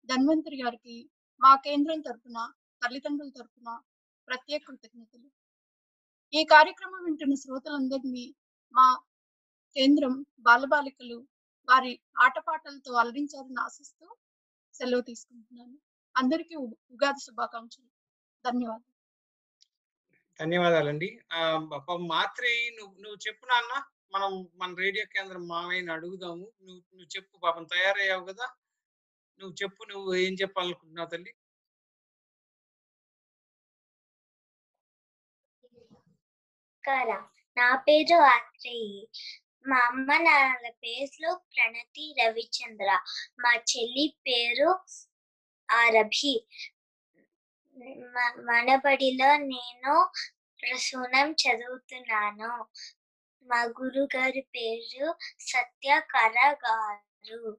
ధన్వంతరి 0.10 0.58
గారికి 0.64 0.98
మా 1.42 1.52
కేంద్రం 1.68 2.00
తరపున 2.02 2.38
తల్లిదండ్రుల 2.82 3.32
తరపున 3.38 3.70
ప్రత్యేక 4.28 4.62
కృతజ్ఞతలు. 4.68 5.28
ఈ 6.34 6.44
కార్యక్రమం 6.54 7.02
వింటున్న 7.08 7.36
శ్రోతలందరినీ 7.44 8.26
మా 8.76 8.88
కేంద్రం 9.76 10.14
బాలబాలికలు 10.40 11.18
వారి 11.68 11.92
ఆటపాటలతో 12.22 12.94
అలరించాలని 12.94 13.62
ఆశిస్తూ 13.62 14.06
సెలవు 14.74 15.02
తీసుకుంటున్నాను. 15.02 15.78
అందరికీ 16.16 16.56
ఉగాది 16.56 17.22
శుభాకాంక్షలు. 17.24 17.90
ధన్యవాదాలు. 18.46 18.92
ధన్యవాదాలండి. 20.40 21.10
మాత్రి 22.08 22.52
నువ్వు 22.78 22.96
నువ్వు 23.02 23.20
చెప్పు 23.28 23.46
నాన్న. 23.46 23.74
మనం 24.14 24.32
మన 24.56 24.76
రేడియో 24.76 25.06
కేంద్రం 25.06 25.48
మావయ్యని 25.48 25.92
అడుగుదాము. 25.92 26.46
నువ్వు 26.62 26.82
నువ్వు 26.94 27.10
చెప్పు 27.18 27.38
పాపం 27.44 27.64
తయారయ్యావు 27.64 28.26
కదా. 28.26 28.48
నువ్వు 29.40 29.56
చెప్పు 29.64 29.84
నువ్వు 29.84 30.16
ఏం 30.16 30.34
చెప్పాలనుకుంటున్నావు 30.34 31.10
తల్లి? 31.10 31.34
నా 37.58 37.76
పేరు 37.76 38.18
ఆత్రేయి. 38.36 39.08
మా 39.68 39.78
అమ్మ 39.78 40.14
నాన్నల 40.14 40.70
పేర్లు 40.70 41.42
ప్రణతి 41.56 42.16
రవిచంద్ర. 42.24 43.00
మా 43.40 43.54
చెల్లి 43.56 44.18
పేరు 44.28 44.80
ఆరభి 45.72 46.48
మ- 47.88 48.36
మనబడిలో 48.38 49.38
నేను 49.38 50.12
ప్రసూనం 50.62 51.32
చదువుతున్నాను. 51.32 52.66
మా 53.44 53.64
గురుగారి 53.64 54.42
పేరు 54.42 55.16
సత్యకర 55.40 56.58
గారు. 56.68 57.58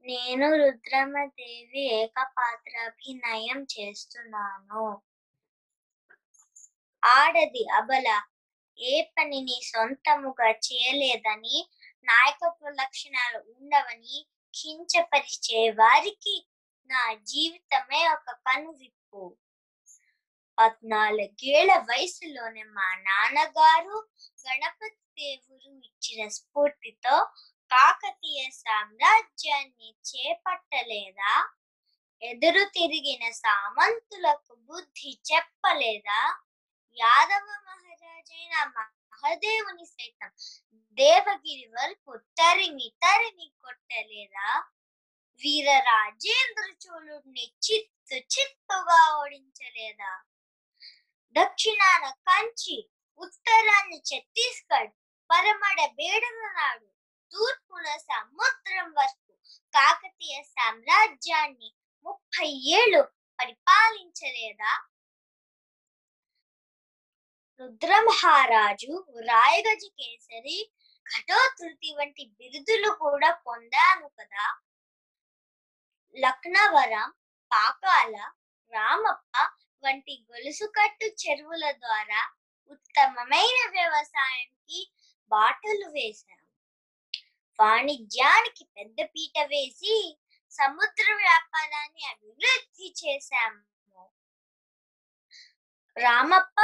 నేను 0.00 0.56
రుద్రమదేవి 0.56 1.94
ఏకపాత్రాభినయం 1.94 3.62
చేస్తున్నాను. 3.62 5.02
ఆడది 7.04 7.68
అబల. 7.68 8.22
ఏ 8.78 9.02
పనిని 9.14 9.58
సొంతముగా 9.62 10.50
చేయలేదని 10.66 11.58
నాయకత్వ 12.06 12.68
లక్షణాలు 12.80 13.38
ఉండవని 13.54 14.18
కించపరిచే 14.54 15.68
వారికి 15.70 16.36
నా 16.90 17.02
జీవితమే 17.24 18.00
ఒక 18.08 18.28
కనువిప్పు. 18.46 19.22
పద్నాలుగేళ్ళ 20.58 21.72
వయసులోనే 21.90 22.62
మా 22.76 22.88
నాన్నగారు 23.06 23.96
గణపతి 24.44 25.02
దేవుడు 25.16 25.70
ఇచ్చిన 25.84 26.28
స్ఫూర్తితో 26.28 27.16
కాకతీయ 27.70 28.50
సామ్రాజ్యాన్ని 28.62 29.90
చేపట్టలేదా? 30.10 31.32
ఎదురు 32.22 32.64
తిరిగిన 32.70 33.30
సామంతులకు 33.42 34.54
బుద్ధి 34.68 35.10
చెప్పలేదా? 35.24 36.20
యాదవ 36.96 37.46
మహారాజైన 38.26 38.54
మహదేవుని 39.12 39.84
సైతం 39.88 40.30
దేవగిరి 40.98 41.66
వరకు 41.68 42.12
తరిమి 42.38 42.86
తరిమి 43.02 43.46
కొట్టలేదా 43.62 44.48
వీర 45.40 45.68
రాజేంద్ర 45.86 46.66
చోళుడిని 46.84 47.46
చిత్తు 47.66 48.16
చిత్తుగా 48.30 49.00
ఓడించలేదా 49.18 50.12
దక్షిణాన 51.36 52.04
కంచి 52.26 52.76
ఉత్తరాన 53.20 53.90
ఛత్తీస్గఢ్ 54.08 54.92
పరమడ 55.30 55.78
బేడల 55.98 56.42
నాడు 56.50 56.88
తూర్పున 57.32 57.86
సముద్రం 58.08 58.88
వరకు 58.92 59.32
కాకతీయ 59.74 60.36
సామ్రాజ్యాన్ని 60.52 61.70
ముప్పై 62.06 62.48
ఏళ్ళు 62.72 63.02
పరిపాలించలేదా 63.38 64.72
రుద్రమహారాజు 67.60 68.92
రాయగజ 69.28 69.84
కేసరి 69.98 70.58
ఘటోత్రుతి 71.06 71.90
వంటి 71.98 72.24
బిరుదులు 72.38 72.90
కూడా 73.02 73.30
పొందాను 73.46 74.06
కదా. 74.18 74.46
లక్నవరం 76.16 77.08
పాకాల 77.50 78.14
రామప్ప 78.72 79.34
వంటి 79.82 80.14
గొలుసుకట్టు 80.30 81.06
చెరువుల 81.22 81.64
ద్వారా 81.82 82.20
ఉత్తమమైన 82.70 83.58
వ్యవసాయానికి 83.70 84.80
బాటలు 85.32 85.86
వేశాం 85.96 86.42
వాణిజ్యానికి 87.58 88.64
పెద్ద 88.76 88.98
పీట 89.14 89.36
వేసి 89.52 89.94
సముద్ర 90.52 91.06
వ్యాపారాన్ని 91.16 92.02
అభివృద్ధి 92.12 92.88
చేశాము. 93.00 93.62
రామప్ప 95.96 96.58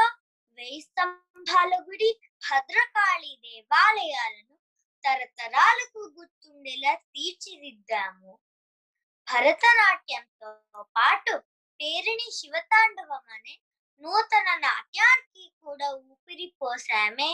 వెయ్యి 0.59 0.80
స్తంభాల 0.80 1.72
గుడి 1.88 2.11
భద్రకాళి 2.46 3.32
దేవాలయాలను 3.44 4.57
తరతరాలకు 5.05 6.00
గుర్తుండేలా 6.16 6.92
తీర్చిదిద్దాము. 7.14 8.32
భరతనాట్యంతో 9.28 10.50
పాటు 10.96 11.34
పేరిణి 11.80 12.28
శివతాండవం 12.38 13.24
అనే 13.36 13.55
నూతన 14.03 14.48
నాట్యానికి 14.64 15.44
కూడా 15.64 15.88
ఊపిరి 16.11 16.46
పోసామే 16.61 17.30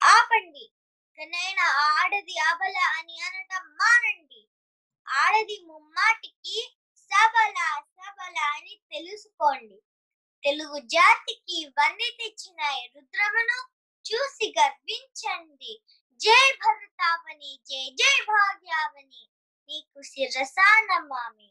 ఆపండి 0.00 0.64
ఇకనైనా 1.06 1.66
ఆడది 1.90 2.36
అబల 2.50 2.76
అని 2.98 3.16
అనటం 3.26 3.64
మానండి. 3.80 4.42
ఆడది 5.06 5.56
ముమ్మాటికి 5.68 6.58
సబల 7.10 7.58
సబల 7.96 8.36
అని 8.56 8.74
తెలుసుకోండి. 8.92 9.78
తెలుగు 10.44 10.78
జాతికి 10.88 11.58
వన్నె 11.78 12.08
తెచ్చిన 12.18 12.60
రుద్రమను 12.94 13.58
చూసి 14.04 14.46
గర్వించండి. 14.58 15.72
జై 16.20 16.46
భరతావని 16.62 17.52
జై 17.64 17.84
జై 18.00 18.16
భాగ్యావని. 18.28 19.22
నీకు 19.68 20.02
శిరసానమామి 20.02 21.48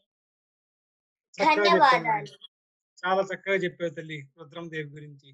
చక్కగా 1.34 1.54
ధన్యవాదాలు. 1.56 2.26
చెప్పారు. 2.26 2.50
చాలా 3.02 3.22
చక్కగా 3.22 3.56
చెప్పావు 3.56 3.90
తల్లి 3.90 4.18
రుద్రం 4.38 4.66
దేవి 4.70 4.90
గురించి. 4.90 5.30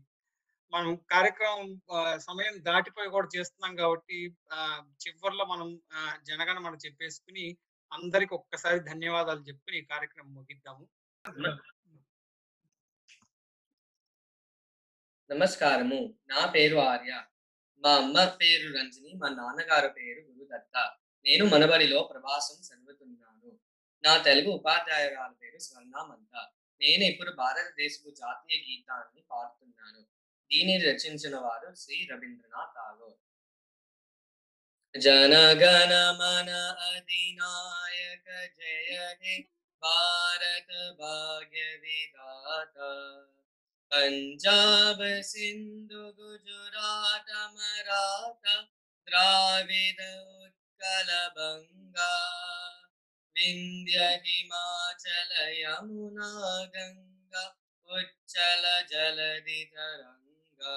మనం 0.72 0.96
కార్యక్రమం 1.11 1.68
సమయం 2.18 2.54
దాటిపోయి 2.64 3.08
కూడా 3.08 3.28
చేస్తున్నాం 3.36 3.76
కాబట్టి 3.76 4.18
ఆ, 4.52 4.58
చివర్లో 5.02 5.44
మనం 5.44 5.68
జనగణ 6.22 6.58
మనం 6.58 6.78
చెప్పేసుకుని 6.86 7.44
అందరికి 7.92 8.34
ఒక్కసారి 8.34 8.80
ధన్యవాదాలు 8.80 9.40
చెప్పుకుని 9.40 9.78
ఈ 9.78 9.84
కార్యక్రమం 9.84 10.32
ముగిద్దాము. 10.34 10.84
నమస్కారము. 15.32 16.14
నా 16.28 16.46
పేరు 16.46 16.76
ఆర్య. 16.76 17.22
మా 17.78 17.94
అమ్మ 17.94 18.24
పేరు 18.24 18.78
రంజని 18.78 19.12
మా 19.14 19.28
నాన్నగారు 19.28 19.88
పేరు 19.88 20.20
గురుదత్త. 20.20 20.96
నేను 21.24 21.46
మనబడిలో 21.46 22.02
ప్రవాసం 22.02 22.54
చదువుతున్నాను. 22.54 23.58
నా 24.04 24.22
తెలుగు 24.22 24.52
ఉపాధ్యాయురాల 24.52 25.32
పేరు 25.42 25.58
స్వర్ణామంత. 25.58 26.48
నేను 26.80 27.04
ఇప్పుడు 27.04 27.30
భారతదేశపు 27.30 28.10
జాతీయ 28.10 28.58
గీతాన్ని 28.70 29.22
పాడుతున్నాను. 29.30 30.00
దీన్ని 30.52 30.78
రచించిన 30.78 31.36
వారు 31.36 31.74
శ్రీ 31.74 32.08
రవీంద్రనాథ్ 32.10 32.74
ఠాగూర్. 32.76 33.14
జనగణ 35.00 36.16
మన 36.20 36.50
అధినాయక 36.96 38.50
జయ 38.58 39.38
భారత 39.82 40.96
భాగ్య 40.98 41.62
విధాత. 41.62 42.78
पंजाब 43.93 45.01
सिंधु 45.28 46.03
गुजरात 46.18 47.30
मराठा 47.55 48.55
द्राविड 49.09 50.01
उत्कल 50.01 51.09
बंगा 51.36 52.12
विंध्य 53.36 54.07
हिमाचल 54.26 55.32
यमुना 55.57 56.30
गंगा 56.76 57.45
उच्चल 57.88 58.62
जलधि 58.93 59.64
तरंगा 59.74 60.76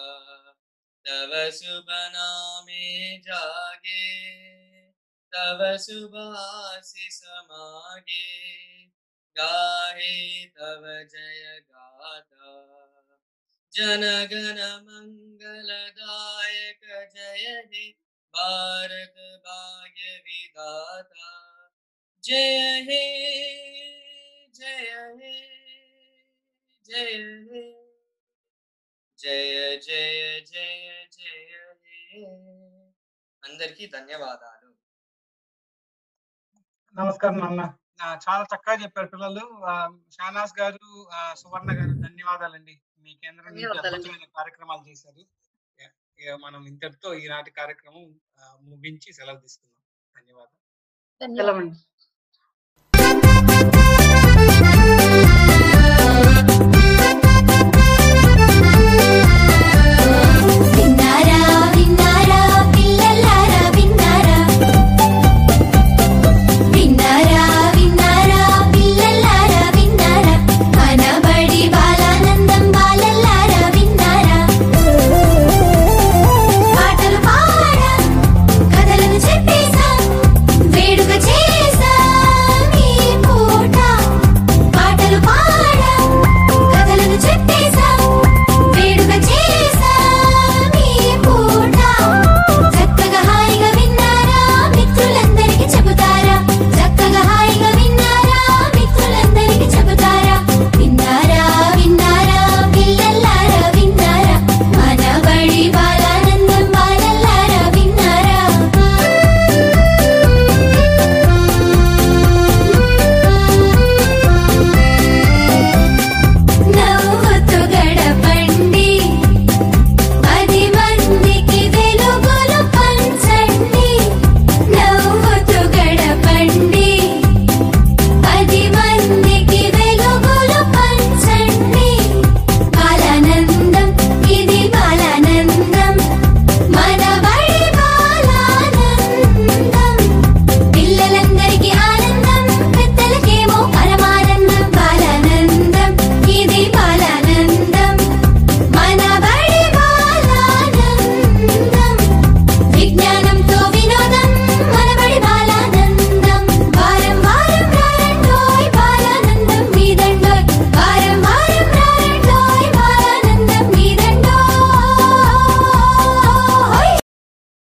तव 1.06 1.34
शुभ 1.60 1.90
नामे 2.16 3.18
जागे 3.28 4.02
तव 5.34 5.62
शुभाशिष 5.86 7.22
मागे 7.52 8.26
गाहे 9.36 10.46
तव 10.58 10.88
जय 11.14 11.60
गाता 11.62 12.83
जनगण 13.73 14.59
मंगलदायक 14.87 16.83
जय 17.15 17.45
हे 17.67 17.85
भारत 18.35 19.17
भाग्य 19.45 20.07
विधाता 20.27 21.29
जय 22.25 22.57
हे 22.83 23.03
जय 24.55 24.89
हे 25.17 25.35
जय 26.85 27.13
हे 27.49 27.65
జయ 29.19 29.55
జయ 29.79 30.19
జయ 30.49 30.85
జయ 31.13 31.55
హే 32.11 32.21
అందరికీ 33.43 33.85
ధన్యవాదాలు 33.89 34.69
నమస్కారం 36.97 37.39
నాన్న 37.39 37.63
ఆ, 38.01 38.07
చాలా 38.25 38.45
చక్కగా 38.51 38.77
చెప్పారు 38.83 39.09
పిల్లలు 39.13 39.43
ఆ, 39.65 39.73
షానాస్ 40.11 40.55
గారు 40.59 40.85
ఆ, 41.13 41.21
సువర్ణ 41.35 41.71
గారు 41.79 41.95
ధన్యవాదాలండి 42.05 42.75
మీ 43.04 43.14
కేంద్రం 43.24 43.46
నుంచి 43.46 43.62
ధన్యవాదాలండి. 43.62 43.96
అద్భుతమైన 43.96 44.26
కార్యక్రమాలు 44.38 44.84
చేశారు. 44.90 45.24
మనం 46.36 46.66
ఇంతటితో 46.68 47.14
ఈనాటి 47.14 47.52
కార్యక్రమం 47.52 48.04
ముగించి 48.62 49.14
సెలవు 49.14 49.40
తీసుకుందాం. 49.40 49.82
ధన్యవాదాలు. 50.18 51.36
సెలవండి. 51.38 51.76